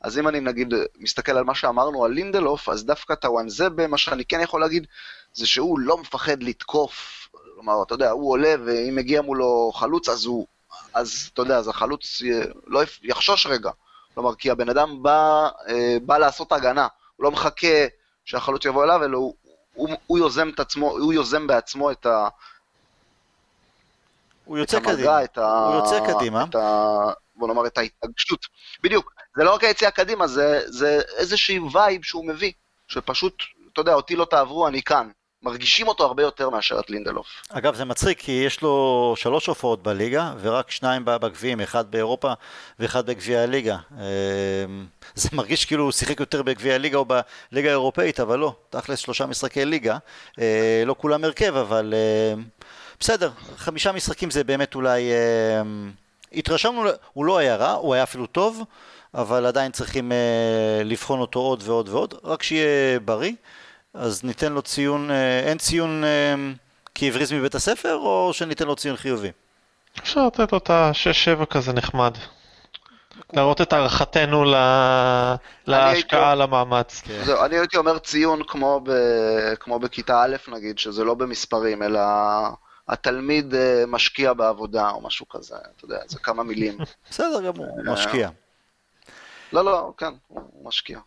אז 0.00 0.18
אם 0.18 0.28
אני 0.28 0.40
נגיד 0.40 0.74
מסתכל 0.98 1.32
על 1.32 1.44
מה 1.44 1.54
שאמרנו 1.54 2.04
על 2.04 2.10
לינדלוף, 2.12 2.68
אז 2.68 2.84
דווקא 2.84 3.14
טוואנזבה, 3.14 3.86
מה 3.86 3.98
שאני 3.98 4.24
כן 4.24 4.40
יכול 4.40 4.60
להגיד, 4.60 4.86
זה 5.32 5.46
שהוא 5.46 5.78
לא 5.78 5.98
מפחד 5.98 6.42
לתקוף. 6.42 7.28
כלומר, 7.54 7.82
אתה 7.82 7.94
יודע, 7.94 8.10
הוא 8.10 8.30
עולה, 8.30 8.54
ואם 8.64 8.96
מגיע 8.96 9.22
מולו 9.22 9.72
חלוץ, 9.74 10.08
אז 10.08 10.24
הוא, 10.24 10.46
אז 10.94 11.30
אתה 11.32 11.42
יודע, 11.42 11.56
אז 11.56 11.68
החלוץ 11.68 12.22
לא 12.66 12.80
יחשוש 13.02 13.46
רגע. 13.46 13.70
כלומר, 14.14 14.34
כי 14.34 14.50
הבן 14.50 14.68
אדם 14.68 15.02
בא, 15.02 15.48
אה, 15.68 15.96
בא 16.02 16.18
לעשות 16.18 16.52
הגנה, 16.52 16.86
הוא 17.16 17.24
לא 17.24 17.30
מחכה 17.30 17.86
שהחלוץ 18.24 18.64
יבוא 18.64 18.84
אליו, 18.84 19.04
אלא 19.04 19.18
הוא, 19.18 19.34
הוא, 19.74 19.88
הוא 20.06 20.18
יוזם 20.18 20.48
את 20.48 20.60
עצמו, 20.60 20.90
הוא 20.90 21.12
יוזם 21.12 21.46
בעצמו 21.46 21.90
את 21.90 22.06
ה... 22.06 22.28
הוא 24.44 24.58
יוצא 24.58 24.76
למגע, 24.76 24.92
קדימה, 24.92 25.24
את 25.24 25.38
ה... 25.38 25.66
הוא 25.66 25.74
יוצא 25.74 26.12
קדימה. 26.12 26.44
את 26.44 26.54
ה... 26.54 26.88
בוא 27.36 27.48
נאמר 27.48 27.66
את 27.66 27.78
ההתנגשות. 27.78 28.46
בדיוק, 28.82 29.12
זה 29.36 29.44
לא 29.44 29.54
רק 29.54 29.64
היציאה 29.64 29.90
קדימה, 29.90 30.26
זה, 30.26 30.60
זה 30.66 31.00
איזושהי 31.16 31.58
vibe 31.72 32.02
שהוא 32.02 32.26
מביא, 32.26 32.52
שפשוט, 32.88 33.42
אתה 33.72 33.80
יודע, 33.80 33.94
אותי 33.94 34.16
לא 34.16 34.24
תעברו, 34.24 34.68
אני 34.68 34.82
כאן. 34.82 35.10
מרגישים 35.42 35.88
אותו 35.88 36.04
הרבה 36.04 36.22
יותר 36.22 36.50
מאשר 36.50 36.80
את 36.80 36.90
לינדלוף. 36.90 37.26
אגב, 37.48 37.74
זה 37.74 37.84
מצחיק, 37.84 38.18
כי 38.18 38.32
יש 38.32 38.62
לו 38.62 39.14
שלוש 39.16 39.46
הופעות 39.46 39.82
בליגה, 39.82 40.32
ורק 40.40 40.70
שניים 40.70 41.04
בגביעים, 41.04 41.60
אחד 41.60 41.90
באירופה 41.90 42.32
ואחד 42.78 43.06
בגביע 43.06 43.40
הליגה. 43.40 43.76
אמ, 43.92 44.86
זה 45.14 45.28
מרגיש 45.32 45.64
כאילו 45.64 45.84
הוא 45.84 45.92
שיחק 45.92 46.20
יותר 46.20 46.42
בגביע 46.42 46.74
הליגה 46.74 46.98
או 46.98 47.04
בליגה 47.04 47.68
האירופאית, 47.68 48.20
אבל 48.20 48.38
לא, 48.38 48.54
תכלס 48.70 48.98
שלושה 48.98 49.26
משחקי 49.26 49.64
ליגה. 49.64 49.98
אה, 50.40 50.82
לא 50.86 50.94
כולם 50.98 51.24
הרכב, 51.24 51.56
אבל 51.56 51.94
אה, 51.96 52.42
בסדר, 53.00 53.30
חמישה 53.56 53.92
משחקים 53.92 54.30
זה 54.30 54.44
באמת 54.44 54.74
אולי... 54.74 55.12
אה, 55.12 55.62
התרשמנו, 56.32 56.82
הוא 57.12 57.24
לא 57.24 57.38
היה 57.38 57.56
רע, 57.56 57.72
הוא 57.72 57.94
היה 57.94 58.02
אפילו 58.02 58.26
טוב, 58.26 58.62
אבל 59.14 59.46
עדיין 59.46 59.72
צריכים 59.72 60.12
לבחון 60.84 61.20
אותו 61.20 61.40
עוד 61.40 61.62
ועוד 61.66 61.88
ועוד, 61.88 62.14
רק 62.24 62.42
שיהיה 62.42 63.00
בריא. 63.00 63.32
אז 63.94 64.24
ניתן 64.24 64.52
לו 64.52 64.62
ציון, 64.62 65.10
אה, 65.10 65.40
אין 65.40 65.58
ציון 65.58 66.04
אה, 66.04 66.34
כי 66.94 67.08
הבריז 67.08 67.32
מבית 67.32 67.54
הספר, 67.54 67.94
או 67.94 68.30
שניתן 68.32 68.66
לו 68.66 68.76
ציון 68.76 68.96
חיובי? 68.96 69.30
אפשר 69.98 70.26
לתת 70.26 70.52
לו 70.52 70.58
את 70.58 70.70
ה-6-7 70.70 71.46
כזה 71.46 71.72
נחמד. 71.72 72.14
להראות 73.32 73.60
את 73.60 73.72
הערכתנו 73.72 74.44
להשקעה, 75.66 76.34
למאמץ. 76.34 77.00
כן. 77.04 77.24
זהו, 77.24 77.44
אני 77.44 77.58
הייתי 77.58 77.76
אומר 77.76 77.98
ציון 77.98 78.42
כמו, 78.48 78.80
ב, 78.84 78.90
כמו 79.60 79.78
בכיתה 79.78 80.22
א' 80.22 80.36
נגיד, 80.48 80.78
שזה 80.78 81.04
לא 81.04 81.14
במספרים, 81.14 81.82
אלא 81.82 82.00
התלמיד 82.88 83.54
אה, 83.54 83.84
משקיע 83.88 84.32
בעבודה 84.32 84.90
או 84.90 85.00
משהו 85.00 85.28
כזה, 85.28 85.56
אתה 85.76 85.84
יודע, 85.84 85.98
זה 86.06 86.18
כמה 86.18 86.42
מילים. 86.42 86.78
בסדר 87.10 87.40
גמור, 87.46 87.78
משקיע. 87.84 88.28
לא, 89.52 89.64
לא, 89.64 89.92
כן, 89.96 90.12
הוא 90.28 90.64
משקיע. 90.64 90.98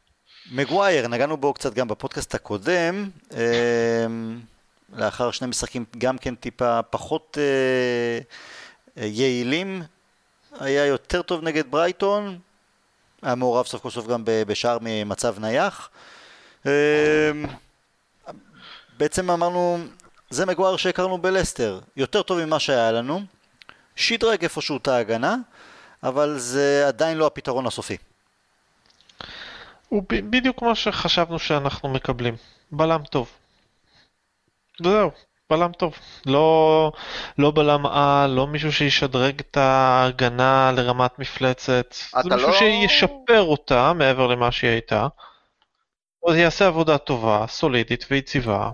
מגווייר, 0.52 1.08
נגענו 1.08 1.38
בו 1.38 1.54
קצת 1.54 1.74
גם 1.74 1.88
בפודקאסט 1.88 2.36
הקודם, 2.36 3.10
אמ, 3.32 4.40
לאחר 4.94 5.32
שני 5.32 5.48
משחקים 5.48 5.86
גם 5.98 6.18
כן 6.18 6.36
טיפה 6.36 6.82
פחות 6.82 7.38
אה, 7.42 8.20
אה, 9.02 9.08
יעילים, 9.08 9.82
היה 10.60 10.86
יותר 10.86 11.22
טוב 11.22 11.44
נגד 11.44 11.72
ברייטון, 11.72 12.40
היה 13.22 13.36
מעורב 13.36 13.66
סוף 13.66 13.82
כל 13.82 13.90
סוף 13.90 14.08
גם 14.08 14.24
בשער 14.26 14.78
ממצב 14.82 15.36
נייח. 15.40 15.90
אמ, 16.66 16.72
בעצם 18.98 19.30
אמרנו, 19.30 19.78
זה 20.30 20.46
מגווייר 20.46 20.78
שהכרנו 20.78 21.18
בלסטר, 21.18 21.80
יותר 21.96 22.22
טוב 22.22 22.46
ממה 22.46 22.60
שהיה 22.60 22.92
לנו, 22.92 23.22
שדרג 23.96 24.44
איפשהו 24.44 24.78
את 24.78 24.88
ההגנה, 24.88 25.36
אבל 26.04 26.36
זה 26.38 26.88
עדיין 26.88 27.18
לא 27.18 27.28
הפתרון 27.28 27.68
הסופי. 27.68 27.98
הוא 29.94 30.04
בדיוק 30.10 30.60
כמו 30.60 30.76
שחשבנו 30.76 31.40
שאנחנו 31.40 31.90
מקבלים. 31.90 32.36
בלם 32.72 33.04
טוב. 33.04 33.32
וזהו, 34.82 35.12
בלם 35.50 35.72
טוב. 35.72 35.98
לא, 36.26 36.92
לא 37.38 37.52
בלם 37.52 37.86
על, 37.86 38.30
לא 38.30 38.48
מישהו 38.48 38.74
שישדרג 38.74 39.40
את 39.40 39.58
ההגנה 39.58 40.72
לרמת 40.76 41.20
מפלצת. 41.20 41.96
זה 42.24 42.36
מישהו 42.36 42.50
לא... 42.50 42.58
שישפר 42.60 43.42
אותה 43.42 43.94
מעבר 43.94 44.28
למה 44.28 44.52
שהיא 44.52 44.72
הייתה. 44.72 45.08
אז 46.28 46.36
יעשה 46.36 46.68
עבודה 46.68 46.98
טובה, 46.98 47.46
סולידית 47.48 48.06
ויציבה. 48.12 48.70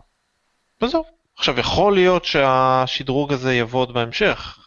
וזהו. 0.82 1.03
עכשיו, 1.38 1.59
יכול 1.59 1.93
להיות 1.93 2.26
שהשדרוג 2.26 3.34
הזה 3.34 3.53
יבוא 3.55 3.86
בהמשך. 3.86 4.57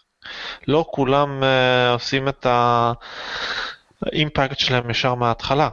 לא 0.68 0.84
כולם 0.90 1.42
uh, 1.42 1.46
עושים 1.92 2.28
את 2.28 2.46
האימפקט 4.07 4.59
שלהם 4.59 4.90
ישר 4.90 5.14
מההתחלה. 5.14 5.68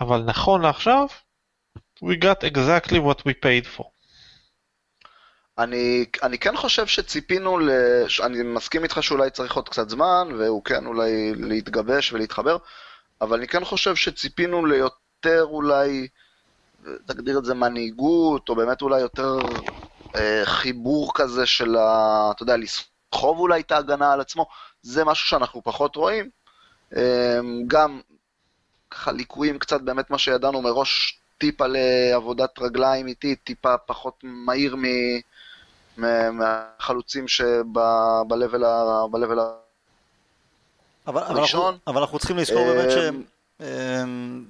אבל 0.00 0.22
נכון 0.22 0.62
לעכשיו, 0.62 1.06
we 1.78 2.16
got 2.24 2.44
exactly 2.44 2.98
what 2.98 3.20
we 3.26 3.32
paid 3.44 3.66
for. 3.76 3.84
אני, 5.58 6.04
אני 6.22 6.38
כן 6.38 6.56
חושב 6.56 6.86
שציפינו, 6.86 7.58
ל... 7.58 7.70
אני 8.22 8.42
מסכים 8.42 8.82
איתך 8.82 9.02
שאולי 9.02 9.30
צריך 9.30 9.54
עוד 9.56 9.68
קצת 9.68 9.88
זמן, 9.88 10.28
והוא 10.38 10.64
כן 10.64 10.86
אולי 10.86 11.34
להתגבש 11.34 12.12
ולהתחבר, 12.12 12.56
אבל 13.20 13.38
אני 13.38 13.48
כן 13.48 13.64
חושב 13.64 13.96
שציפינו 13.96 14.66
ליותר 14.66 15.42
אולי, 15.42 16.08
תגדיר 17.06 17.38
את 17.38 17.44
זה 17.44 17.54
מנהיגות, 17.54 18.48
או 18.48 18.54
באמת 18.54 18.82
אולי 18.82 19.00
יותר 19.00 19.38
אה, 20.16 20.42
חיבור 20.44 21.12
כזה 21.14 21.46
של 21.46 21.76
ה... 21.76 22.30
אתה 22.30 22.42
יודע, 22.42 22.56
לסחוב 22.56 23.38
אולי 23.38 23.60
את 23.60 23.72
ההגנה 23.72 24.12
על 24.12 24.20
עצמו, 24.20 24.46
זה 24.82 25.04
משהו 25.04 25.28
שאנחנו 25.28 25.62
פחות 25.62 25.96
רואים. 25.96 26.30
אה, 26.96 27.40
גם 27.66 28.00
ככה 28.94 29.12
ליקויים 29.12 29.58
קצת 29.58 29.80
באמת 29.80 30.10
מה 30.10 30.18
שידענו 30.18 30.62
מראש, 30.62 31.18
טיפה 31.38 31.64
לעבודת 31.66 32.58
רגליים 32.58 33.06
איטית, 33.06 33.38
טיפה 33.44 33.78
פחות 33.78 34.14
מהיר 34.22 34.76
מ... 34.76 34.82
מהחלוצים 36.32 37.28
שב-level 37.28 38.64
ה... 38.64 39.04
אבל, 41.06 41.22
הראשון. 41.22 41.78
אבל 41.86 42.00
אנחנו 42.00 42.18
צריכים 42.18 42.36
לזכור 42.36 42.64
באמת 42.64 42.90
ש... 42.90 42.94
אמ, 43.60 44.44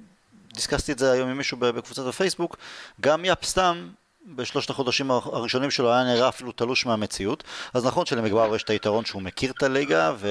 דיסקסתי 0.53 0.91
את 0.91 0.99
זה 0.99 1.11
היום 1.11 1.29
עם 1.29 1.37
מישהו 1.37 1.57
בקבוצת 1.57 2.07
הפייסבוק, 2.07 2.57
גם 3.01 3.25
יאפ 3.25 3.45
סתם 3.45 3.89
בשלושת 4.35 4.69
החודשים 4.69 5.11
הראשונים 5.11 5.71
שלו 5.71 5.93
היה 5.93 6.03
נראה 6.03 6.29
אפילו 6.29 6.51
תלוש 6.51 6.85
מהמציאות. 6.85 7.43
אז 7.73 7.85
נכון 7.85 8.05
שלמגבר 8.05 8.55
יש 8.55 8.63
את 8.63 8.69
היתרון 8.69 9.05
שהוא 9.05 9.21
מכיר 9.21 9.51
את 9.51 9.63
הליגה 9.63 10.13
ו... 10.17 10.29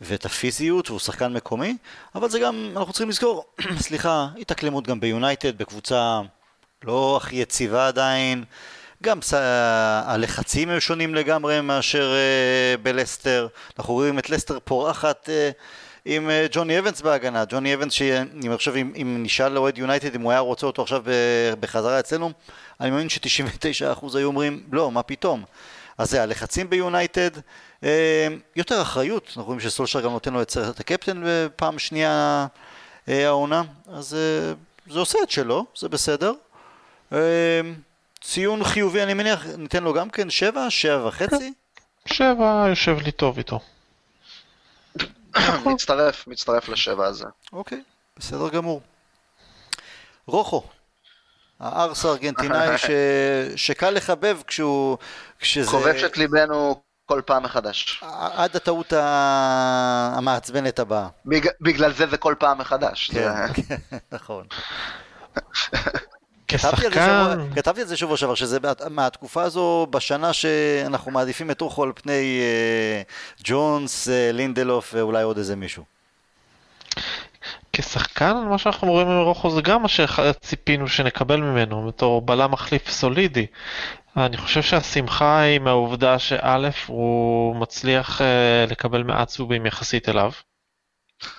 ואת 0.00 0.24
הפיזיות, 0.24 0.90
והוא 0.90 1.00
שחקן 1.00 1.32
מקומי, 1.32 1.76
אבל 2.14 2.28
זה 2.28 2.38
גם, 2.38 2.72
אנחנו 2.76 2.92
צריכים 2.92 3.08
לזכור, 3.08 3.44
סליחה, 3.86 4.28
התאקלמות 4.38 4.86
גם 4.86 5.00
ביונייטד, 5.00 5.58
בקבוצה 5.58 6.20
לא 6.84 7.16
הכי 7.16 7.36
יציבה 7.36 7.88
עדיין, 7.88 8.44
גם 9.02 9.18
הלחצים 10.04 10.68
הם 10.68 10.80
שונים 10.80 11.14
לגמרי 11.14 11.60
מאשר 11.60 12.12
uh, 12.12 12.80
בלסטר, 12.82 13.48
אנחנו 13.78 13.94
רואים 13.94 14.18
את 14.18 14.30
לסטר 14.30 14.58
פורחת 14.64 15.28
uh, 15.28 15.62
עם 16.04 16.28
uh, 16.28 16.52
ג'וני 16.52 16.78
אבנס 16.78 17.00
בהגנה, 17.00 17.44
ג'וני 17.48 17.74
אבנס 17.74 17.92
שאני 17.92 18.56
חושב 18.56 18.74
אם, 18.76 18.92
אם 18.96 19.22
נשאל 19.22 19.52
לאוהד 19.52 19.78
יונייטד 19.78 20.14
אם 20.14 20.20
הוא 20.20 20.30
היה 20.30 20.40
רוצה 20.40 20.66
אותו 20.66 20.82
עכשיו 20.82 21.02
בחזרה 21.60 22.00
אצלנו, 22.00 22.32
אני 22.80 22.90
מאמין 22.90 23.08
ש-99% 23.08 24.06
היו 24.14 24.26
אומרים 24.26 24.62
לא, 24.72 24.90
מה 24.90 25.02
פתאום. 25.02 25.44
אז 25.98 26.10
זה 26.10 26.22
הלחצים 26.22 26.70
ביונייטד, 26.70 27.30
יותר 28.56 28.82
אחריות, 28.82 29.24
אנחנו 29.26 29.44
רואים 29.44 29.60
שסולשר 29.60 30.00
גם 30.00 30.10
נותן 30.10 30.32
לו 30.32 30.42
את 30.42 30.80
הקפטן 30.80 31.22
בפעם 31.26 31.78
שנייה 31.78 32.46
אה, 33.08 33.26
העונה, 33.26 33.62
אז 33.88 34.14
אה, 34.14 34.52
זה 34.92 34.98
עושה 34.98 35.18
את 35.22 35.30
שלו, 35.30 35.66
זה 35.76 35.88
בסדר. 35.88 36.32
ציון 38.20 38.64
חיובי 38.64 39.02
אני 39.02 39.14
מניח, 39.14 39.46
ניתן 39.46 39.82
לו 39.82 39.92
גם 39.92 40.10
כן 40.10 40.30
שבע, 40.30 40.66
שבע 40.70 41.06
וחצי? 41.06 41.52
שבע 42.06 42.66
יושב 42.68 42.98
לי 43.00 43.12
טוב 43.12 43.38
איתו. 43.38 43.60
מצטרף, 45.66 46.26
מצטרף 46.26 46.68
לשבע 46.68 47.06
הזה. 47.06 47.24
אוקיי, 47.52 47.82
בסדר 48.16 48.48
גמור. 48.48 48.80
רוחו, 50.26 50.62
הארס 51.60 52.04
הארגנטינאי 52.04 52.78
ש... 52.86 52.86
שקל 53.56 53.90
לחבב 53.90 54.38
כשהוא... 54.46 54.98
כשזה... 55.38 55.70
כובש 55.70 56.04
את 56.04 56.16
ליבנו 56.16 56.82
כל 57.10 57.20
פעם 57.26 57.42
מחדש. 57.42 58.04
עד 58.34 58.56
הטעות 58.56 58.92
המעצבנת 60.16 60.78
הבאה. 60.78 61.08
בג... 61.26 61.48
בגלל 61.60 61.92
זה 61.92 62.06
זה 62.06 62.16
כל 62.16 62.34
פעם 62.38 62.58
מחדש. 62.58 63.10
כן, 63.10 63.32
זה... 63.68 63.76
נכון. 64.16 64.44
כשחקן... 66.48 67.48
כתבתי 67.54 67.80
על 67.80 67.86
זה 67.86 67.96
שבוע 67.96 68.16
שעבר, 68.16 68.34
שזה 68.34 68.58
מהתקופה 68.90 69.42
הזו 69.42 69.86
בשנה 69.90 70.32
שאנחנו 70.32 71.10
מעדיפים 71.10 71.50
את 71.50 71.60
רוחו 71.60 71.82
על 71.82 71.92
פני 71.94 72.40
uh, 72.40 73.42
ג'ונס, 73.44 74.08
uh, 74.08 74.10
לינדלוף 74.32 74.90
ואולי 74.94 75.22
עוד 75.22 75.38
איזה 75.38 75.56
מישהו. 75.56 75.84
כשחקן, 77.80 78.36
מה 78.50 78.58
שאנחנו 78.58 78.88
רואים 78.88 79.08
מרוחו 79.08 79.50
זה 79.50 79.62
גם 79.62 79.82
מה 79.82 79.88
שציפינו 79.88 80.88
שנקבל 80.88 81.40
ממנו, 81.40 81.86
בתור 81.86 82.22
בלם 82.22 82.50
מחליף 82.50 82.90
סולידי. 82.90 83.46
אני 84.16 84.36
חושב 84.36 84.62
שהשמחה 84.62 85.40
היא 85.40 85.58
מהעובדה 85.58 86.18
שא' 86.18 86.68
הוא 86.86 87.56
מצליח 87.56 88.20
אה, 88.22 88.64
לקבל 88.68 89.02
מעט 89.02 89.28
צהובים 89.28 89.66
יחסית 89.66 90.08
אליו, 90.08 90.32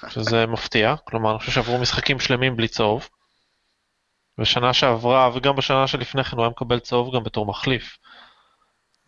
שזה 0.09 0.45
מפתיע, 0.53 0.95
כלומר 1.03 1.31
אני 1.31 1.39
חושב 1.39 1.51
שעברו 1.51 1.77
משחקים 1.77 2.19
שלמים 2.19 2.55
בלי 2.55 2.67
צהוב. 2.67 3.09
בשנה 4.37 4.73
שעברה 4.73 5.29
וגם 5.33 5.55
בשנה 5.55 5.87
שלפני 5.87 6.23
כן 6.23 6.37
הוא 6.37 6.43
היה 6.43 6.49
מקבל 6.49 6.79
צהוב 6.79 7.15
גם 7.15 7.23
בתור 7.23 7.45
מחליף. 7.45 7.97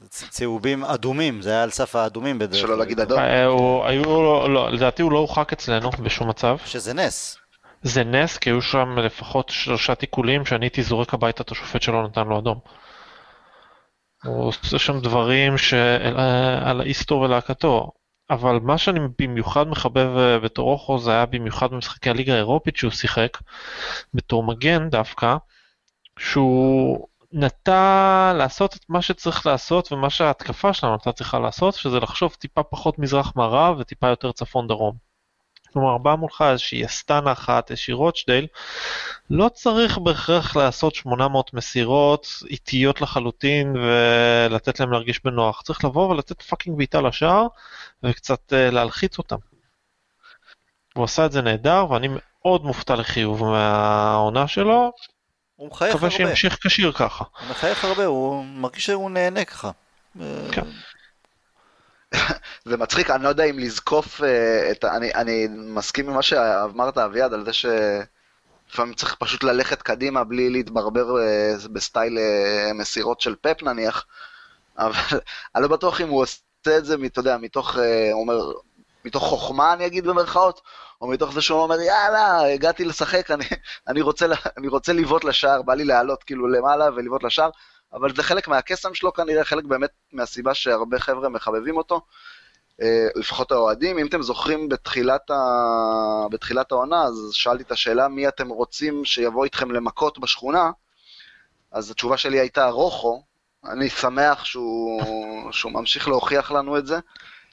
צהובים 0.09 0.83
אדומים, 0.83 1.41
זה 1.41 1.49
היה 1.49 1.63
על 1.63 1.69
סף 1.69 1.95
האדומים 1.95 2.39
בדרך 2.39 2.59
שלא 2.59 2.67
כלל. 2.67 2.77
להגיד 2.77 2.99
אדום. 2.99 3.19
אה, 3.19 3.87
היו 3.89 4.03
לא, 4.47 4.71
לדעתי 4.71 5.01
הוא 5.01 5.11
לא 5.11 5.17
הורחק 5.17 5.53
אצלנו 5.53 5.89
בשום 5.89 6.29
מצב. 6.29 6.57
שזה 6.65 6.93
נס. 6.93 7.37
זה 7.81 8.03
נס, 8.03 8.37
כי 8.37 8.49
היו 8.49 8.61
שם 8.61 8.97
לפחות 8.99 9.49
שלושה 9.49 9.95
תיקולים 9.95 10.45
שאני 10.45 10.65
הייתי 10.65 10.83
זורק 10.83 11.13
הביתה 11.13 11.43
את 11.43 11.51
השופט 11.51 11.81
שלא 11.81 12.03
נתן 12.03 12.27
לו 12.27 12.39
אדום. 12.39 12.59
הוא 14.23 14.47
עושה 14.47 14.79
שם 14.79 14.99
דברים 14.99 15.57
שעל 15.57 16.19
על 16.63 16.81
האיסטור 16.81 17.21
ולהקתו. 17.21 17.91
אבל 18.29 18.59
מה 18.61 18.77
שאני 18.77 18.99
במיוחד 19.19 19.67
מחבב 19.67 20.17
אה, 20.17 20.39
בתור 20.39 20.71
אוכו 20.71 20.99
זה 20.99 21.11
היה 21.11 21.25
במיוחד 21.25 21.71
במשחקי 21.71 22.09
הליגה 22.09 22.33
האירופית 22.33 22.75
שהוא 22.75 22.91
שיחק, 22.91 23.37
בתור 24.13 24.43
מגן 24.43 24.89
דווקא, 24.89 25.35
שהוא 26.19 27.07
נטה 27.33 28.33
לעשות 28.37 28.75
את 28.75 28.85
מה 28.89 29.01
שצריך 29.01 29.45
לעשות 29.45 29.91
ומה 29.91 30.09
שההתקפה 30.09 30.73
שלנו 30.73 30.93
הייתה 30.93 31.11
צריכה 31.11 31.39
לעשות, 31.39 31.73
שזה 31.73 31.99
לחשוב 31.99 32.35
טיפה 32.39 32.63
פחות 32.63 32.99
מזרח-מערב 32.99 33.75
וטיפה 33.79 34.07
יותר 34.07 34.31
צפון-דרום. 34.31 35.13
כלומר, 35.73 35.97
באה 35.97 36.15
מולך 36.15 36.41
איזושהי 36.51 36.85
אסטנה 36.85 37.31
אחת, 37.31 37.71
איזושהי 37.71 37.93
רוטשדייל, 37.93 38.47
לא 39.29 39.49
צריך 39.49 39.97
בהכרח 39.97 40.55
לעשות 40.55 40.95
800 40.95 41.53
מסירות 41.53 42.27
איטיות 42.49 43.01
לחלוטין 43.01 43.75
ולתת 43.75 44.79
להם 44.79 44.91
להרגיש 44.91 45.23
בנוח. 45.23 45.61
צריך 45.61 45.85
לבוא 45.85 46.09
ולתת 46.09 46.41
fucking 46.41 46.77
בעיטה 46.77 47.01
לשער 47.01 47.47
וקצת 48.03 48.53
uh, 48.53 48.73
להלחיץ 48.73 49.17
אותם. 49.17 49.37
הוא 50.95 51.03
עשה 51.03 51.25
את 51.25 51.31
זה 51.31 51.41
נהדר 51.41 51.85
ואני 51.89 52.07
מאוד 52.09 52.63
מופתע 52.63 52.95
לחיוב 52.95 53.43
מהעונה 53.43 54.47
שלו, 54.47 54.91
הוא 55.63 55.71
מחייך 55.71 55.95
הרבה. 55.95 56.09
מקווה 56.09 56.17
שימשיך 56.17 56.57
כשיר 56.67 56.91
ככה. 56.91 57.23
הוא 57.39 57.49
מחייך 57.49 57.85
הרבה, 57.85 58.05
הוא 58.05 58.45
מרגיש 58.45 58.85
שהוא 58.85 59.11
נהנה 59.11 59.45
ככה. 59.45 59.71
כן. 60.51 60.61
זה 62.65 62.77
מצחיק, 62.77 63.09
אני 63.09 63.23
לא 63.23 63.29
יודע 63.29 63.43
אם 63.43 63.59
לזקוף 63.59 64.23
אה, 64.23 64.71
את 64.71 64.83
ה... 64.83 64.95
אני, 64.95 65.13
אני 65.13 65.47
מסכים 65.51 66.09
עם 66.09 66.15
מה 66.15 66.21
שאמרת, 66.21 66.97
אביעד, 66.97 67.33
על 67.33 67.45
זה 67.45 67.51
שלפעמים 67.53 68.93
צריך 68.93 69.15
פשוט 69.15 69.43
ללכת 69.43 69.81
קדימה 69.81 70.23
בלי 70.23 70.49
להתברבר 70.49 71.19
אה, 71.19 71.53
בסטייל 71.73 72.17
אה, 72.17 72.73
מסירות 72.73 73.21
של 73.21 73.35
פפ 73.41 73.63
נניח, 73.63 74.05
אבל 74.77 75.19
אני 75.55 75.63
לא 75.63 75.67
בטוח 75.67 76.01
אם 76.01 76.09
הוא 76.09 76.21
עושה 76.21 76.77
את 76.77 76.85
זה, 76.85 76.95
אתה 77.05 77.19
יודע, 77.19 77.37
מתוך, 77.37 77.77
אומר, 78.13 78.51
מתוך 79.05 79.23
חוכמה 79.23 79.73
אני 79.73 79.85
אגיד 79.85 80.03
במרכאות, 80.07 80.61
או 81.03 81.07
מתוך 81.07 81.33
זה 81.33 81.41
שהוא 81.41 81.59
אומר, 81.59 81.81
יאללה, 81.81 82.53
הגעתי 82.53 82.85
לשחק, 82.85 83.31
אני, 83.31 83.45
אני, 83.87 84.01
רוצה, 84.01 84.25
אני 84.57 84.67
רוצה 84.67 84.93
לבעוט 84.93 85.23
לשער, 85.23 85.61
בא 85.61 85.73
לי 85.73 85.85
לעלות 85.85 86.23
כאילו 86.23 86.47
למעלה 86.47 86.85
ולבעוט 86.95 87.23
לשער, 87.23 87.49
אבל 87.93 88.15
זה 88.15 88.23
חלק 88.23 88.47
מהקסם 88.47 88.93
שלו 88.93 89.13
כנראה, 89.13 89.43
חלק 89.43 89.63
באמת 89.63 89.89
מהסיבה 90.13 90.53
שהרבה 90.53 90.99
חבר'ה 90.99 91.29
מחבבים 91.29 91.77
אותו. 91.77 92.01
אה, 92.81 93.07
לפחות 93.15 93.51
האוהדים, 93.51 93.97
אם 93.97 94.07
אתם 94.07 94.21
זוכרים 94.21 94.69
בתחילת, 94.69 95.31
ה... 95.31 95.35
בתחילת 96.31 96.71
העונה, 96.71 97.03
אז 97.03 97.29
שאלתי 97.33 97.63
את 97.63 97.71
השאלה 97.71 98.07
מי 98.07 98.27
אתם 98.27 98.49
רוצים 98.49 99.05
שיבוא 99.05 99.43
איתכם 99.43 99.71
למכות 99.71 100.19
בשכונה, 100.19 100.71
אז 101.71 101.91
התשובה 101.91 102.17
שלי 102.17 102.39
הייתה 102.39 102.69
רוחו, 102.69 103.23
אני 103.65 103.89
שמח 103.89 104.45
שהוא, 104.45 105.51
שהוא 105.51 105.71
ממשיך 105.71 106.07
להוכיח 106.07 106.51
לנו 106.51 106.77
את 106.77 106.87
זה, 106.87 106.99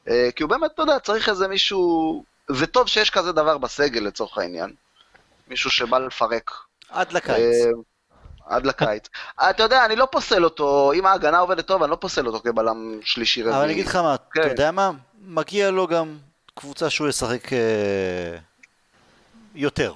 אה, 0.08 0.28
כי 0.36 0.42
הוא 0.42 0.50
באמת, 0.50 0.70
אתה 0.74 0.82
יודע, 0.82 0.98
צריך 0.98 1.28
איזה 1.28 1.48
מישהו, 1.48 2.24
זה 2.54 2.66
טוב 2.66 2.88
שיש 2.88 3.10
כזה 3.10 3.32
דבר 3.32 3.58
בסגל 3.58 4.00
לצורך 4.00 4.38
העניין, 4.38 4.74
מישהו 5.48 5.70
שבא 5.70 5.98
לפרק. 5.98 6.50
עד 6.90 7.12
לקיץ. 7.12 7.36
אה, 7.36 7.70
עד 8.46 8.66
לקיץ. 8.66 9.08
אתה 9.50 9.62
יודע, 9.62 9.84
אני 9.84 9.96
לא 9.96 10.08
פוסל 10.12 10.44
אותו, 10.44 10.92
אם 10.92 11.06
ההגנה 11.06 11.38
עובדת 11.38 11.66
טוב, 11.66 11.82
אני 11.82 11.90
לא 11.90 11.96
פוסל 11.96 12.26
אותו 12.26 12.40
כבלם 12.40 13.00
שלישי 13.04 13.42
רביעי. 13.42 13.56
אבל 13.56 13.64
אני 13.64 13.72
אגיד 13.72 13.86
לך 13.86 13.96
מה, 13.96 14.14
אתה 14.14 14.24
כן. 14.32 14.48
יודע 14.48 14.70
מה? 14.70 14.90
מגיע 15.24 15.70
לו 15.70 15.86
גם 15.86 16.18
קבוצה 16.54 16.90
שהוא 16.90 17.08
ישחק 17.08 17.52
אה, 17.52 18.38
יותר. 19.54 19.94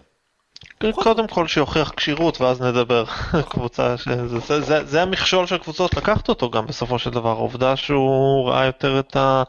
קודם 0.93 1.27
כל 1.29 1.47
שיוכיח 1.47 1.93
כשירות 1.97 2.41
ואז 2.41 2.63
נדבר. 2.63 3.05
קבוצה 3.51 3.97
ש... 3.97 4.09
זה, 4.09 4.39
זה, 4.39 4.61
זה, 4.61 4.85
זה 4.85 5.03
המכשול 5.03 5.47
של 5.47 5.59
קבוצות 5.59 5.95
לקחת 5.95 6.29
אותו 6.29 6.51
גם 6.51 6.67
בסופו 6.67 6.99
של 6.99 7.11
דבר. 7.11 7.29
העובדה 7.29 7.77
שהוא 7.77 8.49
ראה 8.49 8.65
יותר 8.65 8.99
את, 9.01 9.17
ה... 9.17 9.43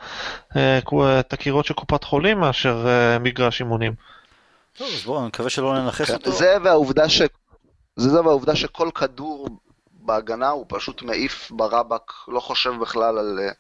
אה, 0.56 0.80
את 1.20 1.34
הקירות 1.34 1.66
של 1.66 1.74
קופת 1.74 2.04
חולים 2.04 2.40
מאשר 2.40 2.86
אה, 2.88 3.20
מגרש 3.20 3.62
אימונים. 3.62 3.94
טוב, 4.78 4.88
אז 4.94 5.04
בואו, 5.04 5.20
אני 5.20 5.28
מקווה 5.28 5.50
שלא 5.50 5.80
ננכס 5.80 6.08
כן, 6.08 6.14
אותו. 6.14 6.32
זה 6.32 6.58
והעובדה 6.64 7.10
ש... 7.10 7.22
זה 7.96 8.10
זה 8.10 8.22
והעובדה 8.22 8.56
שכל 8.56 8.90
כדור 8.96 9.48
בהגנה 9.92 10.50
הוא 10.50 10.66
פשוט 10.68 11.02
מעיף 11.02 11.52
ברבק, 11.52 12.12
לא 12.28 12.40
חושב 12.40 12.72
בכלל 12.82 13.18
על 13.18 13.40
אה, 13.42 13.52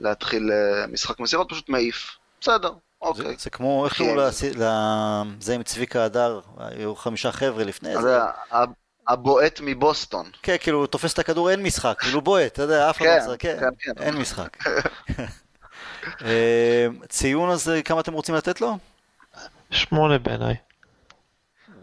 להתחיל 0.00 0.50
משחק 0.92 1.20
מסירות, 1.20 1.50
פשוט 1.50 1.68
מעיף. 1.68 2.16
בסדר, 2.40 2.72
אוקיי. 3.02 3.36
זה 3.38 3.50
כמו, 3.50 3.84
איך 3.84 3.94
כן. 3.94 4.04
קראו 4.04 4.16
לס- 4.16 4.42
ל- 4.44 5.22
זה 5.40 5.54
עם 5.54 5.62
צביקה 5.62 6.04
הדר, 6.04 6.40
היו 6.58 6.96
חמישה 6.96 7.32
חבר'ה 7.32 7.64
לפני 7.64 7.96
אז 7.96 8.02
זה. 8.02 8.18
הבועט 9.08 9.60
מבוסטון. 9.62 10.30
כן, 10.42 10.56
כאילו, 10.60 10.86
תופס 10.86 11.12
את 11.12 11.18
הכדור, 11.18 11.50
אין 11.50 11.62
משחק, 11.62 11.96
כאילו 12.00 12.20
בועט, 12.20 12.52
אתה 12.52 12.62
יודע, 12.62 12.90
אף 12.90 12.96
אחד 12.96 13.04
כן, 13.04 13.16
לא 13.18 13.24
משחק, 13.26 13.40
כן, 13.40 13.56
כן, 13.60 13.92
כן. 13.96 14.02
אין 14.02 14.14
משחק. 14.16 14.56
אה, 16.24 16.86
ציון 17.08 17.50
הזה, 17.50 17.82
כמה 17.82 18.00
אתם 18.00 18.12
רוצים 18.12 18.34
לתת 18.34 18.60
לו? 18.60 18.78
שמונה 19.70 20.18
בעיניי, 20.18 20.54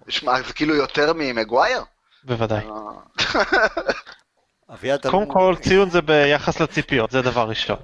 שמע, 0.08 0.42
זה 0.42 0.54
כאילו 0.54 0.76
יותר 0.76 1.14
ממגווייר? 1.16 1.84
בוודאי. 2.24 2.66
אה, 2.66 2.74
אביעד, 4.74 5.08
קודם 5.08 5.32
כל 5.32 5.56
ציון 5.62 5.90
זה 5.90 6.02
ביחס 6.02 6.60
לציפיות, 6.60 7.12
זה 7.12 7.22
דבר 7.22 7.50
ראשון. 7.50 7.78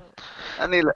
אני 0.60 0.82
לא- 0.82 0.92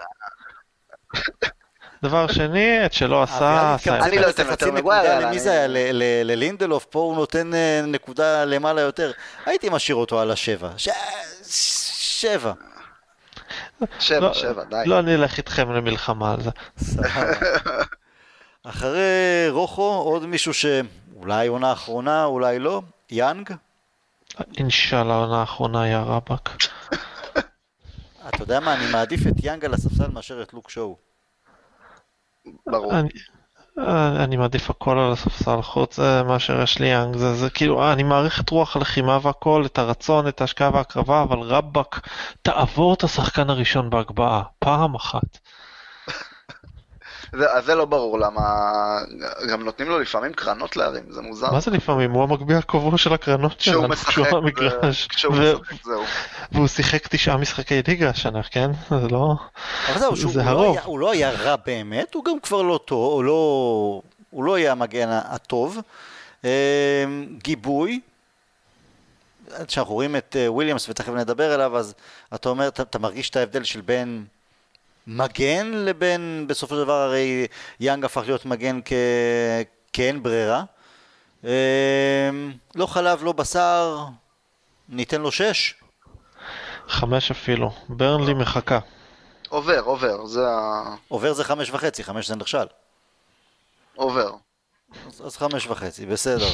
דבר 2.04 2.28
שני, 2.28 2.86
את 2.86 2.94
שלא 2.94 3.24
עשה, 3.24 3.76
אביעד 3.76 3.76
עשה 3.76 3.98
את 4.00 4.04
אני. 4.04 4.18
לא 4.20 4.30
אתן 4.30 4.48
יותר 4.50 4.72
מגווייר, 4.72 5.20
למי 5.20 5.40
זה 5.40 5.52
היה? 5.52 5.68
ל- 5.68 5.78
ל- 5.92 6.32
ללינדלוף, 6.32 6.86
פה 6.86 7.00
הוא 7.00 7.16
נותן 7.16 7.54
אה, 7.54 7.82
נקודה 7.88 8.46
למעלה 8.46 8.82
יותר. 8.82 9.12
הייתי 9.46 9.70
משאיר 9.70 9.96
אותו 9.96 10.20
על 10.20 10.32
השבע. 10.32 10.70
ש- 10.78 10.90
שבע. 12.22 12.54
שבע, 14.00 14.20
לא- 14.20 14.34
שבע, 14.34 14.64
די. 14.64 14.84
לא 14.86 15.00
אני 15.00 15.16
אלך 15.16 15.38
איתכם 15.38 15.72
למלחמה 15.72 16.34
על 16.34 16.40
זה. 16.42 16.50
אחרי 18.64 19.00
רוחו, 19.50 19.82
עוד 20.06 20.26
מישהו 20.26 20.54
שאולי 20.54 21.48
עונה 21.48 21.72
אחרונה, 21.74 22.26
אולי 22.26 22.60
לא, 22.60 22.82
יאנג. 23.12 23.50
אינשאללה 24.58 25.14
העונה 25.14 25.40
האחרונה 25.40 25.82
היה 25.84 26.02
רבאק. 26.02 26.50
אתה 28.30 28.44
יודע 28.44 28.60
מה, 28.60 28.74
אני 28.74 28.92
מעדיף 28.92 29.28
את 29.28 29.44
יאנג 29.44 29.66
על 29.66 29.74
הספסל 29.74 30.08
מאשר 30.08 30.42
את 30.42 30.54
לוק 30.54 30.70
שואו. 30.70 31.09
ברור. 32.68 33.00
אני, 33.00 33.10
אה, 33.80 34.24
אני 34.24 34.38
מעדיף 34.38 34.70
הכל 34.70 35.00
על 35.00 35.12
הספסל 35.12 35.62
חוץ 35.62 36.00
אה, 36.00 36.24
מאשר 36.24 36.62
יש 36.62 36.80
לי 36.80 36.88
יאנג, 36.88 37.18
זה, 37.18 37.34
זה 37.34 37.50
כאילו, 37.50 37.92
אני 37.94 38.04
מעריך 38.04 38.42
את 38.42 38.50
רוח 38.50 38.76
הלחימה 38.76 39.20
והכל, 39.22 39.64
את 39.66 39.78
הרצון, 39.78 40.28
את 40.28 40.42
ההשקעה 40.42 40.72
וההקרבה, 40.74 41.24
אבל 41.24 41.40
רבאק, 41.40 42.08
תעבור 42.42 42.94
את 42.94 43.04
השחקן 43.04 43.50
הראשון 43.50 43.90
בהגבהה, 43.90 44.44
פעם 44.60 44.96
אחת. 44.96 45.40
זה- 47.38 47.54
אז 47.54 47.66
זה 47.66 47.76
לא 47.76 47.86
ברור 47.86 48.20
למה, 48.20 48.42
גם 49.52 49.64
נותנים 49.64 49.90
לו 49.90 50.00
לפעמים 50.00 50.34
קרנות 50.34 50.76
להרים, 50.76 51.04
זה 51.10 51.22
מוזר. 51.22 51.52
מה 51.52 51.60
זה 51.60 51.72
לפעמים? 51.72 52.12
הוא 52.12 52.24
המגביה 52.24 52.58
הקבוע 52.58 52.98
של 52.98 53.14
הקרנות 53.14 53.54
כשהוא 53.58 53.74
שלנו, 53.76 53.88
משחק, 53.88 54.08
כשהוא 54.10 54.28
המגרש. 54.38 55.08
כשהוא 55.08 55.36
ו- 55.36 55.54
משחק, 55.62 55.84
זהו. 55.84 56.04
והוא 56.52 56.68
שיחק 56.68 57.08
תשעה 57.08 57.38
משחקי 57.38 57.82
ליגה 57.88 58.10
השנה, 58.10 58.44
כן? 58.44 58.72
זה 58.90 59.08
לא... 59.12 59.34
אבל 59.90 60.00
זהו, 60.00 60.16
שהוא 60.16 60.32
זה 60.34 60.44
לא 60.44 60.50
הרוב. 60.50 60.74
היה- 60.76 60.84
הוא 60.86 61.00
לא 61.00 61.12
היה 61.12 61.32
רע 61.32 61.56
באמת, 61.66 62.14
הוא 62.14 62.26
גם 62.26 62.40
כבר 62.40 62.62
לא 62.62 62.80
טוב, 62.86 63.14
הוא 63.14 63.24
לא, 63.24 64.02
הוא 64.30 64.44
לא 64.44 64.60
יהיה 64.60 64.72
המגן 64.72 65.08
הטוב. 65.10 65.78
אה, 66.46 67.04
גיבוי, 67.44 68.00
כשאנחנו 69.68 69.94
רואים 69.94 70.16
את 70.16 70.36
אה, 70.40 70.52
וויליאמס 70.52 70.90
ותכף 70.90 71.10
נדבר 71.14 71.56
אליו, 71.56 71.78
אז 71.78 71.94
אתה 72.36 72.50
אומר, 72.50 72.68
אתה, 72.68 72.84
אתה 72.84 73.00
מרגיש 73.00 73.30
את 73.30 73.36
ההבדל 73.36 73.64
של 73.64 73.82
בין 73.82 74.26
מגן 75.12 75.72
לבין, 75.74 76.46
בסופו 76.48 76.76
של 76.76 76.82
דבר 76.84 76.94
הרי 76.94 77.48
יאנג 77.80 78.06
הפך 78.06 78.22
להיות 78.26 78.46
מגן 78.46 78.80
כ... 78.86 78.94
כאין 79.94 80.24
ברירה. 80.24 80.64
אה, 81.46 82.30
לא 82.76 82.86
חלב, 82.86 83.24
לא 83.24 83.32
בשר, 83.32 84.06
ניתן 84.90 85.22
לו 85.22 85.32
שש. 85.32 85.76
חמש 86.88 87.32
אפילו. 87.32 87.72
ברנלי 87.90 88.34
מחכה. 88.34 88.80
עובר, 89.50 89.80
עובר, 89.80 90.26
זה 90.26 90.48
ה... 90.48 90.96
עובר 91.08 91.34
זה 91.34 91.44
חמש 91.44 91.70
וחצי, 91.70 92.04
חמש 92.04 92.28
זה 92.28 92.36
נכשל. 92.36 92.66
עובר. 93.96 94.32
אז, 95.08 95.22
אז 95.26 95.38
חמש 95.38 95.68
וחצי, 95.68 96.06
בסדר. 96.06 96.50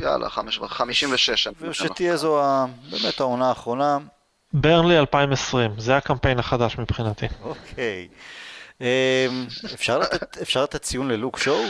יאללה, 0.00 0.30
חמש 0.30 0.58
חמישים 0.68 1.08
ושש. 1.12 1.48
ושתהיה 1.60 2.16
זו 2.16 2.42
ה, 2.42 2.66
באמת 2.90 3.20
העונה 3.20 3.48
האחרונה. 3.48 3.98
ברנלי 4.60 4.98
2020, 4.98 5.70
זה 5.78 5.96
הקמפיין 5.96 6.38
החדש 6.38 6.78
מבחינתי. 6.78 7.26
אוקיי. 7.42 8.08
אמ, 8.80 8.86
אפשר 9.74 9.98
לתת, 9.98 10.38
אפשר 10.42 10.62
לתת 10.62 10.82
ציון 10.82 11.08
ללוק 11.08 11.38
שואו? 11.38 11.62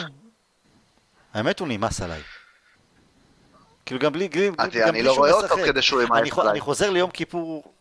האמת 1.34 1.60
הוא 1.60 1.68
נמאס 1.68 2.00
עליי. 2.00 2.20
כאילו 3.86 4.00
גם 4.00 4.12
בלי, 4.12 4.28
גם 4.28 4.54
אני 4.58 4.90
בלי 4.90 5.02
לא 5.02 5.16
רואה 5.16 5.32
אותו. 5.32 5.56
כדי 5.64 5.82
שהוא 5.82 6.00
אני, 6.00 6.06
ימאס 6.06 6.38
עליי. 6.38 6.50
אני 6.50 6.60
חוזר 6.60 6.90
ליום 6.90 7.10
כיפור. 7.10 7.72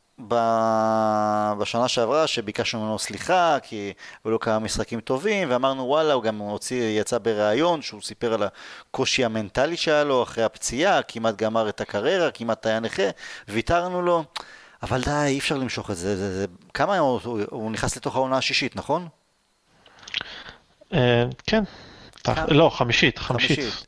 בשנה 1.57 1.87
שעברה, 1.87 2.27
שביקשנו 2.27 2.81
ממנו 2.81 2.99
סליחה, 2.99 3.57
כי 3.63 3.93
היו 4.23 4.31
לו 4.31 4.39
כמה 4.39 4.59
משחקים 4.59 4.99
טובים, 4.99 5.51
ואמרנו 5.51 5.83
וואלה, 5.83 6.13
הוא 6.13 6.23
גם 6.23 6.37
הוציא, 6.37 6.99
יצא 7.01 7.17
בריאיון, 7.17 7.81
שהוא 7.81 8.01
סיפר 8.01 8.33
על 8.33 8.43
הקושי 8.43 9.25
המנטלי 9.25 9.77
שהיה 9.77 10.03
לו 10.03 10.23
אחרי 10.23 10.43
הפציעה, 10.43 11.03
כמעט 11.03 11.35
גמר 11.35 11.69
את 11.69 11.81
הקריירה, 11.81 12.31
כמעט 12.31 12.65
היה 12.65 12.79
נכה, 12.79 13.03
ויתרנו 13.47 14.01
לו, 14.01 14.23
אבל 14.85 15.01
די, 15.01 15.11
אי 15.11 15.39
אפשר 15.39 15.57
למשוך 15.57 15.91
את 15.91 15.95
זה, 15.95 16.17
זה, 16.17 16.37
זה... 16.37 16.45
כמה 16.73 16.97
הוא, 16.97 17.19
הוא, 17.23 17.41
הוא 17.49 17.71
נכנס 17.71 17.97
לתוך 17.97 18.15
העונה 18.15 18.37
השישית, 18.37 18.75
נכון? 18.75 19.07
אה, 20.93 21.23
כן. 21.47 21.63
לא, 22.47 22.69
חמישית, 22.69 23.19
חמישית. 23.19 23.87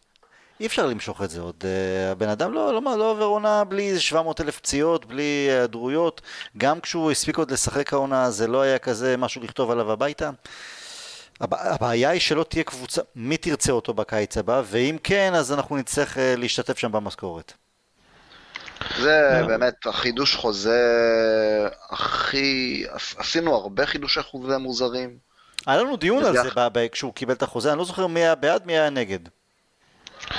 אי 0.59 0.65
אפשר 0.65 0.85
למשוך 0.85 1.21
את 1.21 1.29
זה 1.29 1.41
עוד. 1.41 1.55
אה, 1.65 2.11
הבן 2.11 2.29
אדם 2.29 2.53
לא, 2.53 2.73
לא, 2.73 2.97
לא 2.97 3.11
עובר 3.11 3.23
עונה 3.23 3.63
בלי 3.63 3.99
700 3.99 4.41
אלף 4.41 4.59
פציעות, 4.59 5.05
בלי 5.05 5.23
היעדרויות. 5.23 6.21
גם 6.57 6.79
כשהוא 6.79 7.11
הספיק 7.11 7.37
עוד 7.37 7.51
לשחק 7.51 7.93
העונה, 7.93 8.31
זה 8.31 8.47
לא 8.47 8.61
היה 8.61 8.79
כזה 8.79 9.17
משהו 9.17 9.41
לכתוב 9.43 9.71
עליו 9.71 9.91
הביתה. 9.91 10.29
הב- 11.41 11.53
הבעיה 11.53 12.09
היא 12.09 12.21
שלא 12.21 12.43
תהיה 12.43 12.63
קבוצה, 12.63 13.01
מי 13.15 13.37
תרצה 13.37 13.71
אותו 13.71 13.93
בקיץ 13.93 14.37
הבא, 14.37 14.61
ואם 14.65 14.97
כן, 15.03 15.33
אז 15.35 15.53
אנחנו 15.53 15.77
נצטרך 15.77 16.17
אה, 16.17 16.35
להשתתף 16.37 16.77
שם 16.77 16.91
במשכורת. 16.91 17.53
זה 18.99 19.39
לא. 19.41 19.47
באמת 19.47 19.85
החידוש 19.85 20.35
חוזה 20.35 20.79
הכי... 21.89 22.85
עשינו 23.17 23.55
הרבה 23.55 23.85
חידושי 23.85 24.21
חוזה 24.23 24.57
מוזרים. 24.57 25.17
היה 25.67 25.77
לנו 25.83 25.97
דיון 25.97 26.23
על. 26.23 26.33
זה 26.33 26.49
כשהוא 26.91 27.13
קיבל 27.13 27.33
את 27.33 27.43
החוזה, 27.43 27.71
אני 27.71 27.79
לא 27.79 27.85
זוכר 27.85 28.07
מי 28.07 28.19
היה 28.19 28.35
בעד, 28.35 28.65
מי 28.65 28.73
היה 28.73 28.89
נגד. 28.89 29.19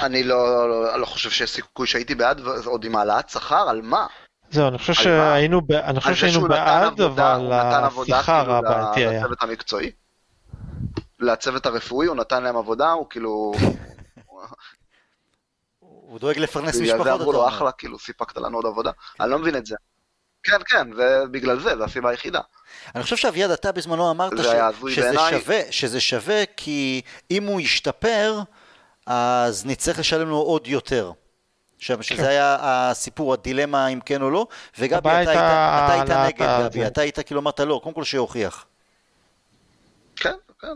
אני 0.03 0.23
לא, 0.23 0.69
לא, 0.69 1.01
לא 1.01 1.07
חושב 1.07 1.31
שיש 1.31 1.51
סיכוי 1.51 1.87
שהייתי 1.87 2.15
בעד, 2.15 2.41
ועוד 2.41 2.85
עם 2.85 2.97
העלאת 2.97 3.29
שכר, 3.31 3.69
על 3.69 3.81
מה? 3.83 4.07
זהו, 4.51 4.69
אני 4.69 4.79
חושב? 4.79 4.93
שהיינו 4.93 5.61
ב- 5.61 5.73
אני 5.73 6.01
חושב 6.01 6.15
שהיינו 6.15 6.35
שהוא 6.39 6.49
נתן 6.49 6.57
בעד, 6.65 7.01
עבודה- 7.01 7.37
אבל 7.87 8.03
השכר 8.03 8.41
כאילו 8.43 8.57
הבעייתי 8.57 9.01
היה. 9.07 9.21
לצוות 9.21 9.43
המקצועי? 9.43 9.91
לצוות 11.21 11.67
הרפואי 11.67 12.07
הוא 12.07 12.17
נתן 12.17 12.43
להם 12.43 12.57
עבודה, 12.57 12.91
הוא 12.93 13.07
כאילו... 13.11 13.53
הוא 16.09 16.19
דואג 16.19 16.39
לפרנס 16.39 16.75
בגלל 16.75 16.85
משפחות, 16.87 17.05
זה 17.05 17.15
אתה 17.15 17.21
אמרו 17.23 17.33
לו. 17.33 17.49
אחלה, 17.49 17.73
כאילו 17.73 17.99
סיפקת 17.99 18.37
לנו 18.37 18.57
עוד 18.59 18.67
עבודה. 18.67 18.91
אני 19.21 19.31
לא 19.31 19.39
מבין 19.39 19.57
את 19.57 19.67
זה. 19.67 19.77
כן, 20.43 20.59
כן, 20.67 20.95
זה 20.97 21.23
בגלל 21.31 21.61
זה, 21.61 21.77
זו 21.77 21.85
הסיבה 21.85 22.11
היחידה. 22.11 22.41
אני 22.95 23.03
חושב 23.03 23.17
שאביעד, 23.17 23.51
אתה 23.51 23.73
בזמנו 23.73 24.11
אמרת 24.11 24.33
זה 24.37 24.43
ש... 24.43 24.47
שזה, 24.95 25.03
בעיניי. 25.03 25.41
שווה, 25.41 25.61
שזה 25.71 26.01
שווה 26.01 26.43
כי 26.57 27.03
אם 27.31 27.45
הוא 27.47 27.61
ישתפר, 27.61 28.41
אז 29.07 29.67
נצטרך 29.67 29.99
לשלם 29.99 30.29
לו 30.29 30.37
עוד 30.37 30.67
יותר. 30.67 31.13
עכשיו, 31.77 32.03
שזה 32.03 32.29
היה 32.29 32.57
הסיפור, 32.61 33.33
הדילמה 33.33 33.87
אם 33.87 34.01
כן 34.01 34.23
או 34.23 34.31
לא, 34.31 34.47
וגבי, 34.79 35.09
אתה 35.09 35.17
היית, 35.17 35.29
הייתה 35.29 35.87
אתה 35.87 35.93
היית 36.23 36.35
נגד, 36.35 36.49
ה- 36.49 36.63
גבי, 36.69 36.81
זה. 36.81 36.87
אתה 36.87 37.01
היית 37.01 37.19
כאילו 37.19 37.41
אמרת 37.41 37.61
לא, 37.61 37.81
קודם 37.83 37.95
כל 37.95 38.05
שיוכיח. 38.05 38.67
כן, 40.17 40.35
כן. 40.61 40.67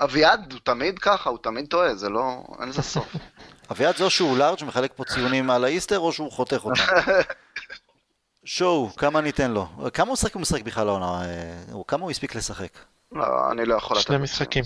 אביעד 0.00 0.52
הוא 0.52 0.60
תמיד 0.64 0.98
ככה, 0.98 1.30
הוא 1.30 1.38
תמיד 1.42 1.66
טועה, 1.66 1.94
זה 1.94 2.08
לא... 2.08 2.42
אין 2.60 2.68
לזה 2.68 2.82
סוף. 2.82 3.16
אביעד 3.72 3.96
זה 3.96 4.04
או 4.04 4.10
שהוא 4.10 4.36
לארג' 4.38 4.64
מחלק 4.64 4.92
פה 4.96 5.04
ציונים 5.04 5.50
על 5.50 5.64
האיסטר, 5.64 5.98
או 5.98 6.12
שהוא 6.12 6.32
חותך 6.32 6.60
אותם. 6.64 6.82
שואו, 8.44 8.90
כמה 8.96 9.20
ניתן 9.20 9.50
לו? 9.50 9.68
כמה 9.94 10.06
הוא 10.06 10.12
משחק 10.12 10.34
הוא 10.34 10.42
משחק 10.42 10.62
בכלל 10.62 10.88
העונה? 10.88 11.24
אה, 11.24 11.62
הוא- 11.72 11.84
כמה 11.86 12.02
הוא 12.02 12.10
הספיק 12.10 12.34
לשחק? 12.34 12.78
לא, 13.12 13.24
אני 13.52 13.64
לא 13.64 13.74
יכול 13.74 13.96
לתת... 13.96 14.06
שני 14.06 14.18
משחקים. 14.18 14.64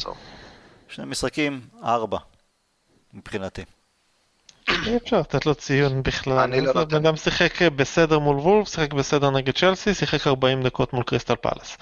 שני 0.88 1.04
משחקים, 1.04 1.60
ארבע, 1.84 2.18
מבחינתי. 3.14 3.62
אי 4.68 4.96
אפשר 4.96 5.20
לתת 5.20 5.46
לו 5.46 5.54
ציון 5.54 6.02
בכלל. 6.02 6.38
אני 6.38 6.60
לא 6.60 6.72
נותן. 6.74 6.88
בן 6.90 6.96
אדם 7.06 7.16
שיחק 7.16 7.62
בסדר 7.62 8.18
מול 8.18 8.36
וולף, 8.36 8.68
שיחק 8.68 8.92
בסדר 8.92 9.30
נגד 9.30 9.56
צ'לסי, 9.58 9.94
שיחק 9.94 10.26
40 10.26 10.62
דקות 10.62 10.92
מול 10.92 11.04
קריסטל 11.04 11.36
פלאס. 11.36 11.76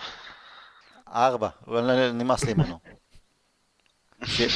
ארבע, 1.15 1.49
נמאס 2.13 2.45
לי 2.45 2.55
ממנו. 2.55 2.79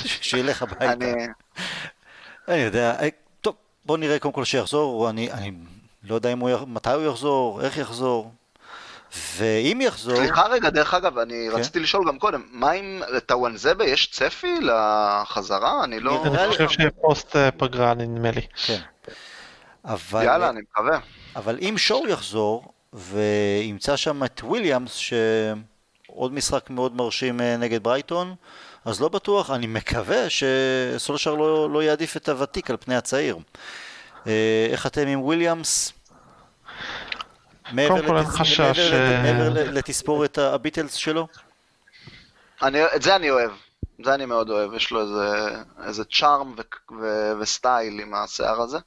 שילך 0.03 0.63
הביתה. 0.63 1.05
אני... 2.49 2.57
יודע, 2.57 2.95
אה, 3.01 3.09
טוב, 3.41 3.55
בוא 3.85 3.99
נראה 3.99 4.19
קודם 4.19 4.35
כל 4.35 4.45
שיחזור, 4.45 5.11
אני, 5.11 5.33
אני 5.33 5.53
לא 6.03 6.15
יודע 6.15 6.33
אם 6.33 6.39
הוא, 6.39 6.51
מתי 6.67 6.93
הוא 6.93 7.03
יחזור, 7.03 7.63
איך 7.63 7.77
יחזור, 7.79 8.33
ואם 9.37 9.81
יחזור, 9.81 10.17
סליחה 10.17 10.47
רגע, 10.47 10.71
דרך 10.71 10.95
אגב, 10.95 11.19
אני 11.19 11.49
כן. 11.51 11.57
רציתי 11.57 11.81
לשאול 11.81 12.09
גם 12.09 12.19
קודם, 12.19 12.43
מה 12.51 12.71
עם 12.71 13.03
טוואנזבה, 13.27 13.85
יש 13.85 14.11
צפי 14.11 14.61
לחזרה? 14.61 15.85
אני 15.85 16.01
לא... 16.01 16.25
אני 16.27 16.49
חושב 16.49 16.69
שפוסט 16.69 17.37
אה, 17.37 17.51
פגרה 17.51 17.95
נדמה 17.95 18.31
לי. 18.31 18.47
כן, 18.67 18.81
אבל, 19.85 20.25
יאללה, 20.25 20.49
אני 20.49 20.61
מקווה. 20.61 20.99
אבל 21.37 21.59
אם 21.61 21.75
שואו 21.79 22.09
יחזור, 22.09 22.73
וימצא 22.93 23.97
שם 23.97 24.25
את 24.25 24.41
וויליאמס, 24.45 24.95
שעוד 24.95 26.33
משחק 26.33 26.71
מאוד 26.71 26.97
מרשים 26.97 27.41
אה, 27.41 27.57
נגד 27.57 27.83
ברייטון, 27.83 28.35
אז 28.89 29.01
לא 29.01 29.09
בטוח, 29.09 29.51
אני 29.51 29.67
מקווה 29.67 30.27
שסולשר 30.31 31.35
לא, 31.35 31.71
לא 31.71 31.83
יעדיף 31.83 32.17
את 32.17 32.29
הוותיק 32.29 32.71
על 32.71 32.77
פני 32.81 32.97
הצעיר. 32.97 33.39
אה, 34.27 34.67
איך 34.71 34.87
אתם 34.87 35.07
עם 35.07 35.21
וויליאמס? 35.23 35.93
מעבר 37.73 38.13
לתס- 38.21 38.29
חשש, 38.29 38.61
מעבר 38.61 38.95
אה, 38.95 39.23
מעבר 39.33 39.71
לתספורת 39.73 40.39
הביטלס 40.39 40.95
שלו? 40.95 41.27
אני, 42.63 42.79
את 42.97 43.03
זה 43.03 43.17
אני 43.17 43.31
אוהב. 43.31 43.51
זה 44.05 44.15
אני 44.15 44.27
מאוד 44.27 44.51
אוהב, 44.51 44.73
יש 44.75 44.91
לו 44.91 45.01
איזה, 45.01 45.57
איזה 45.87 46.05
charm 46.05 46.55
ו- 46.59 46.95
ו- 47.03 47.33
ו 47.41 47.51
style 47.51 48.01
עם 48.01 48.15
השיער 48.15 48.61
הזה. 48.61 48.79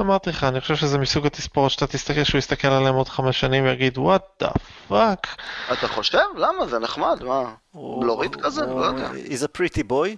אמרתי 0.00 0.30
לך, 0.30 0.44
אני 0.44 0.60
חושב 0.60 0.76
שזה 0.76 0.98
מסוג 0.98 1.26
התספורת 1.26 1.70
שאתה 1.70 1.86
תסתכל, 1.86 2.24
שהוא 2.24 2.38
יסתכל 2.38 2.68
עליהם 2.68 2.94
עוד 2.94 3.08
חמש 3.08 3.40
שנים 3.40 3.64
ויגיד, 3.64 3.98
what 3.98 4.22
the 4.40 4.50
fuck. 4.88 5.26
אתה 5.72 5.88
חושב? 5.88 6.18
למה? 6.36 6.66
זה 6.66 6.78
נחמד, 6.78 7.22
מה? 7.22 7.54
בלורית 7.74 8.36
כזה? 8.36 8.66
לא 8.66 8.84
יודע. 8.84 9.10
He's 9.10 9.42
a 9.42 9.58
pretty 9.58 9.82
boy, 9.90 10.16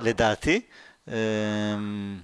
לדעתי. 0.00 0.60
אמ, 1.08 2.18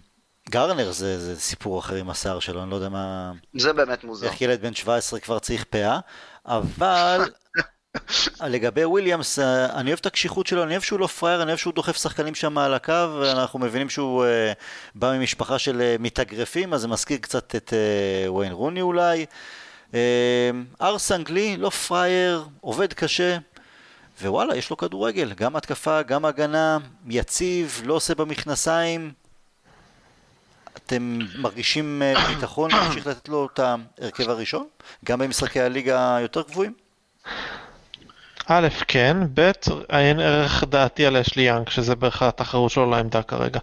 גרנר 0.51 0.93
זה, 0.93 1.19
זה 1.21 1.41
סיפור 1.41 1.79
אחר 1.79 1.95
עם 1.95 2.11
השיער 2.11 2.41
שלו, 2.41 2.63
אני 2.63 2.71
לא 2.71 2.77
יודע 2.77 2.89
מה... 2.89 3.33
זה 3.57 3.73
באמת 3.73 4.05
מוזר. 4.05 4.27
איך 4.27 4.41
ילד 4.41 4.63
בן 4.63 4.75
17 4.75 5.21
כבר 5.21 5.39
צריך 5.39 5.65
פאה, 5.65 5.99
אבל 6.47 7.21
לגבי 8.55 8.85
וויליאמס, 8.85 9.39
אה, 9.39 9.67
אני 9.67 9.91
אוהב 9.91 9.99
את 9.99 10.07
הקשיחות 10.07 10.47
שלו, 10.47 10.63
אני 10.63 10.71
אוהב 10.71 10.83
שהוא 10.83 11.01
לא 11.01 11.07
פראייר, 11.07 11.43
אני 11.43 11.49
אוהב 11.49 11.59
שהוא 11.59 11.73
דוחף 11.73 11.97
שחקנים 11.97 12.35
שם 12.35 12.59
על 12.59 12.75
הקו, 12.75 13.23
אנחנו 13.33 13.59
מבינים 13.59 13.91
שהוא 13.91 14.25
אה, 14.25 14.53
בא 14.95 15.19
ממשפחה 15.19 15.59
של 15.59 15.81
אה, 15.81 15.97
מתאגרפים, 15.99 16.75
אז 16.75 16.81
זה 16.81 16.89
מזכיר 16.89 17.19
קצת 17.19 17.57
את 17.57 17.73
אה, 17.73 18.33
וויין 18.33 18.53
רוני 18.53 18.81
אולי. 18.81 19.27
אה, 19.95 20.51
ארס 20.83 21.13
אנגלי, 21.13 21.57
לא 21.57 21.71
פראייר, 21.71 22.45
עובד 22.61 22.93
קשה, 22.93 23.39
ווואלה, 24.23 24.57
יש 24.57 24.71
לו 24.71 24.77
כדורגל, 24.77 25.33
גם 25.37 25.57
התקפה, 25.57 26.03
גם 26.03 26.25
הגנה, 26.25 26.79
יציב, 27.09 27.83
לא 27.85 27.95
עושה 27.95 28.15
במכנסיים. 28.15 29.13
אתם 30.77 31.19
מרגישים 31.39 32.03
ביטחון 32.29 32.71
להמשיך 32.71 33.07
לתת 33.07 33.29
לו 33.29 33.49
את 33.55 33.59
ההרכב 33.59 34.31
הראשון? 34.31 34.67
גם 35.05 35.19
במשחקי 35.19 35.61
הליגה 35.61 36.17
היותר 36.17 36.43
גבוהים? 36.43 36.73
א', 38.49 38.69
כן, 38.89 39.17
ב', 39.35 39.51
אין 39.91 40.21
ערך 40.21 40.65
דעתי 40.65 41.07
על 41.07 41.17
אשלי 41.17 41.43
יאנג, 41.43 41.69
שזה 41.69 41.97
בערך 41.97 42.23
התחרות 42.23 42.71
שלו 42.71 42.91
לעמדה 42.91 43.23
כרגע. 43.23 43.61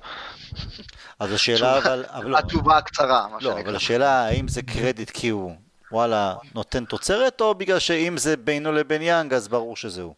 אז 1.19 1.33
השאלה 1.33 1.77
אבל, 1.77 2.05
אבל 2.07 2.29
לא, 2.29 2.37
התשובה 2.37 2.77
הקצרה, 2.77 3.27
מה 3.31 3.37
לא, 3.41 3.51
שנקרא. 3.51 3.61
אבל 3.61 3.75
השאלה 3.75 4.25
האם 4.25 4.47
זה 4.47 4.61
קרדיט 4.61 5.09
כי 5.09 5.29
הוא 5.29 5.55
וואלה 5.91 6.35
נותן 6.55 6.85
תוצרת, 6.85 7.41
או 7.41 7.55
בגלל 7.55 7.79
שאם 7.79 8.17
זה 8.17 8.37
בינו 8.37 8.71
לבין 8.71 9.01
יאנג 9.01 9.33
אז 9.33 9.47
ברור 9.47 9.75
שזה 9.75 10.01
הוא. 10.01 10.13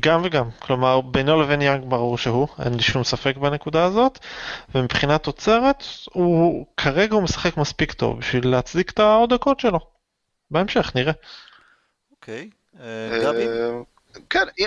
גם 0.00 0.20
וגם, 0.24 0.50
כלומר 0.58 1.00
בינו 1.00 1.42
לבין 1.42 1.62
יאנג 1.62 1.84
ברור 1.88 2.18
שהוא, 2.18 2.48
אין 2.64 2.74
לי 2.74 2.82
שום 2.82 3.04
ספק 3.04 3.36
בנקודה 3.36 3.84
הזאת, 3.84 4.18
ומבחינת 4.74 5.22
תוצרת, 5.22 5.84
הוא 6.12 6.66
כרגע 6.76 7.14
הוא 7.14 7.22
משחק 7.22 7.56
מספיק 7.56 7.92
טוב 7.92 8.18
בשביל 8.18 8.48
להצדיק 8.48 8.90
את 8.90 8.98
העוד 8.98 9.34
דקות 9.34 9.60
שלו. 9.60 9.78
בהמשך 10.50 10.92
נראה. 10.94 11.12
אוקיי, 12.12 12.50
גבי? 13.22 13.48
אה, 13.48 13.80
כן, 14.30 14.46
אם, 14.58 14.66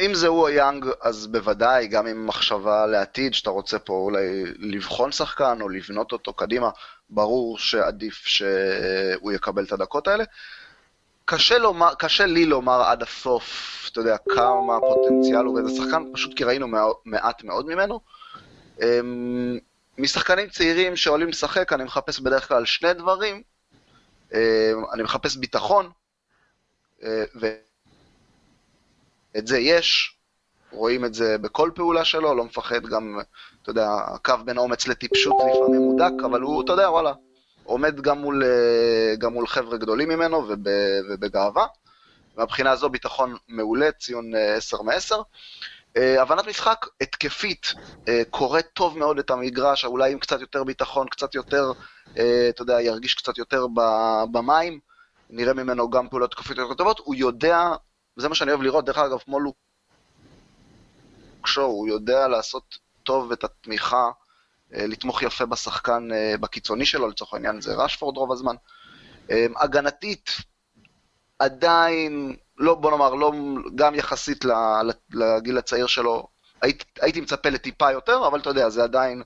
אם 0.00 0.14
זה 0.14 0.26
הוא 0.26 0.40
או 0.40 0.48
יאנג, 0.48 0.86
אז 1.02 1.26
בוודאי, 1.26 1.86
גם 1.86 2.06
עם 2.06 2.26
מחשבה 2.26 2.86
לעתיד, 2.86 3.34
שאתה 3.34 3.50
רוצה 3.50 3.78
פה 3.78 3.92
אולי 3.92 4.44
לבחון 4.58 5.12
שחקן 5.12 5.58
או 5.60 5.68
לבנות 5.68 6.12
אותו 6.12 6.32
קדימה, 6.32 6.70
ברור 7.10 7.58
שעדיף 7.58 8.14
שהוא 8.26 9.32
יקבל 9.32 9.64
את 9.64 9.72
הדקות 9.72 10.08
האלה. 10.08 10.24
קשה, 11.24 11.58
לומר, 11.58 11.94
קשה 11.94 12.26
לי 12.26 12.46
לומר 12.46 12.82
עד 12.82 13.02
הסוף, 13.02 13.88
אתה 13.92 14.00
יודע, 14.00 14.16
כמה 14.28 14.80
פוטנציאל 14.80 15.44
הוא 15.44 15.54
באיזה 15.54 15.76
שחקן, 15.76 16.02
פשוט 16.12 16.36
כי 16.36 16.44
ראינו 16.44 16.68
מע- 16.68 16.92
מעט 17.04 17.44
מאוד 17.44 17.66
ממנו. 17.66 18.00
אמ, 18.82 19.58
משחקנים 19.98 20.48
צעירים 20.48 20.96
שעולים 20.96 21.28
לשחק, 21.28 21.72
אני 21.72 21.84
מחפש 21.84 22.20
בדרך 22.20 22.48
כלל 22.48 22.64
שני 22.64 22.94
דברים. 22.94 23.42
אמ, 24.34 24.38
אני 24.92 25.02
מחפש 25.02 25.36
ביטחון, 25.36 25.86
אה, 25.86 25.90
ואת 27.02 27.56
זה 29.46 29.58
יש, 29.58 30.16
רואים 30.72 31.04
את 31.04 31.14
זה 31.14 31.38
בכל 31.38 31.70
פעולה 31.74 32.04
שלו, 32.04 32.34
לא 32.34 32.44
מפחד 32.44 32.86
גם, 32.86 33.20
אתה 33.62 33.70
יודע, 33.70 33.88
הקו 34.14 34.34
בין 34.44 34.58
אומץ 34.58 34.86
לטיפשות 34.88 35.34
לפעמים 35.34 35.80
הוא 35.80 35.98
דק, 35.98 36.24
אבל 36.24 36.40
הוא, 36.40 36.62
אתה 36.64 36.72
יודע, 36.72 36.90
וואלה, 36.90 37.12
עומד 37.64 38.00
גם 38.00 38.18
מול, 38.18 38.44
אה, 38.44 39.16
גם 39.18 39.32
מול 39.32 39.46
חבר'ה 39.46 39.78
גדולים 39.78 40.08
ממנו 40.08 40.36
וב, 40.48 40.68
ובגאווה. 41.10 41.66
מהבחינה 42.36 42.70
הזו 42.70 42.88
ביטחון 42.88 43.36
מעולה, 43.48 43.92
ציון 43.92 44.34
10 44.56 44.82
מ-10. 44.82 45.14
הבנת 45.96 46.46
משחק 46.46 46.86
התקפית, 47.00 47.72
אה, 48.08 48.22
קורא 48.30 48.60
טוב 48.60 48.98
מאוד 48.98 49.18
את 49.18 49.30
המגרש, 49.30 49.84
אולי 49.84 50.12
עם 50.12 50.18
קצת 50.18 50.40
יותר 50.40 50.64
ביטחון, 50.64 51.08
קצת 51.08 51.34
יותר, 51.34 51.72
אה, 52.18 52.46
אתה 52.48 52.62
יודע, 52.62 52.80
ירגיש 52.80 53.14
קצת 53.14 53.38
יותר 53.38 53.66
במים, 54.32 54.80
נראה 55.30 55.54
ממנו 55.54 55.90
גם 55.90 56.08
פעולות 56.08 56.32
התקפיות 56.32 56.58
יותר 56.58 56.74
טובות, 56.74 56.98
הוא 56.98 57.14
יודע, 57.14 57.60
וזה 58.16 58.28
מה 58.28 58.34
שאני 58.34 58.50
אוהב 58.50 58.62
לראות, 58.62 58.84
דרך 58.84 58.98
אגב, 58.98 59.18
כמו 59.18 59.40
לוק 59.40 59.56
שואו, 61.46 61.66
הוא 61.66 61.88
יודע 61.88 62.28
לעשות 62.28 62.78
טוב 63.02 63.32
את 63.32 63.44
התמיכה, 63.44 64.10
אה, 64.74 64.86
לתמוך 64.86 65.22
יפה 65.22 65.46
בשחקן 65.46 66.08
בקיצוני 66.40 66.86
שלו, 66.86 67.08
לצורך 67.08 67.34
העניין 67.34 67.60
זה 67.60 67.74
רשפורד 67.74 68.16
רוב 68.16 68.32
הזמן. 68.32 68.54
הגנתית, 69.56 70.30
עדיין, 71.38 72.36
לא, 72.58 72.74
בוא 72.74 72.90
נאמר, 72.90 73.14
לא, 73.14 73.32
גם 73.74 73.94
יחסית 73.94 74.44
לגיל 75.12 75.58
הצעיר 75.58 75.86
שלו, 75.86 76.28
היית, 76.62 76.84
הייתי 77.00 77.20
מצפה 77.20 77.48
לטיפה 77.48 77.92
יותר, 77.92 78.26
אבל 78.26 78.40
אתה 78.40 78.50
יודע, 78.50 78.68
זה 78.68 78.84
עדיין 78.84 79.18
אה, 79.20 79.24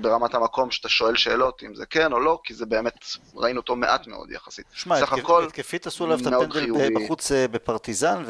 ברמת 0.00 0.34
המקום 0.34 0.70
שאתה 0.70 0.88
שואל 0.88 1.16
שאלות 1.16 1.62
אם 1.62 1.74
זה 1.74 1.86
כן 1.86 2.12
או 2.12 2.20
לא, 2.20 2.40
כי 2.44 2.54
זה 2.54 2.66
באמת, 2.66 3.06
ראינו 3.34 3.60
אותו 3.60 3.76
מעט 3.76 4.06
מאוד 4.06 4.30
יחסית. 4.30 4.66
שמע, 4.72 4.98
התקפית 5.46 5.86
עשו 5.86 6.04
עליו 6.04 6.18
את 6.20 6.26
הפנדל 6.26 6.94
בחוץ 6.94 7.32
אה, 7.32 7.48
בפרטיזן, 7.48 8.24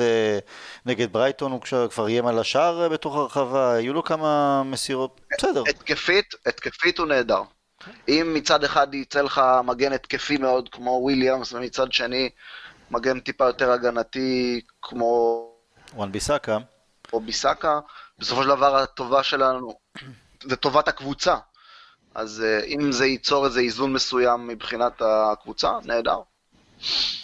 ונגד 0.86 1.12
ברייטון 1.12 1.52
הוא 1.52 1.60
כבר 1.90 2.06
איים 2.06 2.26
על 2.26 2.38
השער 2.38 2.82
אה, 2.82 2.88
בתוך 2.88 3.16
הרחבה, 3.16 3.72
היו 3.72 3.94
לו 3.94 4.04
כמה 4.04 4.62
מסירות, 4.62 5.20
בסדר. 5.38 5.62
התקפית, 5.68 6.34
התקפית 6.46 6.98
הוא 6.98 7.06
נהדר. 7.06 7.42
אם 8.08 8.30
מצד 8.34 8.64
אחד 8.64 8.94
יצא 8.94 9.20
לך 9.20 9.40
מגן 9.64 9.92
התקפי 9.92 10.36
מאוד 10.36 10.68
כמו 10.68 10.90
וויליאמס, 11.02 11.52
ומצד 11.52 11.92
שני 11.92 12.30
מגן 12.90 13.20
טיפה 13.20 13.44
יותר 13.44 13.70
הגנתי 13.72 14.60
כמו... 14.82 15.42
וואן 15.94 16.12
ביסאקה. 16.12 16.58
או 17.12 17.20
ביסאקה. 17.20 17.80
בסופו 18.18 18.42
של 18.42 18.48
דבר 18.48 18.76
הטובה 18.76 19.22
שלנו 19.22 19.78
זה 20.48 20.56
טובת 20.56 20.88
הקבוצה. 20.88 21.36
אז 22.14 22.44
אה, 22.46 22.64
אם 22.66 22.92
זה 22.92 23.06
ייצור 23.06 23.46
איזה 23.46 23.60
איזון 23.60 23.92
מסוים 23.92 24.46
מבחינת 24.46 25.02
הקבוצה, 25.04 25.72
נהדר. 25.84 26.18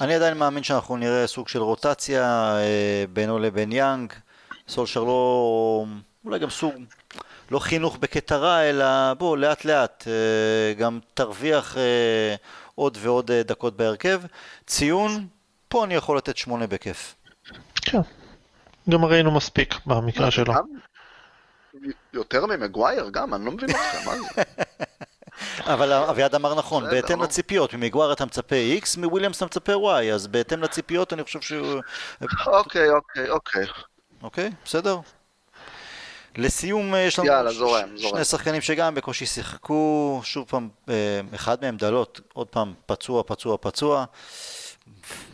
אני 0.01 0.15
עדיין 0.15 0.39
מאמין 0.39 0.63
שאנחנו 0.63 0.97
נראה 0.97 1.27
סוג 1.27 1.49
של 1.49 1.63
רוטציה 1.63 2.57
אה, 2.57 3.05
בינו 3.13 3.39
לבין 3.39 3.73
יאנג. 3.73 4.13
סולשר 4.69 5.05
לא... 5.05 5.85
אולי 6.25 6.39
גם 6.39 6.51
סוג... 6.51 6.75
לא 7.51 7.59
חינוך 7.59 7.97
בקטע 7.97 8.37
רע, 8.37 8.61
אלא 8.61 9.15
בוא, 9.15 9.37
לאט 9.37 9.65
לאט. 9.65 10.05
אה, 10.07 10.75
גם 10.75 10.99
תרוויח 11.15 11.77
עוד 12.75 12.99
ועוד 13.01 13.33
דקות 13.33 13.77
בהרכב. 13.77 14.23
ציון, 14.67 15.27
פה 15.69 15.85
אני 15.85 15.95
יכול 15.95 16.17
לתת 16.17 16.37
שמונה 16.37 16.67
בכיף. 16.67 17.15
כן. 17.75 18.01
גם 18.91 19.05
ראינו 19.05 19.31
מספיק 19.31 19.75
במקרה 19.87 20.31
שלו. 20.31 20.53
יותר 22.13 22.47
ממגווייר 22.47 23.09
גם, 23.11 23.35
אני 23.35 23.45
לא 23.45 23.53
מבין 23.53 23.71
אתכם, 23.71 23.99
מה 24.07 24.15
זה? 24.17 24.43
אבל 25.75 25.93
אביעד 25.93 26.35
אמר 26.35 26.55
נכון, 26.55 26.85
בהתאם 26.91 27.23
לציפיות, 27.23 27.75
ממגווייר 27.75 28.13
אתה 28.13 28.25
מצפה 28.25 28.57
X, 28.83 29.01
מוויליאמס 29.01 29.37
אתה 29.37 29.47
מצפה 29.47 29.73
Y, 29.73 30.13
אז 30.15 30.27
בהתאם 30.27 30.63
לציפיות 30.63 31.13
אני 31.13 31.25
חושב 31.25 31.41
שהוא... 31.41 31.81
אוקיי, 32.47 32.91
אוקיי, 32.91 33.31
אוקיי. 33.31 33.65
אוקיי, 34.23 34.51
בסדר. 34.65 34.99
לסיום 36.37 36.95
יש 36.95 37.19
לנו 37.19 37.29
יאללה, 37.29 37.53
זורם, 37.53 37.89
שני 37.89 37.99
זורם. 37.99 38.25
שחקנים 38.25 38.61
שגם 38.61 38.95
בקושי 38.95 39.27
שיחקו, 39.27 40.21
שוב 40.25 40.49
פעם, 40.49 40.69
אה, 40.89 41.21
אחד 41.35 41.57
מהם 41.63 41.77
דלות, 41.77 42.21
עוד 42.33 42.47
פעם, 42.47 42.75
פצוע, 42.87 43.23
פצוע, 43.27 43.57
פצוע. 43.61 44.05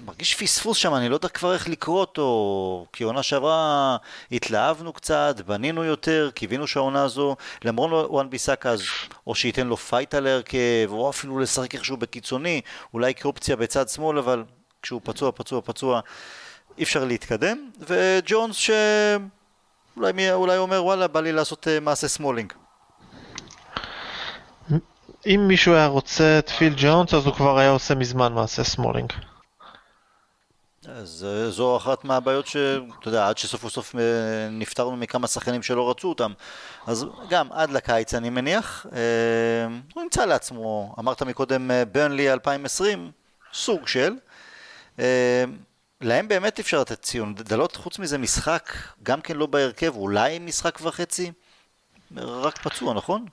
מרגיש 0.05 0.35
פספוס 0.35 0.79
שם, 0.79 0.95
אני 0.95 1.09
לא 1.09 1.15
יודע 1.15 1.29
כבר 1.29 1.53
איך 1.55 1.69
לקרוא 1.69 2.01
אותו, 2.01 2.87
כי 2.93 3.05
עונה 3.05 3.23
שעברה 3.23 3.97
התלהבנו 4.33 4.93
קצת, 4.93 5.41
בנינו 5.47 5.85
יותר, 5.85 6.31
קיווינו 6.35 6.67
שהעונה 6.67 7.03
הזו, 7.03 7.37
למרות 7.65 8.11
וואן 8.11 8.31
ביסאקה 8.31 8.71
אז 8.71 8.83
או 9.27 9.35
שייתן 9.35 9.67
לו 9.67 9.77
fight 9.77 10.15
על 10.15 10.27
ההרכב, 10.27 10.89
או 10.89 11.11
אפילו 11.11 11.39
לשחק 11.39 11.75
איכשהו 11.75 11.97
בקיצוני, 11.97 12.61
אולי 12.95 13.15
כאופציה 13.15 13.57
בצד 13.57 13.89
שמאל, 13.89 14.19
אבל 14.19 14.45
כשהוא 14.83 15.01
פצוע, 15.05 15.33
פצוע, 15.33 15.61
פצוע, 15.65 16.01
אי 16.79 16.83
אפשר 16.83 17.05
להתקדם, 17.05 17.71
וג'ונס 17.89 18.57
שאולי 18.57 20.33
אולי 20.33 20.59
אומר 20.59 20.85
וואלה, 20.85 21.07
בא 21.07 21.21
לי 21.21 21.33
לעשות 21.33 21.67
uh, 21.67 21.81
מעשה 21.81 22.09
סמולינג. 22.09 22.53
אם 25.27 25.45
מישהו 25.49 25.75
היה 25.75 25.87
רוצה 25.87 26.39
את 26.39 26.51
פיל 26.51 26.75
ג'ונס, 26.77 27.15
אז 27.15 27.27
הוא 27.27 27.35
כבר 27.35 27.59
היה 27.59 27.71
עושה 27.71 27.95
מזמן 27.95 28.33
מעשה 28.33 28.65
סמולינג. 28.65 29.13
אז 30.99 31.27
אה, 31.29 31.51
זו 31.51 31.77
אחת 31.77 32.05
מהבעיות 32.05 32.47
שאתה 32.47 33.09
יודע, 33.09 33.29
עד 33.29 33.39
שסוף 33.39 33.65
וסוף 33.65 33.95
אה, 33.95 34.01
נפטרנו 34.51 34.97
מכמה 34.97 35.27
שחקנים 35.27 35.63
שלא 35.63 35.91
רצו 35.91 36.09
אותם. 36.09 36.33
אז 36.87 37.07
גם 37.29 37.53
עד 37.53 37.71
לקיץ 37.71 38.15
אני 38.15 38.31
מניח, 38.31 38.87
אה, 38.93 38.99
הוא 39.95 40.03
נמצא 40.03 40.25
לעצמו, 40.25 40.95
אמרת 40.99 41.23
מקודם 41.23 41.71
ברנלי 41.93 42.33
2020, 42.33 43.11
סוג 43.53 43.89
של. 43.89 44.13
להם 46.01 46.29
באמת 46.29 46.61
אפשר 46.61 46.81
לתת 46.81 47.03
ציון, 47.03 47.35
דלות 47.35 47.77
חוץ 47.77 47.99
מזה 47.99 48.19
משחק, 48.19 48.73
גם 49.03 49.21
כן 49.21 49.37
לא 49.37 49.47
בהרכב, 49.47 49.97
אולי 49.97 50.39
משחק 50.39 50.79
וחצי, 50.83 51.33
רק 52.17 52.59
פצוע, 52.59 52.95
נכון? 52.95 53.27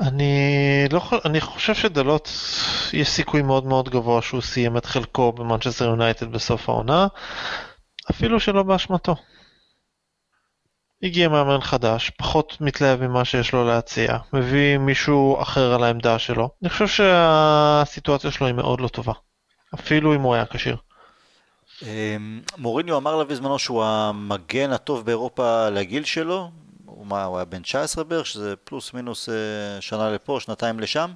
אני 0.00 0.84
לא 0.92 1.00
אני 1.24 1.40
חושב 1.40 1.74
שדלות 1.74 2.28
יש 2.92 3.08
סיכוי 3.08 3.42
מאוד 3.42 3.66
מאוד 3.66 3.88
גבוה 3.88 4.22
שהוא 4.22 4.40
סיים 4.40 4.76
את 4.76 4.86
חלקו 4.86 5.32
במנצ'סטר 5.32 5.84
יונייטד 5.84 6.32
בסוף 6.32 6.68
העונה, 6.68 7.06
אפילו 8.10 8.40
שלא 8.40 8.62
באשמתו. 8.62 9.16
הגיע 11.02 11.28
מאמן 11.28 11.60
חדש, 11.60 12.10
פחות 12.10 12.60
מתלהב 12.60 13.06
ממה 13.06 13.24
שיש 13.24 13.52
לו 13.52 13.64
להציע, 13.64 14.18
מביא 14.32 14.78
מישהו 14.78 15.42
אחר 15.42 15.74
על 15.74 15.84
העמדה 15.84 16.18
שלו. 16.18 16.50
אני 16.62 16.70
חושב 16.70 16.86
שהסיטואציה 16.86 18.30
שלו 18.30 18.46
היא 18.46 18.54
מאוד 18.54 18.80
לא 18.80 18.88
טובה, 18.88 19.12
אפילו 19.74 20.14
אם 20.14 20.20
הוא 20.20 20.34
היה 20.34 20.46
כשיר. 20.46 20.76
אמ, 21.82 22.40
מוריניו 22.56 22.96
אמר 22.96 23.16
לה 23.16 23.24
בזמנו 23.24 23.58
שהוא 23.58 23.84
המגן 23.84 24.72
הטוב 24.72 25.06
באירופה 25.06 25.68
לגיל 25.68 26.04
שלו, 26.04 26.50
הוא, 26.88 27.06
מה, 27.06 27.24
הוא 27.24 27.36
היה 27.36 27.44
בן 27.44 27.62
19 27.62 28.04
בערך, 28.04 28.26
שזה 28.26 28.54
פלוס 28.64 28.94
מינוס 28.94 29.28
אה, 29.28 29.34
שנה 29.80 30.10
לפה, 30.10 30.38
שנתיים 30.40 30.80
לשם. 30.80 31.10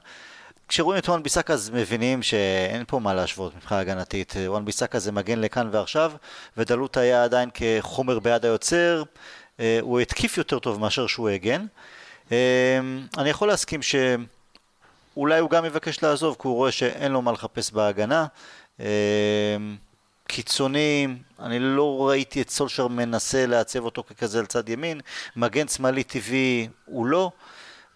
כשרואים 0.69 0.99
את 0.99 1.09
וואן 1.09 1.23
ביסאקה 1.23 1.53
אז 1.53 1.71
מבינים 1.71 2.23
שאין 2.23 2.85
פה 2.87 2.99
מה 2.99 3.15
להשוות 3.15 3.57
מבחינה 3.57 3.81
הגנתית. 3.81 4.35
וואן 4.47 4.65
ביסאקה 4.65 4.99
זה 4.99 5.13
מגן 5.13 5.39
לכאן 5.39 5.69
ועכשיו, 5.73 6.13
ודלות 6.57 6.97
היה 6.97 7.25
עדיין 7.25 7.51
כחומר 7.55 8.19
ביד 8.19 8.45
היוצר. 8.45 9.03
אה, 9.61 9.79
הוא 9.81 10.01
התקיף 10.01 10.39
יותר 10.39 10.59
טוב 10.59 10.81
מאשר 10.81 11.07
שהוא 11.07 11.29
הגן. 11.29 11.67
אה, 12.33 12.79
אני 13.19 13.31
יכול 13.31 13.49
להסכים 13.49 13.81
שאולי 13.83 15.39
הוא 15.39 15.51
גם 15.51 15.65
יבקש 15.65 16.03
לעזוב, 16.03 16.37
כי 16.41 16.49
הוא 16.49 16.55
רואה 16.55 16.73
שאין 16.73 17.13
לו 17.13 17.23
מה 17.23 17.33
לחפש 17.33 17.73
בהגנה. 17.73 18.27
קיצוני, 20.33 21.09
אני 21.41 21.59
לא 21.59 22.09
ראיתי 22.09 22.43
את 22.43 22.51
סולשר 22.51 22.89
מנסה 22.89 23.47
לעצב 23.47 23.85
אותו 23.85 24.03
ככזה 24.03 24.39
על 24.39 24.47
צד 24.47 24.69
ימין, 24.69 25.01
מגן 25.37 25.69
שמאלי 25.69 26.05
טבעי 26.05 26.69
הוא 26.85 27.07
לא. 27.07 27.31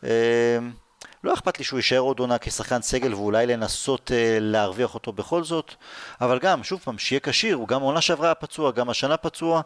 אה, 0.04 0.58
לא 1.24 1.34
אכפת 1.34 1.58
לי 1.58 1.64
שהוא 1.64 1.78
יישאר 1.78 1.98
עוד 1.98 2.18
עונה 2.18 2.38
כשחקן 2.38 2.82
סגל 2.82 3.14
ואולי 3.14 3.46
לנסות 3.46 4.12
אה, 4.12 4.38
להרוויח 4.40 4.94
אותו 4.94 5.12
בכל 5.12 5.44
זאת, 5.44 5.74
אבל 6.20 6.38
גם, 6.38 6.64
שוב 6.64 6.80
פעם, 6.84 6.98
שיהיה 6.98 7.20
כשיר, 7.20 7.56
הוא 7.56 7.68
גם 7.68 7.82
עונה 7.82 8.00
שעברה 8.00 8.34
פצוע, 8.34 8.70
גם 8.70 8.90
השנה 8.90 9.16
פצוע, 9.16 9.60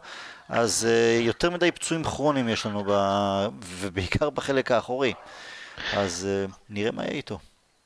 אז 0.49 0.87
אה, 0.89 1.19
יותר 1.21 1.49
מדי 1.49 1.71
פצועים 1.71 2.03
כרוניים 2.03 2.49
יש 2.49 2.65
לנו, 2.65 2.83
ב... 2.87 2.91
ובעיקר 3.63 4.29
בחלק 4.29 4.71
האחורי. 4.71 5.13
אז 5.93 6.27
נראה 6.69 6.91
מה 6.91 7.03
יהיה 7.03 7.13
איתו. 7.13 7.39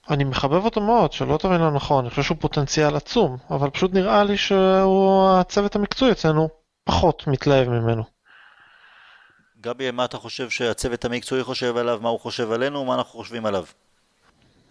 אני 0.09 0.23
מחבב 0.23 0.65
אותו 0.65 0.81
מאוד, 0.81 1.13
שלא 1.13 1.37
תבין 1.37 1.61
לא 1.61 1.71
נכון, 1.71 1.99
אני 1.99 2.09
חושב 2.09 2.23
שהוא 2.23 2.37
פוטנציאל 2.39 2.95
עצום, 2.95 3.37
אבל 3.49 3.69
פשוט 3.69 3.93
נראה 3.93 4.23
לי 4.23 4.37
שהצוות 4.37 5.75
המקצועי 5.75 6.11
אצלנו 6.11 6.49
פחות 6.83 7.27
מתלהב 7.27 7.69
ממנו. 7.69 8.03
גבי, 9.61 9.91
מה 9.91 10.05
אתה 10.05 10.17
חושב 10.17 10.49
שהצוות 10.49 11.05
המקצועי 11.05 11.43
חושב 11.43 11.77
עליו, 11.77 11.99
מה 12.01 12.09
הוא 12.09 12.19
חושב 12.19 12.51
עלינו, 12.51 12.79
ומה 12.79 12.95
אנחנו 12.95 13.19
חושבים 13.19 13.45
עליו? 13.45 13.65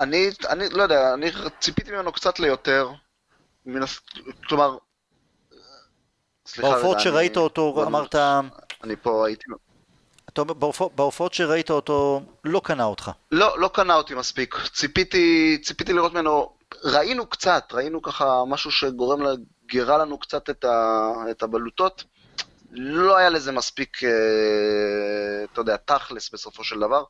אני, 0.01 0.31
אני 0.49 0.69
לא 0.69 0.83
יודע, 0.83 1.15
אני 1.15 1.31
ציפיתי 1.61 1.91
ממנו 1.91 2.13
קצת 2.13 2.41
ליותר, 2.41 2.91
מנס... 3.67 4.01
כלומר... 4.49 4.77
בהופעות 6.59 7.01
שראית 7.01 7.37
אני... 7.37 7.45
אותו, 7.45 7.85
אמרת... 7.87 8.15
אני 8.85 8.97
פה 8.97 9.27
הייתי... 9.27 9.45
אתה 10.29 10.41
אומר, 10.41 10.55
בהופעות- 10.95 11.35
שראית 11.35 11.71
אותו, 11.71 12.23
לא 12.45 12.61
קנה 12.65 12.85
אותך. 12.85 13.11
לא, 13.33 13.61
לא 13.61 13.69
קנה 13.69 13.95
אותי 13.95 14.15
מספיק. 14.15 14.55
ציפיתי, 14.73 15.59
ציפיתי 15.63 15.93
לראות 15.93 16.13
ממנו, 16.13 16.53
ראינו 16.85 17.27
קצת, 17.27 17.65
ראינו 17.73 18.03
ככה 18.03 18.43
משהו 18.49 18.71
שגורם, 18.71 19.23
גירה 19.67 19.99
לנו 19.99 20.19
קצת 20.19 20.51
את, 20.51 20.65
ה, 20.65 21.11
את 21.31 21.43
הבלוטות. 21.43 22.05
לא 22.71 23.17
היה 23.17 23.31
לזה 23.31 23.53
מספיק, 23.53 24.05
אה, 24.05 24.11
אתה 25.53 25.61
יודע, 25.61 25.77
תכלס 25.77 26.31
בסופו 26.31 26.65
של 26.65 26.81
דבר. 26.81 27.05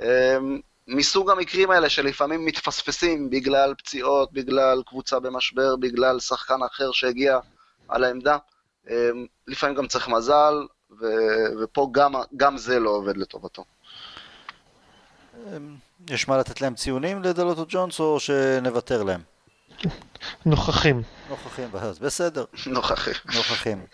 אה, 0.00 0.36
מסוג 0.88 1.30
המקרים 1.30 1.70
האלה 1.70 1.88
שלפעמים 1.88 2.44
מתפספסים 2.44 3.30
בגלל 3.30 3.74
פציעות, 3.78 4.32
בגלל 4.32 4.82
קבוצה 4.86 5.20
במשבר, 5.20 5.76
בגלל 5.76 6.20
שחקן 6.20 6.62
אחר 6.70 6.92
שהגיע 6.92 7.38
על 7.88 8.04
העמדה. 8.04 8.36
אה, 8.90 9.10
לפעמים 9.46 9.76
גם 9.76 9.86
צריך 9.86 10.08
מזל, 10.08 10.54
ו- 11.00 11.06
ופה 11.62 11.88
גם, 11.92 12.12
גם 12.36 12.56
זה 12.58 12.78
לא 12.78 12.90
עובד 12.90 13.16
לטובתו. 13.16 13.64
יש 16.10 16.28
מה 16.28 16.38
לתת 16.38 16.60
להם 16.60 16.74
ציונים 16.74 17.22
לדלוטו 17.22 17.64
ג'ונס 17.68 18.00
או 18.00 18.20
שנוותר 18.20 19.02
להם? 19.02 19.20
נוכחים. 20.46 21.02
נוכחים, 21.30 21.68
בסדר, 22.00 22.44
נוכחי. 22.66 23.10
נוכחים. 23.34 23.86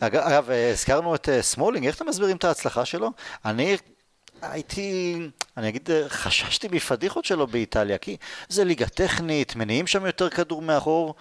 אג- 0.00 0.16
אגב, 0.16 0.50
אה, 0.50 0.70
הזכרנו 0.70 1.14
את 1.14 1.28
אה, 1.28 1.42
סמולינג, 1.42 1.86
איך 1.86 1.96
אתם 1.96 2.06
מסבירים 2.08 2.36
את 2.36 2.44
ההצלחה 2.44 2.84
שלו? 2.84 3.10
אני 3.44 3.76
הייתי, 4.42 5.16
אני 5.56 5.68
אגיד, 5.68 5.90
אה, 5.90 6.08
חששתי 6.08 6.68
מפדיחות 6.72 7.24
שלו 7.24 7.46
באיטליה, 7.46 7.98
כי 7.98 8.16
זה 8.48 8.64
ליגה 8.64 8.86
טכנית, 8.86 9.56
מניעים 9.56 9.86
שם 9.86 10.06
יותר 10.06 10.30
כדור 10.30 10.62
מאחור, 10.62 11.14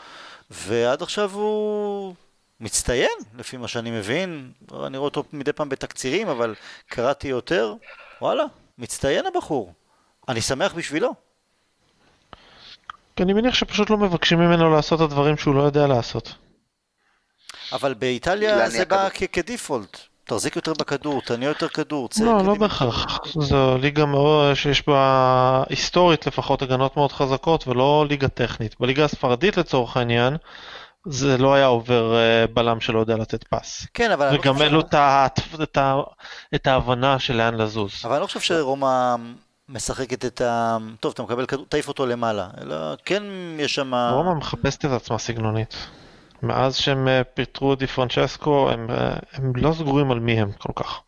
ועד 0.51 1.01
עכשיו 1.01 1.31
הוא 1.31 2.15
מצטיין, 2.61 3.09
לפי 3.37 3.57
מה 3.57 3.67
שאני 3.67 3.91
מבין. 3.91 4.51
אני 4.85 4.97
רואה 4.97 5.07
אותו 5.09 5.23
מדי 5.33 5.53
פעם 5.53 5.69
בתקצירים, 5.69 6.27
אבל 6.29 6.55
קראתי 6.89 7.27
יותר, 7.27 7.73
וואלה, 8.21 8.43
מצטיין 8.77 9.25
הבחור. 9.25 9.73
אני 10.29 10.41
שמח 10.41 10.73
בשבילו. 10.73 11.13
כי 13.15 13.23
אני 13.23 13.33
מניח 13.33 13.53
שפשוט 13.53 13.89
לא 13.89 13.97
מבקשים 13.97 14.39
ממנו 14.39 14.69
לעשות 14.75 14.99
את 15.01 15.05
הדברים 15.05 15.37
שהוא 15.37 15.55
לא 15.55 15.61
יודע 15.61 15.87
לעשות. 15.87 16.35
אבל 17.73 17.93
באיטליה 17.93 18.51
להניע 18.55 18.69
זה 18.69 18.85
בא. 18.85 19.09
כ- 19.13 19.23
כדיפולט. 19.31 19.97
תחזיק 20.23 20.55
יותר 20.55 20.73
בכדור, 20.73 21.21
תניע 21.21 21.47
יותר 21.49 21.67
כדור, 21.67 22.09
צא 22.09 22.23
לא, 22.23 22.43
לא. 22.45 22.55
בהכרח. 22.55 23.21
זו 23.39 23.77
ליגה 23.77 24.05
מאוד, 24.05 24.53
שיש 24.53 24.87
בה 24.87 25.63
היסטורית 25.69 26.27
לפחות 26.27 26.61
הגנות 26.61 26.97
מאוד 26.97 27.11
חזקות 27.11 27.67
ולא 27.67 28.05
ליגה 28.09 28.27
טכנית. 28.27 28.75
בליגה 28.79 29.05
הספרדית 29.05 29.57
לצורך 29.57 29.97
העניין, 29.97 30.37
זה 31.11 31.37
לא 31.37 31.53
היה 31.53 31.65
עובר 31.65 32.15
אה, 32.15 32.47
בלם 32.53 32.79
שלא 32.79 32.99
יודע 32.99 33.15
לתת 33.17 33.43
פס. 33.43 33.87
כן, 33.93 34.11
אבל 34.11 34.27
אני 34.27 34.35
לא 34.35 34.41
וגם 34.41 34.61
אין 34.61 34.71
לו 34.71 34.81
את 36.55 36.67
ההבנה 36.67 37.19
של 37.19 37.33
לאן 37.33 37.55
לזוז. 37.55 37.91
אבל 38.03 38.13
אני 38.13 38.21
לא 38.21 38.25
חושב 38.27 38.39
שרומא 38.39 39.15
משחקת 39.69 40.25
את 40.25 40.41
ה... 40.41 40.77
טוב, 40.99 41.11
אתה 41.11 41.23
מקבל 41.23 41.45
כדור, 41.45 41.65
תעיף 41.69 41.87
אותו 41.87 42.05
למעלה. 42.05 42.49
אלא 42.61 42.95
כן 43.05 43.23
יש 43.57 43.75
שם... 43.75 43.93
רומא 43.93 44.33
מחפשת 44.33 44.85
את 44.85 44.91
עצמה 44.91 45.17
סגנונית. 45.17 45.75
מאז 46.43 46.75
שהם 46.75 47.07
אה, 47.07 47.23
פיטרו 47.23 47.73
את 47.73 47.79
די 47.79 47.87
פרנצ'סקו, 47.87 48.69
הם, 48.69 48.89
אה, 48.89 49.15
הם 49.31 49.53
לא 49.55 49.73
סגורים 49.73 50.11
על 50.11 50.19
מי 50.19 50.41
הם 50.41 50.51
כל 50.51 50.73
כך. 50.75 50.99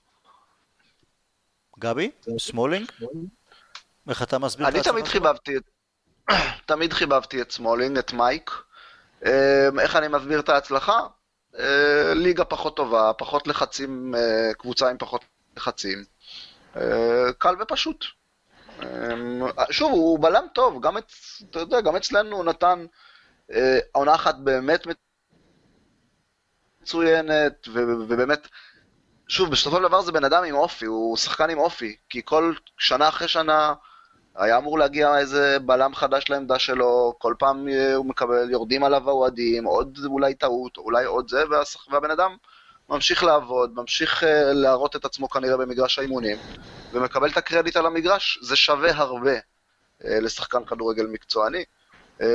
גבי? 1.79 2.11
סמולינג? 2.39 2.91
איך 4.09 4.23
אתה 4.23 4.39
מסביר 4.39 4.67
את 4.67 4.71
אני 4.71 4.77
ההצלחה 4.77 4.97
תמיד? 4.97 5.07
חיבבתי 5.07 5.57
את... 5.57 5.63
תמיד 6.65 6.93
חיבבתי 6.93 7.41
את 7.41 7.51
סמולינג, 7.51 7.97
את 7.97 8.13
מייק. 8.13 8.51
אמ, 9.25 9.79
איך 9.79 9.95
אני 9.95 10.07
מסביר 10.07 10.39
את 10.39 10.49
ההצלחה? 10.49 10.99
אה, 11.59 12.13
ליגה 12.13 12.45
פחות 12.45 12.75
טובה, 12.75 13.11
פחות 13.17 13.47
לחצים, 13.47 14.15
אה, 14.15 14.53
קבוצה 14.57 14.89
עם 14.89 14.97
פחות 14.97 15.25
לחצים. 15.57 16.03
אה, 16.75 17.33
קל 17.37 17.55
ופשוט. 17.61 18.05
אמ, 18.83 19.41
שוב, 19.71 19.91
הוא 19.91 20.19
בלם 20.19 20.45
טוב, 20.53 20.81
גם 20.81 20.97
את, 20.97 21.11
אתה 21.49 21.59
יודע, 21.59 21.81
גם 21.81 21.95
אצלנו 21.95 22.35
הוא 22.35 22.45
נתן 22.45 22.85
עונה 23.91 24.15
אחת 24.15 24.35
באמת 24.35 24.87
מצוינת, 26.81 27.67
ובאמת, 27.73 28.47
שוב, 29.27 29.51
בסופו 29.51 29.77
של 29.77 29.83
דבר 29.83 30.01
זה 30.01 30.11
בן 30.11 30.23
אדם 30.23 30.43
עם 30.43 30.55
אופי, 30.55 30.85
הוא 30.85 31.17
שחקן 31.17 31.49
עם 31.49 31.57
אופי, 31.57 31.95
כי 32.09 32.21
כל 32.25 32.53
שנה 32.77 33.07
אחרי 33.09 33.27
שנה 33.27 33.73
היה 34.35 34.57
אמור 34.57 34.79
להגיע 34.79 35.17
איזה 35.17 35.57
בלם 35.59 35.95
חדש 35.95 36.29
לעמדה 36.29 36.59
שלו, 36.59 37.13
כל 37.17 37.33
פעם 37.39 37.67
אה, 37.67 37.95
הוא 37.95 38.05
מקבל, 38.05 38.49
יורדים 38.49 38.83
עליו 38.83 39.09
האוהדים, 39.09 39.65
עוד 39.65 39.99
אולי 40.05 40.35
טעות, 40.35 40.77
אולי 40.77 41.05
עוד 41.05 41.29
זה, 41.29 41.43
והבן 41.91 42.11
אדם 42.11 42.35
ממשיך 42.89 43.23
לעבוד, 43.23 43.71
ממשיך 43.75 44.23
אה, 44.23 44.53
להראות 44.53 44.95
את 44.95 45.05
עצמו 45.05 45.29
כנראה 45.29 45.57
במגרש 45.57 45.99
האימונים, 45.99 46.37
ומקבל 46.93 47.29
את 47.29 47.37
הקרדיט 47.37 47.77
על 47.77 47.85
המגרש, 47.85 48.39
זה 48.41 48.55
שווה 48.55 48.91
הרבה 48.91 49.33
אה, 50.05 50.19
לשחקן 50.19 50.65
כדורגל 50.65 51.07
מקצועני. 51.07 51.63
אה, 52.21 52.27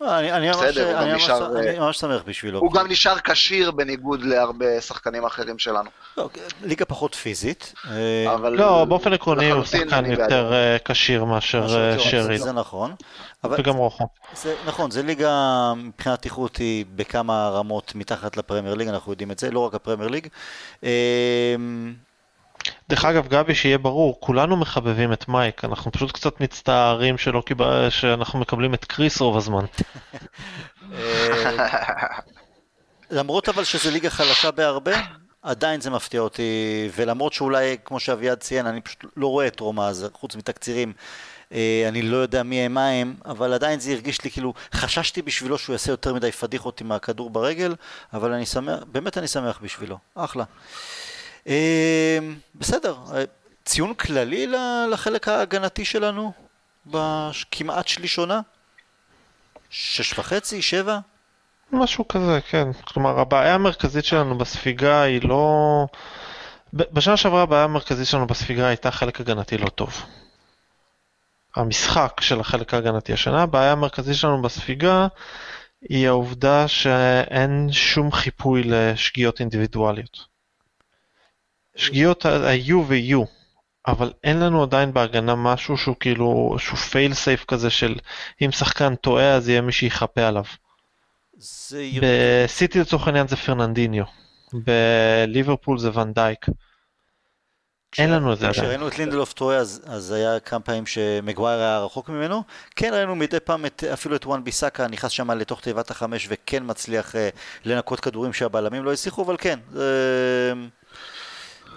לא, 0.00 0.18
אני 0.18 0.48
ממש- 0.50 0.78
אה, 1.30 1.80
ממש 1.80 1.98
שמח 1.98 2.22
בשבילו. 2.26 2.58
הוא 2.58 2.72
גם 2.72 2.86
נשאר 2.88 3.18
כשיר 3.18 3.70
בניגוד 3.70 4.22
להרבה 4.22 4.80
שחקנים 4.80 5.24
אחרים 5.24 5.58
שלנו. 5.58 5.90
לא, 6.16 6.28
ליגה 6.62 6.84
פחות 6.84 7.14
פיזית. 7.14 7.74
אה, 7.90 8.36
לא, 8.50 8.84
באופן 8.84 9.12
עקרוני 9.12 9.50
הוא 9.50 9.64
שחקן. 9.64 10.04
יותר 10.10 10.52
אה, 10.52 10.76
כשיר 10.84 11.24
מאשר 11.24 11.58
יותר- 11.62 11.98
שרי. 11.98 12.38
זה 12.38 12.52
נכון. 12.52 12.94
וגם 13.44 13.76
רוחו. 13.76 14.04
נכון, 14.66 14.90
זה 14.90 15.02
ליגה 15.02 15.32
מבחינת 15.76 16.24
איכות 16.24 16.56
היא 16.56 16.84
בכמה 16.96 17.48
רמות 17.48 17.94
מתחת 17.94 18.36
לפרמייר 18.36 18.74
ליג, 18.74 18.88
אנחנו 18.88 19.12
יודעים 19.12 19.30
את 19.30 19.38
זה, 19.38 19.50
לא 19.50 19.58
רק 19.58 19.74
הפרמייר 19.74 20.08
ליג. 20.10 20.26
דרך 22.92 23.04
אגב, 23.04 23.28
גבי, 23.28 23.54
שיהיה 23.54 23.78
ברור, 23.78 24.20
כולנו 24.20 24.56
מחבבים 24.56 25.12
את 25.12 25.28
מייק, 25.28 25.64
אנחנו 25.64 25.92
פשוט 25.92 26.12
קצת 26.12 26.40
מצטערים 26.40 27.18
שלא 27.18 27.42
קיבל... 27.46 27.90
שאנחנו 27.90 28.38
מקבלים 28.38 28.74
את 28.74 28.84
קריס 28.84 29.20
רוב 29.20 29.36
הזמן. 29.36 29.64
אה, 30.92 32.06
למרות 33.10 33.48
אבל 33.48 33.64
שזו 33.64 33.90
ליגה 33.90 34.10
חלשה 34.10 34.50
בהרבה, 34.50 34.92
עדיין 35.42 35.80
זה 35.80 35.90
מפתיע 35.90 36.20
אותי, 36.20 36.42
ולמרות 36.94 37.32
שאולי, 37.32 37.76
כמו 37.84 38.00
שאביעד 38.00 38.38
ציין, 38.38 38.66
אני 38.66 38.80
פשוט 38.80 39.04
לא 39.16 39.26
רואה 39.26 39.46
את 39.46 39.60
רומא, 39.60 39.82
אז 39.82 40.06
חוץ 40.12 40.36
מתקצירים, 40.36 40.92
אה, 41.52 41.84
אני 41.88 42.02
לא 42.02 42.16
יודע 42.16 42.42
מי 42.42 42.60
הם 42.60 42.74
מה 42.74 42.88
הם, 42.88 43.14
אבל 43.24 43.52
עדיין 43.52 43.80
זה 43.80 43.92
הרגיש 43.92 44.24
לי 44.24 44.30
כאילו, 44.30 44.54
חששתי 44.74 45.22
בשבילו 45.22 45.58
שהוא 45.58 45.74
יעשה 45.74 45.92
יותר 45.92 46.14
מדי 46.14 46.32
פדיחות 46.32 46.80
עם 46.80 46.92
הכדור 46.92 47.30
ברגל, 47.30 47.74
אבל 48.12 48.32
אני 48.32 48.46
שמח, 48.46 48.78
באמת 48.86 49.18
אני 49.18 49.28
שמח 49.28 49.60
בשבילו, 49.62 49.98
אחלה. 50.14 50.44
אה, 51.48 52.18
בסדר, 52.54 52.96
אה, 53.14 53.24
ציון 53.64 53.94
כללי 53.94 54.46
לחלק 54.92 55.28
ההגנתי 55.28 55.84
שלנו, 55.84 56.32
בכמעט 56.86 57.88
שליש 57.88 58.18
עונה? 58.18 58.40
שש 59.70 60.18
וחצי, 60.18 60.62
שבע? 60.62 60.98
משהו 61.72 62.08
כזה, 62.08 62.40
כן. 62.48 62.72
כלומר, 62.84 63.20
הבעיה 63.20 63.54
המרכזית 63.54 64.04
שלנו 64.04 64.38
בספיגה 64.38 65.02
היא 65.02 65.28
לא... 65.28 65.86
בשנה 66.72 67.16
שעברה 67.16 67.42
הבעיה 67.42 67.64
המרכזית 67.64 68.06
שלנו 68.06 68.26
בספיגה 68.26 68.66
הייתה 68.66 68.90
חלק 68.90 69.20
הגנתי 69.20 69.58
לא 69.58 69.68
טוב. 69.68 70.02
המשחק 71.56 72.20
של 72.20 72.40
החלק 72.40 72.74
ההגנתי. 72.74 73.12
השנה 73.12 73.42
הבעיה 73.42 73.72
המרכזית 73.72 74.16
שלנו 74.16 74.42
בספיגה 74.42 75.06
היא 75.88 76.08
העובדה 76.08 76.68
שאין 76.68 77.68
שום 77.72 78.12
חיפוי 78.12 78.62
לשגיאות 78.64 79.40
אינדיבידואליות. 79.40 80.31
שגיאות 81.76 82.26
היו 82.26 82.84
ויהיו, 82.88 83.24
אבל 83.86 84.12
אין 84.24 84.40
לנו 84.40 84.62
עדיין 84.62 84.92
בהגנה 84.92 85.34
משהו 85.34 85.76
שהוא 85.76 85.96
כאילו, 86.00 86.56
שהוא 86.58 86.78
פייל 86.78 87.14
סייף 87.14 87.44
כזה 87.44 87.70
של 87.70 87.94
אם 88.42 88.52
שחקן 88.52 88.94
טועה 88.94 89.34
אז 89.34 89.48
יהיה 89.48 89.60
מי 89.60 89.72
שיחפה 89.72 90.22
עליו. 90.22 90.44
זה 91.38 91.82
בסיטי 92.02 92.80
לצורך 92.80 93.06
העניין 93.06 93.28
זה 93.28 93.36
פרננדיניו, 93.36 94.04
בליברפול 94.52 95.78
זה 95.78 95.98
ונדייק. 95.98 96.46
אין 97.98 98.10
לנו 98.10 98.32
את 98.32 98.38
זה 98.38 98.48
עדיין. 98.48 98.64
כשראינו 98.64 98.88
את 98.88 98.98
לינדלוף 98.98 99.32
טועה, 99.32 99.56
אז, 99.56 99.82
אז 99.86 100.12
היה 100.12 100.40
כמה 100.40 100.60
פעמים 100.60 100.86
שמגווייר 100.86 101.60
היה 101.60 101.78
רחוק 101.78 102.08
ממנו. 102.08 102.42
כן 102.76 102.94
ראינו 102.94 103.16
מדי 103.16 103.40
פעם 103.40 103.66
את, 103.66 103.84
אפילו 103.84 104.16
את 104.16 104.26
וואן 104.26 104.44
ביסאקה 104.44 104.88
נכנס 104.88 105.10
שם 105.10 105.30
לתוך 105.30 105.60
תיבת 105.60 105.90
החמש 105.90 106.26
וכן 106.30 106.62
מצליח 106.66 107.16
אה, 107.16 107.28
לנקות 107.64 108.00
כדורים 108.00 108.32
שהבלמים 108.32 108.84
לא 108.84 108.92
הצליחו, 108.92 109.24
אבל 109.24 109.36
כן, 109.38 109.58
זה 109.72 110.52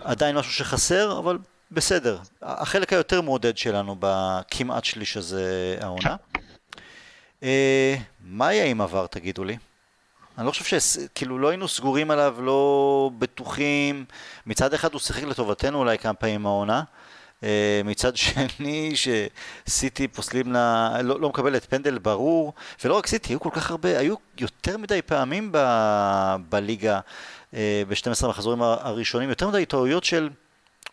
עדיין 0.06 0.38
משהו 0.38 0.53
שחסר, 0.53 1.20
אבל 1.20 1.38
בסדר. 1.72 2.18
החלק 2.41 2.93
היותר 2.93 3.22
מעודד 3.22 3.58
שלנו 3.58 3.95
בכמעט 3.99 4.86
שליש 4.86 5.18
הזה 5.18 5.78
העונה. 5.82 6.16
אה, 7.43 7.95
מה 8.24 8.53
יהיה 8.53 8.66
עם 8.66 8.82
עבר, 8.82 9.08
תגידו 9.08 9.43
לי? 9.43 9.58
אני 10.38 10.45
לא 10.45 10.51
חושב 10.51 10.80
ש... 10.80 10.97
כאילו, 11.16 11.39
לא 11.39 11.49
היינו 11.49 11.68
סגורים 11.68 12.12
עליו, 12.12 12.36
לא 12.39 13.12
בטוחים. 13.20 14.06
מצד 14.45 14.74
אחד 14.74 14.93
הוא 14.93 15.01
שיחק 15.01 15.24
לטובתנו 15.24 15.80
אולי 15.80 15.97
כמה 15.97 16.14
פעמים 16.14 16.45
העונה. 16.45 16.84
אה, 17.43 17.82
מצד 17.86 18.12
שני, 18.58 18.93
שסיטי 18.95 20.08
פוסלים 20.08 20.53
לה... 20.53 20.97
לא, 21.01 21.22
לא 21.22 21.30
מקבלת 21.30 21.66
פנדל 21.66 21.97
ברור. 21.97 22.53
ולא 22.84 22.97
רק 22.97 23.08
סיטי, 23.08 23.34
היו 23.34 23.39
כל 23.39 23.49
כך 23.53 23.72
הרבה, 23.72 23.99
היו 23.99 24.16
יותר 24.39 24.78
מדי 24.78 25.01
פעמים 25.01 25.49
ב... 25.51 25.58
בליגה. 26.49 26.99
אה, 27.56 27.84
ב-12 27.88 28.26
המחזורים 28.26 28.62
הראשונים, 28.62 29.30
יותר 29.30 29.47
מדי 29.49 29.66
טעויות 29.66 30.03
של, 30.03 30.30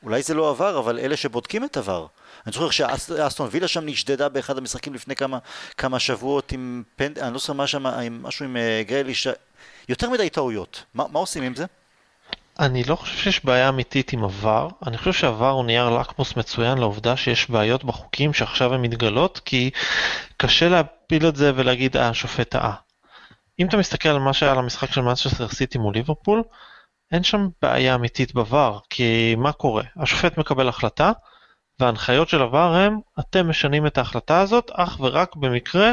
אולי 0.02 0.22
זה 0.22 0.34
לא 0.34 0.50
עבר, 0.50 0.78
אבל 0.78 0.98
אלה 0.98 1.16
שבודקים 1.16 1.64
את 1.64 1.76
עבר. 1.76 2.06
אני 2.46 2.52
זוכר 2.52 2.70
שאסטון 2.70 3.48
וילה 3.50 3.68
שם 3.68 3.86
נשדדה 3.86 4.28
באחד 4.28 4.58
המשחקים 4.58 4.94
לפני 4.94 5.16
כמה, 5.16 5.38
כמה 5.76 5.98
שבועות 5.98 6.52
עם 6.52 6.82
פנד... 6.96 7.18
אני 7.18 7.32
לא 7.32 7.38
זוכר 7.38 7.52
מה 7.52 7.66
שם, 7.66 7.86
עם 7.86 8.22
משהו 8.22 8.44
עם 8.44 8.56
uh, 8.56 8.88
גרליש, 8.88 9.28
יותר 9.88 10.10
מדי 10.10 10.30
טעויות. 10.30 10.84
מה, 10.94 11.04
מה 11.12 11.18
עושים 11.18 11.42
עם 11.42 11.54
זה? 11.54 11.64
אני 12.60 12.84
לא 12.84 12.96
חושב 12.96 13.16
שיש 13.16 13.44
בעיה 13.44 13.68
אמיתית 13.68 14.12
עם 14.12 14.24
ה 14.24 14.33
VAR, 14.33 14.68
אני 14.86 14.98
חושב 14.98 15.12
שה 15.12 15.31
VAR 15.31 15.50
הוא 15.50 15.64
נייר 15.64 15.90
לקמוס 15.90 16.36
מצוין 16.36 16.78
לעובדה 16.78 17.16
שיש 17.16 17.50
בעיות 17.50 17.84
בחוקים 17.84 18.32
שעכשיו 18.32 18.74
הן 18.74 18.80
מתגלות, 18.80 19.40
כי 19.44 19.70
קשה 20.36 20.68
להפיל 20.68 21.28
את 21.28 21.36
זה 21.36 21.52
ולהגיד 21.56 21.96
אה 21.96 22.08
השופט 22.08 22.50
טעה. 22.50 22.74
אם 23.58 23.66
אתה 23.66 23.76
מסתכל 23.76 24.08
על 24.08 24.18
מה 24.18 24.32
שהיה 24.32 24.54
למשחק 24.54 24.92
של 24.92 25.00
מאנצ'סטר 25.00 25.48
סיטי 25.48 25.78
מול 25.78 25.94
ליברפול, 25.94 26.42
אין 27.12 27.22
שם 27.22 27.48
בעיה 27.62 27.94
אמיתית 27.94 28.32
ב 28.34 28.43
VAR, 28.43 28.80
כי 28.90 29.34
מה 29.38 29.52
קורה? 29.52 29.82
השופט 29.96 30.38
מקבל 30.38 30.68
החלטה, 30.68 31.12
וההנחיות 31.80 32.28
של 32.28 32.42
הVAR 32.42 32.76
הם, 32.76 32.98
אתם 33.20 33.48
משנים 33.48 33.86
את 33.86 33.98
ההחלטה 33.98 34.40
הזאת 34.40 34.70
אך 34.74 35.00
ורק 35.00 35.36
במקרה 35.36 35.92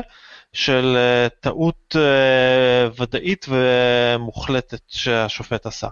של 0.53 0.97
uh, 0.97 1.39
טעות 1.39 1.95
uh, 1.95 3.01
ודאית 3.01 3.45
ומוחלטת 3.49 4.81
שהשופט 4.87 5.65
עשה. 5.65 5.87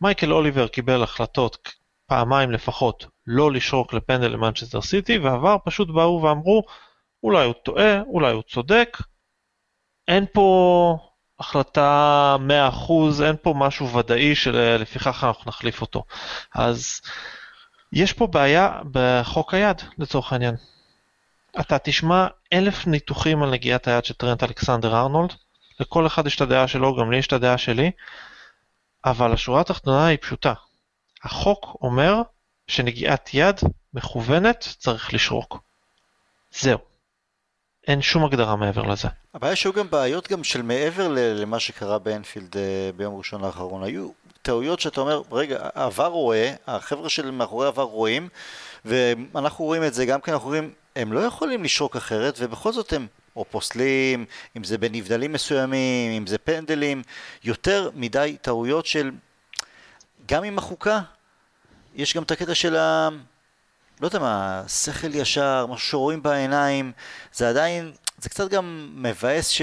מייקל 0.00 0.32
אוליבר 0.32 0.68
קיבל 0.68 1.02
החלטות 1.02 1.68
פעמיים 2.06 2.50
לפחות 2.50 3.06
לא 3.26 3.52
לשרוק 3.52 3.94
לפנדל 3.94 4.28
למנצ'סטר 4.28 4.80
סיטי, 4.80 5.18
והVAR 5.18 5.58
פשוט 5.64 5.88
באו 5.88 6.22
ואמרו, 6.22 6.62
אולי 7.22 7.44
הוא 7.44 7.54
טועה, 7.62 8.00
אולי 8.00 8.32
הוא 8.32 8.42
צודק, 8.42 8.98
אין 10.08 10.26
פה 10.32 10.98
החלטה 11.40 12.36
100%, 13.20 13.24
אין 13.24 13.36
פה 13.42 13.54
משהו 13.56 13.92
ודאי 13.92 14.34
שלפיכך 14.34 15.24
אנחנו 15.28 15.48
נחליף 15.48 15.80
אותו. 15.80 16.04
אז 16.54 17.00
יש 17.92 18.12
פה 18.12 18.26
בעיה 18.26 18.80
בחוק 18.92 19.54
היד, 19.54 19.82
לצורך 19.98 20.32
העניין. 20.32 20.54
אתה 21.60 21.78
תשמע 21.78 22.26
אלף 22.52 22.86
ניתוחים 22.86 23.42
על 23.42 23.50
נגיעת 23.50 23.88
היד 23.88 24.04
של 24.04 24.14
טרנט 24.14 24.42
אלכסנדר 24.42 24.96
ארנולד, 24.96 25.32
לכל 25.80 26.06
אחד 26.06 26.26
יש 26.26 26.36
את 26.36 26.40
הדעה 26.40 26.68
שלו, 26.68 26.96
גם 26.96 27.10
לי 27.10 27.18
יש 27.18 27.26
את 27.26 27.32
הדעה 27.32 27.58
שלי, 27.58 27.90
אבל 29.04 29.32
השורה 29.32 29.60
התחתונה 29.60 30.06
היא 30.06 30.18
פשוטה. 30.20 30.52
החוק 31.24 31.76
אומר 31.82 32.22
שנגיעת 32.68 33.30
יד 33.34 33.60
מכוונת 33.94 34.68
צריך 34.78 35.14
לשרוק. 35.14 35.58
זהו. 36.50 36.93
אין 37.88 38.02
שום 38.02 38.24
הגדרה 38.24 38.56
מעבר 38.56 38.82
לזה. 38.82 39.08
הבעיה 39.34 39.56
שהיו 39.56 39.72
גם 39.72 39.90
בעיות 39.90 40.28
גם 40.28 40.44
של 40.44 40.62
מעבר 40.62 41.08
למה 41.10 41.60
שקרה 41.60 41.98
באנפילד 41.98 42.56
אה, 42.56 42.90
ביום 42.96 43.16
ראשון 43.16 43.44
האחרון. 43.44 43.82
היו 43.82 44.08
טעויות 44.42 44.80
שאתה 44.80 45.00
אומר, 45.00 45.22
רגע, 45.32 45.68
העבר 45.74 46.06
רואה, 46.06 46.54
החבר'ה 46.66 47.08
של 47.08 47.30
מאחורי 47.30 47.66
העבר 47.66 47.82
רואים, 47.82 48.28
ואנחנו 48.84 49.64
רואים 49.64 49.84
את 49.84 49.94
זה 49.94 50.06
גם 50.06 50.20
כן, 50.20 50.32
אנחנו 50.32 50.48
רואים, 50.48 50.72
הם 50.96 51.12
לא 51.12 51.20
יכולים 51.20 51.64
לשרוק 51.64 51.96
אחרת, 51.96 52.34
ובכל 52.38 52.72
זאת 52.72 52.92
הם 52.92 53.06
או 53.36 53.44
פוסלים, 53.44 54.24
אם 54.56 54.64
זה 54.64 54.78
בנבדלים 54.78 55.32
מסוימים, 55.32 56.12
אם 56.12 56.26
זה 56.26 56.38
פנדלים, 56.38 57.02
יותר 57.44 57.90
מדי 57.94 58.36
טעויות 58.42 58.86
של, 58.86 59.10
גם 60.26 60.44
עם 60.44 60.58
החוקה, 60.58 61.00
יש 61.94 62.16
גם 62.16 62.22
את 62.22 62.30
הקטע 62.30 62.54
של 62.54 62.76
ה... 62.76 63.08
לא 64.00 64.06
יודע 64.06 64.18
מה, 64.18 64.62
שכל 64.68 65.14
ישר, 65.14 65.66
משהו 65.66 65.88
שרואים 65.88 66.22
בעיניים, 66.22 66.92
זה 67.32 67.48
עדיין, 67.48 67.92
זה 68.18 68.28
קצת 68.28 68.50
גם 68.50 68.90
מבאס 68.94 69.48
ש... 69.48 69.62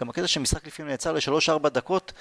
גם 0.00 0.10
הקטע 0.10 0.26
שמשחק 0.26 0.66
לפעמים 0.66 0.90
נעצר 0.90 1.12
לשלוש-ארבע 1.12 1.68
דקות, 1.68 2.12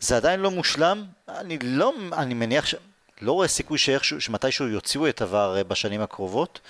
זה 0.00 0.16
עדיין 0.16 0.40
לא 0.40 0.50
מושלם, 0.50 1.04
אני 1.28 1.58
לא, 1.62 1.92
אני 2.12 2.34
מניח 2.34 2.66
ש... 2.66 2.74
לא 3.20 3.32
רואה 3.32 3.48
סיכוי 3.48 3.78
שאיכשהו, 3.78 4.20
שמתישהו 4.20 4.68
יוציאו 4.68 5.08
את 5.08 5.22
עבר 5.22 5.56
אה, 5.56 5.64
בשנים 5.64 6.00
הקרובות, 6.00 6.60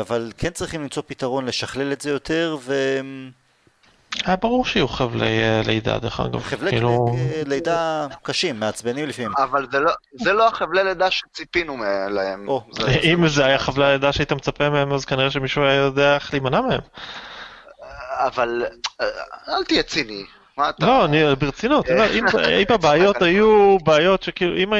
אבל 0.00 0.32
כן 0.38 0.50
צריכים 0.50 0.82
למצוא 0.82 1.02
פתרון 1.06 1.46
לשכלל 1.46 1.92
את 1.92 2.00
זה 2.00 2.10
יותר, 2.10 2.56
ו... 2.60 3.00
היה 4.24 4.36
ברור 4.36 4.64
שיהיו 4.64 4.88
חבלי 4.88 5.42
אה, 5.42 5.62
לידה 5.66 5.98
דרך 5.98 6.20
אגב, 6.20 6.42
חבלי 6.42 6.70
כאילו... 6.70 7.16
לידה 7.46 8.06
קשים, 8.22 8.60
מעצבנים 8.60 9.08
לפעמים. 9.08 9.32
אבל 9.38 9.66
זה 9.72 9.80
לא, 9.80 9.92
זה 10.12 10.32
לא 10.32 10.48
החבלי 10.48 10.84
לידה 10.84 11.10
שציפינו 11.10 11.76
להם. 12.10 12.48
או, 12.48 12.64
זה, 12.72 12.86
אם 13.02 13.28
זה, 13.28 13.34
זה 13.34 13.44
היה 13.44 13.58
חבלי 13.58 13.84
לידה 13.92 14.12
שהיית 14.12 14.32
מצפה 14.32 14.70
מהם, 14.70 14.92
אז 14.92 15.04
כנראה 15.04 15.30
שמישהו 15.30 15.62
היה 15.62 15.74
יודע 15.74 16.14
איך 16.14 16.32
להימנע 16.32 16.60
מהם. 16.60 16.80
אבל 18.16 18.64
אה, 19.00 19.06
אל 19.48 19.64
תהיה 19.64 19.82
ציני, 19.82 20.24
לא, 20.80 21.04
אני 21.04 21.34
ברצינות, 21.38 21.86
אם 22.20 22.24
הבעיות 22.68 23.22
היו 23.22 23.78
בעיות 23.84 24.22
שכאילו, 24.22 24.56
אם 24.56 24.72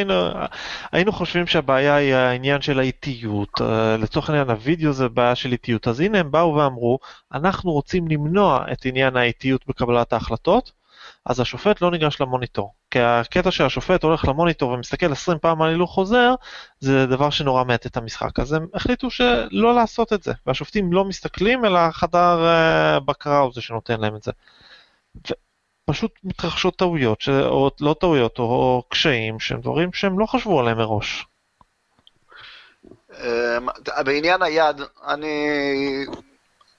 היינו 0.93 1.12
חושבים 1.12 1.47
שהבעיה 1.47 1.95
היא 1.95 2.14
העניין 2.14 2.61
של 2.61 2.79
האיטיות, 2.79 3.61
אה, 3.61 3.97
לצורך 3.97 4.31
העניין 4.31 4.51
הווידאו 4.51 4.93
זה 4.93 5.09
בעיה 5.09 5.35
של 5.35 5.53
איטיות, 5.53 5.89
אז 5.89 6.01
הנה 6.01 6.18
הם 6.18 6.31
באו 6.31 6.55
ואמרו, 6.55 6.99
אנחנו 7.35 7.72
רוצים 7.72 8.09
למנוע 8.09 8.64
את 8.72 8.87
עניין 8.87 9.16
האיטיות 9.16 9.66
בקבלת 9.66 10.12
ההחלטות, 10.12 10.72
אז 11.27 11.41
השופט 11.41 11.83
לא 11.83 11.91
ניגש 11.91 12.20
למוניטור. 12.20 12.74
כי 12.91 13.01
הקטע 13.01 13.51
שהשופט 13.51 14.03
הולך 14.03 14.24
למוניטור 14.29 14.70
ומסתכל 14.70 15.12
20 15.12 15.39
פעם 15.39 15.62
על 15.62 15.68
הילוך 15.68 15.91
חוזר, 15.91 16.35
זה 16.81 17.07
דבר 17.07 17.31
שנורא 17.31 17.64
מעט 17.64 17.87
את 17.87 17.97
המשחק. 17.97 18.41
אז 18.41 18.53
הם 18.53 18.66
החליטו 18.74 19.11
שלא 19.11 19.74
לעשות 19.74 20.12
את 20.12 20.22
זה, 20.22 20.33
והשופטים 20.47 20.93
לא 20.93 21.05
מסתכלים, 21.05 21.64
אלא 21.64 21.91
חדר 21.91 22.47
אה, 22.47 23.01
בקרה 23.01 23.39
הוא 23.39 23.53
זה 23.55 23.61
שנותן 23.61 24.01
להם 24.01 24.16
את 24.16 24.22
זה. 24.22 24.33
פשוט 25.87 26.12
מתרחשות 26.24 26.76
טעויות, 26.76 27.20
ש... 27.20 27.28
או 27.28 27.70
לא 27.80 27.97
טעויות, 28.01 28.39
או, 28.39 28.45
או 28.45 28.82
קשיים, 28.89 29.41
שהם 29.41 29.61
דברים 29.61 29.93
שהם 29.93 30.18
לא 30.18 30.26
חשבו 30.26 30.61
עליהם 30.61 30.78
מראש. 30.78 31.26
אמ, 33.20 33.66
בעניין 34.05 34.43
היד, 34.43 34.80
אני 35.07 35.49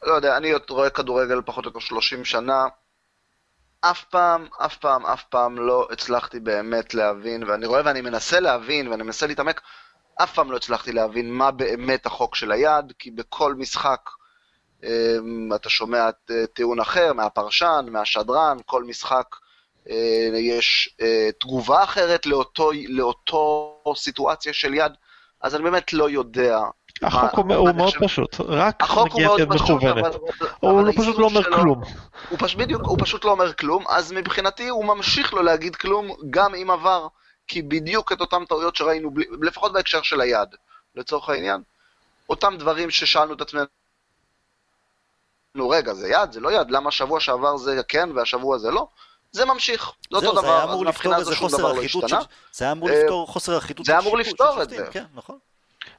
לא 0.03 0.13
יודע, 0.13 0.37
אני 0.37 0.53
רואה 0.69 0.89
כדורגל 0.89 1.41
פחות 1.45 1.65
או 1.65 1.69
יותר 1.69 1.79
30 1.79 2.25
שנה. 2.25 2.65
אף 3.81 4.03
פעם, 4.03 4.47
אף 4.65 4.77
פעם, 4.77 5.05
אף 5.05 5.23
פעם 5.23 5.57
לא 5.57 5.87
הצלחתי 5.91 6.39
באמת 6.39 6.93
להבין, 6.93 7.43
ואני 7.43 7.65
רואה 7.65 7.81
ואני 7.85 8.01
מנסה 8.01 8.39
להבין, 8.39 8.87
ואני 8.87 9.03
מנסה 9.03 9.27
להתעמק, 9.27 9.61
אף 10.23 10.33
פעם 10.33 10.51
לא 10.51 10.57
הצלחתי 10.57 10.91
להבין 10.91 11.31
מה 11.33 11.51
באמת 11.51 12.05
החוק 12.05 12.35
של 12.35 12.51
היד, 12.51 12.93
כי 12.99 13.11
בכל 13.11 13.55
משחק 13.55 14.09
אתה 15.55 15.69
שומע 15.69 16.09
טיעון 16.53 16.79
אחר 16.79 17.13
מהפרשן, 17.13 17.85
מהשדרן, 17.91 18.57
כל 18.65 18.83
משחק 18.83 19.25
אה, 19.89 20.39
יש 20.39 20.89
אה, 21.01 21.29
תגובה 21.39 21.83
אחרת 21.83 22.25
לאותו, 22.25 22.69
לאותו 22.87 23.73
סיטואציה 23.95 24.53
של 24.53 24.73
יד, 24.73 24.91
אז 25.41 25.55
אני 25.55 25.63
באמת 25.63 25.93
לא 25.93 26.09
יודע. 26.09 26.59
החוק 27.01 27.45
מה, 27.45 27.55
הוא 27.55 27.71
מאוד 27.75 27.93
פשוט, 27.99 28.35
רק 28.39 28.83
נגיעת 29.05 29.39
יד 29.39 29.49
מכוונת. 29.49 30.15
הוא 30.59 30.87
לא 30.87 30.91
פשוט 30.91 31.17
לא 31.17 31.25
אומר 31.25 31.43
שלו, 31.43 31.55
כלום. 31.57 31.81
הוא 32.29 32.39
פשוט, 32.39 32.59
בדיוק, 32.59 32.81
הוא 32.85 32.97
פשוט 33.01 33.25
לא 33.25 33.31
אומר 33.31 33.53
כלום, 33.53 33.83
אז 33.87 34.11
מבחינתי 34.11 34.67
הוא 34.67 34.85
ממשיך 34.85 35.33
לא 35.33 35.43
להגיד 35.43 35.75
כלום 35.75 36.07
גם 36.29 36.55
עם 36.55 36.71
עבר, 36.71 37.07
כי 37.47 37.61
בדיוק 37.61 38.11
את 38.11 38.21
אותן 38.21 38.45
טעויות 38.45 38.75
שראינו, 38.75 39.11
לפחות 39.41 39.73
בהקשר 39.73 40.01
של 40.01 40.21
היד, 40.21 40.49
לצורך 40.95 41.29
העניין, 41.29 41.61
אותם 42.29 42.55
דברים 42.59 42.91
ששאלנו 42.91 43.33
את 43.33 43.41
עצמנו 43.41 43.65
נו 45.57 45.69
רגע, 45.69 45.93
זה 45.93 46.07
יד, 46.07 46.31
זה 46.31 46.39
לא 46.39 46.51
יד, 46.51 46.71
למה 46.71 46.91
שבוע 46.91 47.19
שעבר 47.19 47.57
זה 47.57 47.81
כן 47.87 48.09
והשבוע 48.15 48.57
זה 48.57 48.71
לא? 48.71 48.87
זה 49.31 49.45
ממשיך, 49.45 49.91
זה 50.11 50.17
אותו 50.17 50.41
דבר, 50.41 50.73
אז 50.73 50.81
מהבחינה 50.81 51.15
הזו 51.15 51.35
שום 51.35 51.49
דבר 51.49 51.73
לא 51.73 51.81
השתנה. 51.81 52.19
זה 52.51 52.65
היה 52.65 52.71
אמור 52.71 52.89
לפתור 52.89 53.27
חוסר 53.27 53.57
אחידות 53.57 53.85
זה 53.85 53.99
אמור 53.99 54.17
לפתור 54.17 54.63
את 54.63 54.69
זה. 54.69 54.85
כן, 54.91 55.03
נכון. 55.15 55.37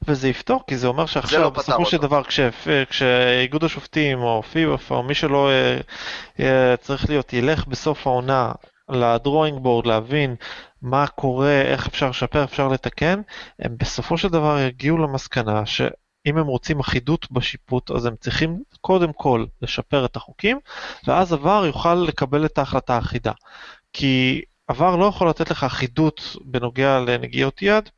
וזה 0.07 0.27
יפתור, 0.27 0.63
כי 0.67 0.77
זה 0.77 0.87
אומר 0.87 1.05
שעכשיו, 1.05 1.41
לא 1.41 1.49
בסופו 1.49 1.85
של 1.85 1.97
דבר, 1.97 2.21
כשאיגוד 2.89 3.63
השופטים 3.63 4.21
או 4.21 4.43
פיבאפ 4.51 4.91
או 4.91 5.03
מי 5.03 5.15
שלא 5.15 5.49
אה, 5.49 5.79
אה, 6.39 6.77
צריך 6.77 7.09
להיות, 7.09 7.33
ילך 7.33 7.67
בסוף 7.67 8.07
העונה 8.07 8.51
ל 8.89 8.98
drawing 8.98 9.59
board 9.63 9.85
להבין 9.85 10.35
מה 10.81 11.07
קורה, 11.07 11.61
איך 11.61 11.87
אפשר 11.87 12.09
לשפר, 12.09 12.43
אפשר 12.43 12.67
לתקן, 12.67 13.21
הם 13.59 13.75
בסופו 13.77 14.17
של 14.17 14.27
דבר 14.27 14.59
יגיעו 14.59 14.97
למסקנה 14.97 15.65
ש... 15.65 15.81
אם 16.25 16.37
הם 16.37 16.47
רוצים 16.47 16.79
אחידות 16.79 17.31
בשיפוט, 17.31 17.91
אז 17.91 18.05
הם 18.05 18.15
צריכים 18.15 18.63
קודם 18.81 19.13
כל 19.13 19.45
לשפר 19.61 20.05
את 20.05 20.15
החוקים, 20.15 20.59
ואז 21.07 21.33
עבר 21.33 21.63
יוכל 21.65 21.95
לקבל 21.95 22.45
את 22.45 22.57
ההחלטה 22.57 22.95
האחידה. 22.95 23.31
כי 23.93 24.41
עבר 24.67 24.95
לא 24.95 25.05
יכול 25.05 25.29
לתת 25.29 25.51
לך 25.51 25.63
אחידות 25.63 26.21
בנוגע 26.45 26.99
לנגיעות 26.99 27.61
יד, 27.61 27.89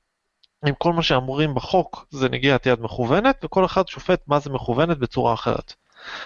אם 0.67 0.73
כל 0.77 0.93
מה 0.93 1.03
שאמורים 1.03 1.55
בחוק 1.55 2.05
זה 2.09 2.29
נגיעת 2.29 2.65
יד 2.65 2.79
מכוונת, 2.81 3.45
וכל 3.45 3.65
אחד 3.65 3.87
שופט 3.87 4.21
מה 4.27 4.39
זה 4.39 4.49
מכוונת 4.49 4.97
בצורה 4.97 5.33
אחרת. 5.33 5.73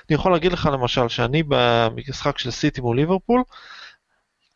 אני 0.10 0.16
יכול 0.16 0.32
להגיד 0.32 0.52
לך 0.52 0.70
למשל 0.74 1.10
שאני 1.10 1.44
במשחק 1.48 2.38
של 2.38 2.52
סיטי 2.52 2.82
מול 2.82 2.98
ליברפול, 2.98 3.44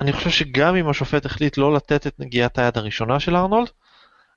אני 0.01 0.13
חושב 0.13 0.29
שגם 0.29 0.75
אם 0.75 0.89
השופט 0.89 1.25
החליט 1.25 1.57
לא 1.57 1.73
לתת 1.73 2.07
את 2.07 2.19
נגיעת 2.19 2.57
היד 2.57 2.77
הראשונה 2.77 3.19
של 3.19 3.35
ארנולד, 3.35 3.69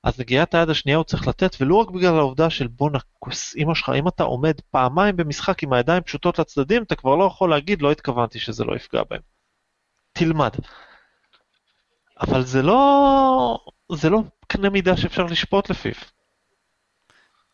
אז 0.03 0.19
נגיעת 0.19 0.53
היד 0.53 0.69
השנייה 0.69 0.97
הוא 0.97 1.03
צריך 1.03 1.27
לתת, 1.27 1.55
ולא 1.61 1.75
רק 1.75 1.89
בגלל 1.89 2.17
העובדה 2.17 2.49
של 2.49 2.67
בואנה, 2.67 2.99
כוס 3.19 3.55
אימא 3.55 3.75
שלך, 3.75 3.91
אם 3.95 4.07
אתה 4.07 4.23
עומד 4.23 4.53
פעמיים 4.71 5.15
במשחק 5.15 5.63
עם 5.63 5.73
הידיים 5.73 6.03
פשוטות 6.03 6.39
לצדדים, 6.39 6.83
אתה 6.83 6.95
כבר 6.95 7.15
לא 7.15 7.23
יכול 7.23 7.49
להגיד, 7.49 7.81
לא 7.81 7.91
התכוונתי 7.91 8.39
שזה 8.39 8.63
לא 8.63 8.75
יפגע 8.75 9.01
בהם. 9.09 9.21
תלמד. 10.13 10.51
אבל 12.21 12.43
זה 12.43 12.61
לא... 12.61 13.57
זה 13.91 14.09
לא 14.09 14.21
קנה 14.47 14.69
מידה 14.69 14.97
שאפשר 14.97 15.23
לשפוט 15.23 15.69
לפיו. 15.69 15.93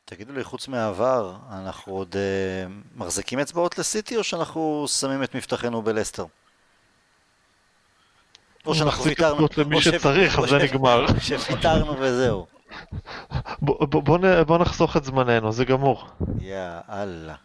תגידו 0.05 0.33
לי, 0.33 0.43
חוץ 0.43 0.67
מהעבר, 0.67 1.37
אנחנו 1.51 1.93
עוד 1.93 2.15
אה, 2.15 2.65
מחזיקים 2.95 3.39
אצבעות 3.39 3.77
לסיטי, 3.77 4.17
או 4.17 4.23
שאנחנו 4.23 4.85
שמים 4.87 5.23
את 5.23 5.35
מבטחנו 5.35 5.81
בלסטר? 5.81 6.25
או 8.69 8.75
שאנחנו 8.75 9.03
ויתרנו, 9.03 9.47
למי 9.57 9.81
שצריך, 9.81 10.37
או 10.37 10.43
אבל 10.43 10.49
זה 10.49 10.57
נגמר. 10.57 11.05
שוויתרנו 11.27 11.95
וזהו. 11.99 12.47
בוא, 13.61 13.85
בוא, 13.85 14.03
בוא, 14.03 14.17
נ- 14.17 14.43
בוא 14.43 14.57
נחסוך 14.57 14.97
את 14.97 15.03
זמננו, 15.03 15.51
זה 15.51 15.65
גמור. 15.65 16.07
יאללה. 16.39 17.35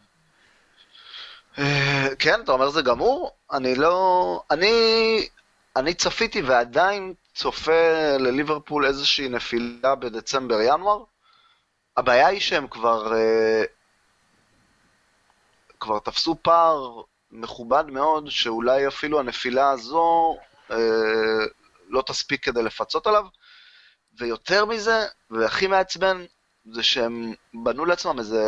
אה, 1.59 2.09
כן, 2.19 2.41
אתה 2.45 2.53
אומר 2.53 2.69
זה 2.69 2.83
גמור? 2.83 3.31
אני 3.53 3.75
לא... 3.75 4.41
אני... 4.51 4.73
אני 5.77 5.95
צפיתי 5.95 6.43
ועדיין 6.43 7.15
צופה 7.35 8.17
לליברפול 8.19 8.87
איזושהי 8.87 9.29
נפילה 9.29 9.95
בדצמבר-ינואר. 9.95 10.99
הבעיה 11.97 12.27
היא 12.27 12.41
שהם 12.41 12.67
כבר... 12.69 13.15
אה, 13.15 13.63
כבר 15.81 15.99
תפסו 15.99 16.37
פער 16.43 17.01
מכובד 17.31 17.85
מאוד, 17.89 18.31
שאולי 18.31 18.89
אפילו 18.89 19.21
הנפילה 19.21 19.71
הזו 19.71 20.37
לא 21.89 22.03
תספיק 22.07 22.45
כדי 22.45 22.63
לפצות 22.63 23.07
עליו. 23.07 23.25
ויותר 24.19 24.65
מזה, 24.65 25.07
והכי 25.31 25.67
מעצבן, 25.67 26.25
זה 26.73 26.83
שהם 26.83 27.33
בנו 27.55 27.85
לעצמם 27.85 28.19
איזה, 28.19 28.43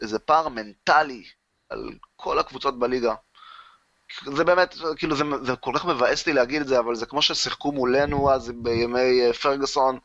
איזה 0.00 0.18
פער 0.18 0.48
מנטלי 0.48 1.24
על 1.70 1.90
כל 2.16 2.38
הקבוצות 2.38 2.78
בליגה. 2.78 3.14
זה 4.24 4.44
באמת, 4.44 4.74
כאילו 4.96 5.16
זה, 5.16 5.24
זה 5.42 5.56
כל 5.56 5.72
כך 5.74 5.84
מבאס 5.84 6.26
לי 6.26 6.32
להגיד 6.32 6.60
את 6.60 6.68
זה, 6.68 6.78
אבל 6.78 6.94
זה 6.94 7.06
כמו 7.06 7.22
ששיחקו 7.22 7.72
מולנו 7.72 8.32
אז 8.32 8.52
בימי 8.54 9.20
אה, 9.20 9.32
פרגוסון, 9.32 9.98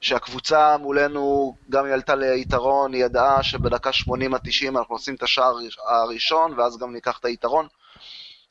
שהקבוצה 0.00 0.76
מולנו, 0.78 1.56
גם 1.70 1.84
היא 1.84 1.94
עלתה 1.94 2.14
ליתרון, 2.14 2.92
היא 2.92 3.04
ידעה 3.04 3.42
שבדקה 3.42 3.92
80 3.92 4.34
עד 4.34 4.40
90 4.44 4.76
אנחנו 4.76 4.94
עושים 4.94 5.14
את 5.14 5.22
השער 5.22 5.54
הראשון, 5.86 6.58
ואז 6.58 6.78
גם 6.78 6.92
ניקח 6.92 7.18
את 7.18 7.24
היתרון. 7.24 7.66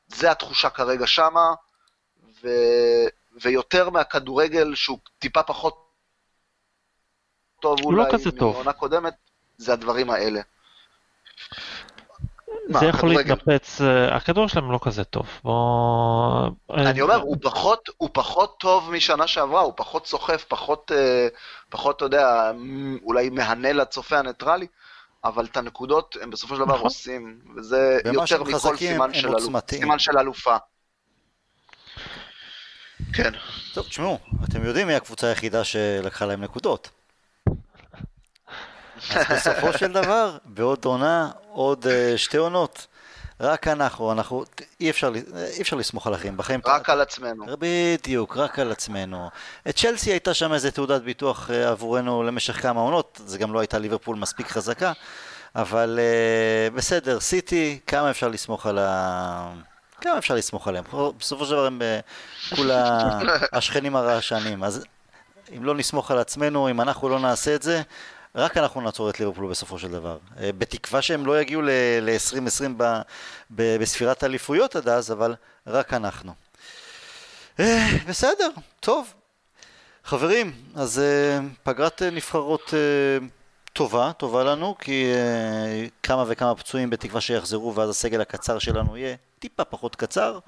זה 0.08 0.32
התחושה 0.32 0.70
כרגע 0.70 1.08
שמה, 1.08 1.54
ו... 2.44 2.50
ויותר 3.42 3.90
מהכדורגל 3.90 4.76
שהוא 4.76 4.98
טיפה 5.20 5.44
פחות 5.44 5.84
טוב 7.60 7.80
הוא 7.84 7.94
לא 7.94 8.02
אולי 8.02 8.14
כזה 8.14 8.32
טוב. 8.32 8.54
מעונה 8.54 8.74
קודמת, 8.74 9.14
זה 9.58 9.74
הדברים 9.74 10.10
האלה. 10.10 10.42
מה, 12.70 12.80
זה 12.80 12.86
יכול 12.86 13.10
הכדורגל? 13.12 13.34
להתנפץ, 13.34 13.82
אה, 13.82 14.16
הכדור 14.16 14.48
שלהם 14.48 14.72
לא 14.72 14.80
כזה 14.82 15.04
טוב. 15.04 15.28
בוא... 15.44 16.50
אני 16.70 17.02
אומר, 17.02 17.16
הוא 17.16 17.38
פחות, 17.42 17.90
הוא 17.98 18.10
פחות 18.14 18.60
טוב 18.60 18.92
משנה 18.92 19.28
שעברה, 19.28 19.62
הוא 19.62 19.74
פחות 19.76 20.08
סוחף, 20.08 20.46
פחות, 20.48 20.92
אה, 20.96 21.28
פחות, 21.70 21.96
אתה 21.96 22.06
יודע, 22.06 22.52
אולי 23.04 23.30
מהנה 23.30 23.74
לצופה 23.74 24.20
הניטרלי, 24.20 24.68
אבל 25.24 25.46
את 25.46 25.58
הנקודות 25.58 26.18
הם 26.22 26.30
בסופו 26.30 26.56
של 26.56 26.62
דבר 26.62 26.74
נכון. 26.74 26.86
עושים, 26.86 27.40
וזה 27.56 28.00
יותר 28.06 28.44
מכל 28.44 28.78
סימן 28.78 29.14
של, 29.14 29.28
אלופ. 29.28 29.70
סימן 29.70 30.00
של 30.00 30.18
אלופה. 30.18 30.56
כן. 33.14 33.32
טוב, 33.74 33.88
תשמעו, 33.88 34.20
אתם 34.50 34.66
יודעים 34.66 34.88
מי 34.88 34.96
הקבוצה 34.96 35.28
היחידה 35.28 35.64
שלקחה 35.64 36.26
להם 36.26 36.44
נקודות. 36.44 36.90
אז 39.10 39.26
בסופו 39.32 39.78
של 39.78 39.92
דבר, 39.92 40.38
בעוד 40.46 40.86
עונה, 40.86 41.32
עוד 41.52 41.88
אה, 41.88 42.18
שתי 42.18 42.38
עונות, 42.38 42.88
רק 43.40 43.68
אנחנו, 43.68 44.12
אנחנו, 44.12 44.44
אי 44.80 44.90
אפשר, 44.90 45.12
אי 45.56 45.62
אפשר 45.62 45.76
לסמוך 45.76 46.08
על 46.08 46.14
אחרים 46.14 46.38
בחיים. 46.38 46.60
רק 46.66 46.90
על 46.90 47.02
עצמנו. 47.02 47.46
בדיוק, 47.60 48.38
רק 48.38 48.60
על 48.60 48.72
עצמנו. 48.72 49.30
צ'לסי 49.76 50.12
הייתה 50.12 50.34
שם 50.34 50.54
איזה 50.54 50.72
תעודת 50.72 51.02
ביטוח 51.02 51.52
אה, 51.52 51.70
עבורנו 51.70 52.24
למשך 52.24 52.62
כמה 52.62 52.82
עונות, 52.82 53.22
זה 53.26 53.38
גם 53.38 53.54
לא 53.54 53.60
הייתה 53.60 53.80
ליברפול 53.80 54.16
מספיק 54.16 54.48
חזקה, 54.48 54.92
אבל 55.56 56.00
אה, 56.02 56.70
בסדר, 56.70 57.20
סיטי, 57.20 57.80
כמה 57.88 58.10
אפשר 58.10 58.28
לסמוך 58.28 58.66
על 58.66 58.78
ה... 58.78 59.54
כמה 60.04 60.18
אפשר 60.18 60.36
לסמוך 60.36 60.68
עליהם? 60.68 60.84
בסופו 61.20 61.46
של 61.46 61.52
דבר 61.52 61.66
הם 61.66 61.82
אה, 61.82 62.00
כולה 62.56 63.10
השכנים 63.58 63.96
הרעשנים, 63.96 64.64
אז 64.64 64.86
אם 65.58 65.64
לא 65.64 65.76
נסמוך 65.76 66.12
על 66.12 66.20
עצמנו, 66.20 66.70
אם 66.70 66.82
אנחנו 66.82 67.10
לא 67.10 67.20
נעשה 67.20 67.56
את 67.56 67.62
זה, 67.62 67.82
רק 68.36 68.58
אנחנו 68.58 68.82
נעצור 68.82 69.10
את 69.10 69.20
ליברפול 69.20 69.50
בסופו 69.50 69.80
של 69.80 69.92
דבר. 69.92 70.18
אה, 70.40 70.50
בתקווה 70.58 71.02
שהם 71.02 71.26
לא 71.26 71.42
יגיעו 71.42 71.62
ל-2020 71.62 72.64
ב- 72.78 73.02
ב- 73.50 73.78
בספירת 73.82 74.24
אליפויות 74.24 74.76
עד 74.76 74.90
אז, 74.90 75.12
אבל 75.12 75.36
רק 75.68 75.94
אנחנו. 75.94 76.34
אה, 77.60 77.88
בסדר, 78.08 78.50
טוב. 78.80 79.14
חברים, 80.06 80.52
אז 80.76 81.02
פגרת 81.64 82.02
נבחרות 82.02 82.74
טובה, 83.74 84.12
טובה 84.18 84.44
לנו, 84.44 84.76
כי 84.80 85.06
אה, 85.14 85.86
כמה 86.04 86.24
וכמה 86.28 86.56
פצועים 86.56 86.90
בתקווה 86.90 87.22
שיחזרו, 87.22 87.76
ואז 87.76 87.90
הסגל 87.90 88.22
הקצר 88.22 88.60
שלנו 88.60 88.98
יהיה 88.98 89.16
טיפה 89.40 89.64
פחות 89.64 89.96
קצר. 89.96 90.40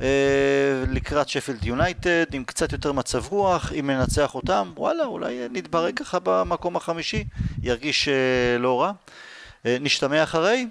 אה, 0.00 0.84
לקראת 0.88 1.28
שפילד 1.28 1.64
יונייטד, 1.64 2.34
עם 2.34 2.44
קצת 2.44 2.72
יותר 2.72 2.92
מצב 2.92 3.26
רוח, 3.28 3.72
אם 3.72 3.90
ננצח 3.90 4.34
אותם, 4.34 4.72
וואלה, 4.76 5.04
אולי 5.04 5.38
נתברג 5.50 5.98
ככה 5.98 6.18
במקום 6.22 6.76
החמישי, 6.76 7.24
ירגיש 7.62 8.08
אה, 8.08 8.58
לא 8.58 8.82
רע. 8.82 8.92
אה, 9.66 9.76
נשתמע 9.80 10.22
אחרי? 10.22 10.66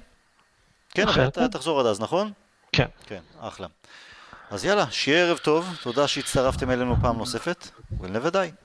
כן, 0.91 1.07
אבל 1.07 1.27
אתה 1.27 1.47
תחזור 1.47 1.79
עד 1.79 1.85
אז, 1.85 1.99
נכון? 1.99 2.31
כן. 2.71 2.87
כן, 3.05 3.19
אחלה. 3.39 3.67
אז 4.51 4.65
יאללה, 4.65 4.85
שיהיה 4.91 5.25
ערב 5.25 5.37
טוב, 5.37 5.77
תודה 5.81 6.07
שהצטרפתם 6.07 6.71
אלינו 6.71 6.95
פעם 7.01 7.17
נוספת, 7.17 7.67
we'll 7.99 8.03
never 8.03 8.31
die. 8.31 8.64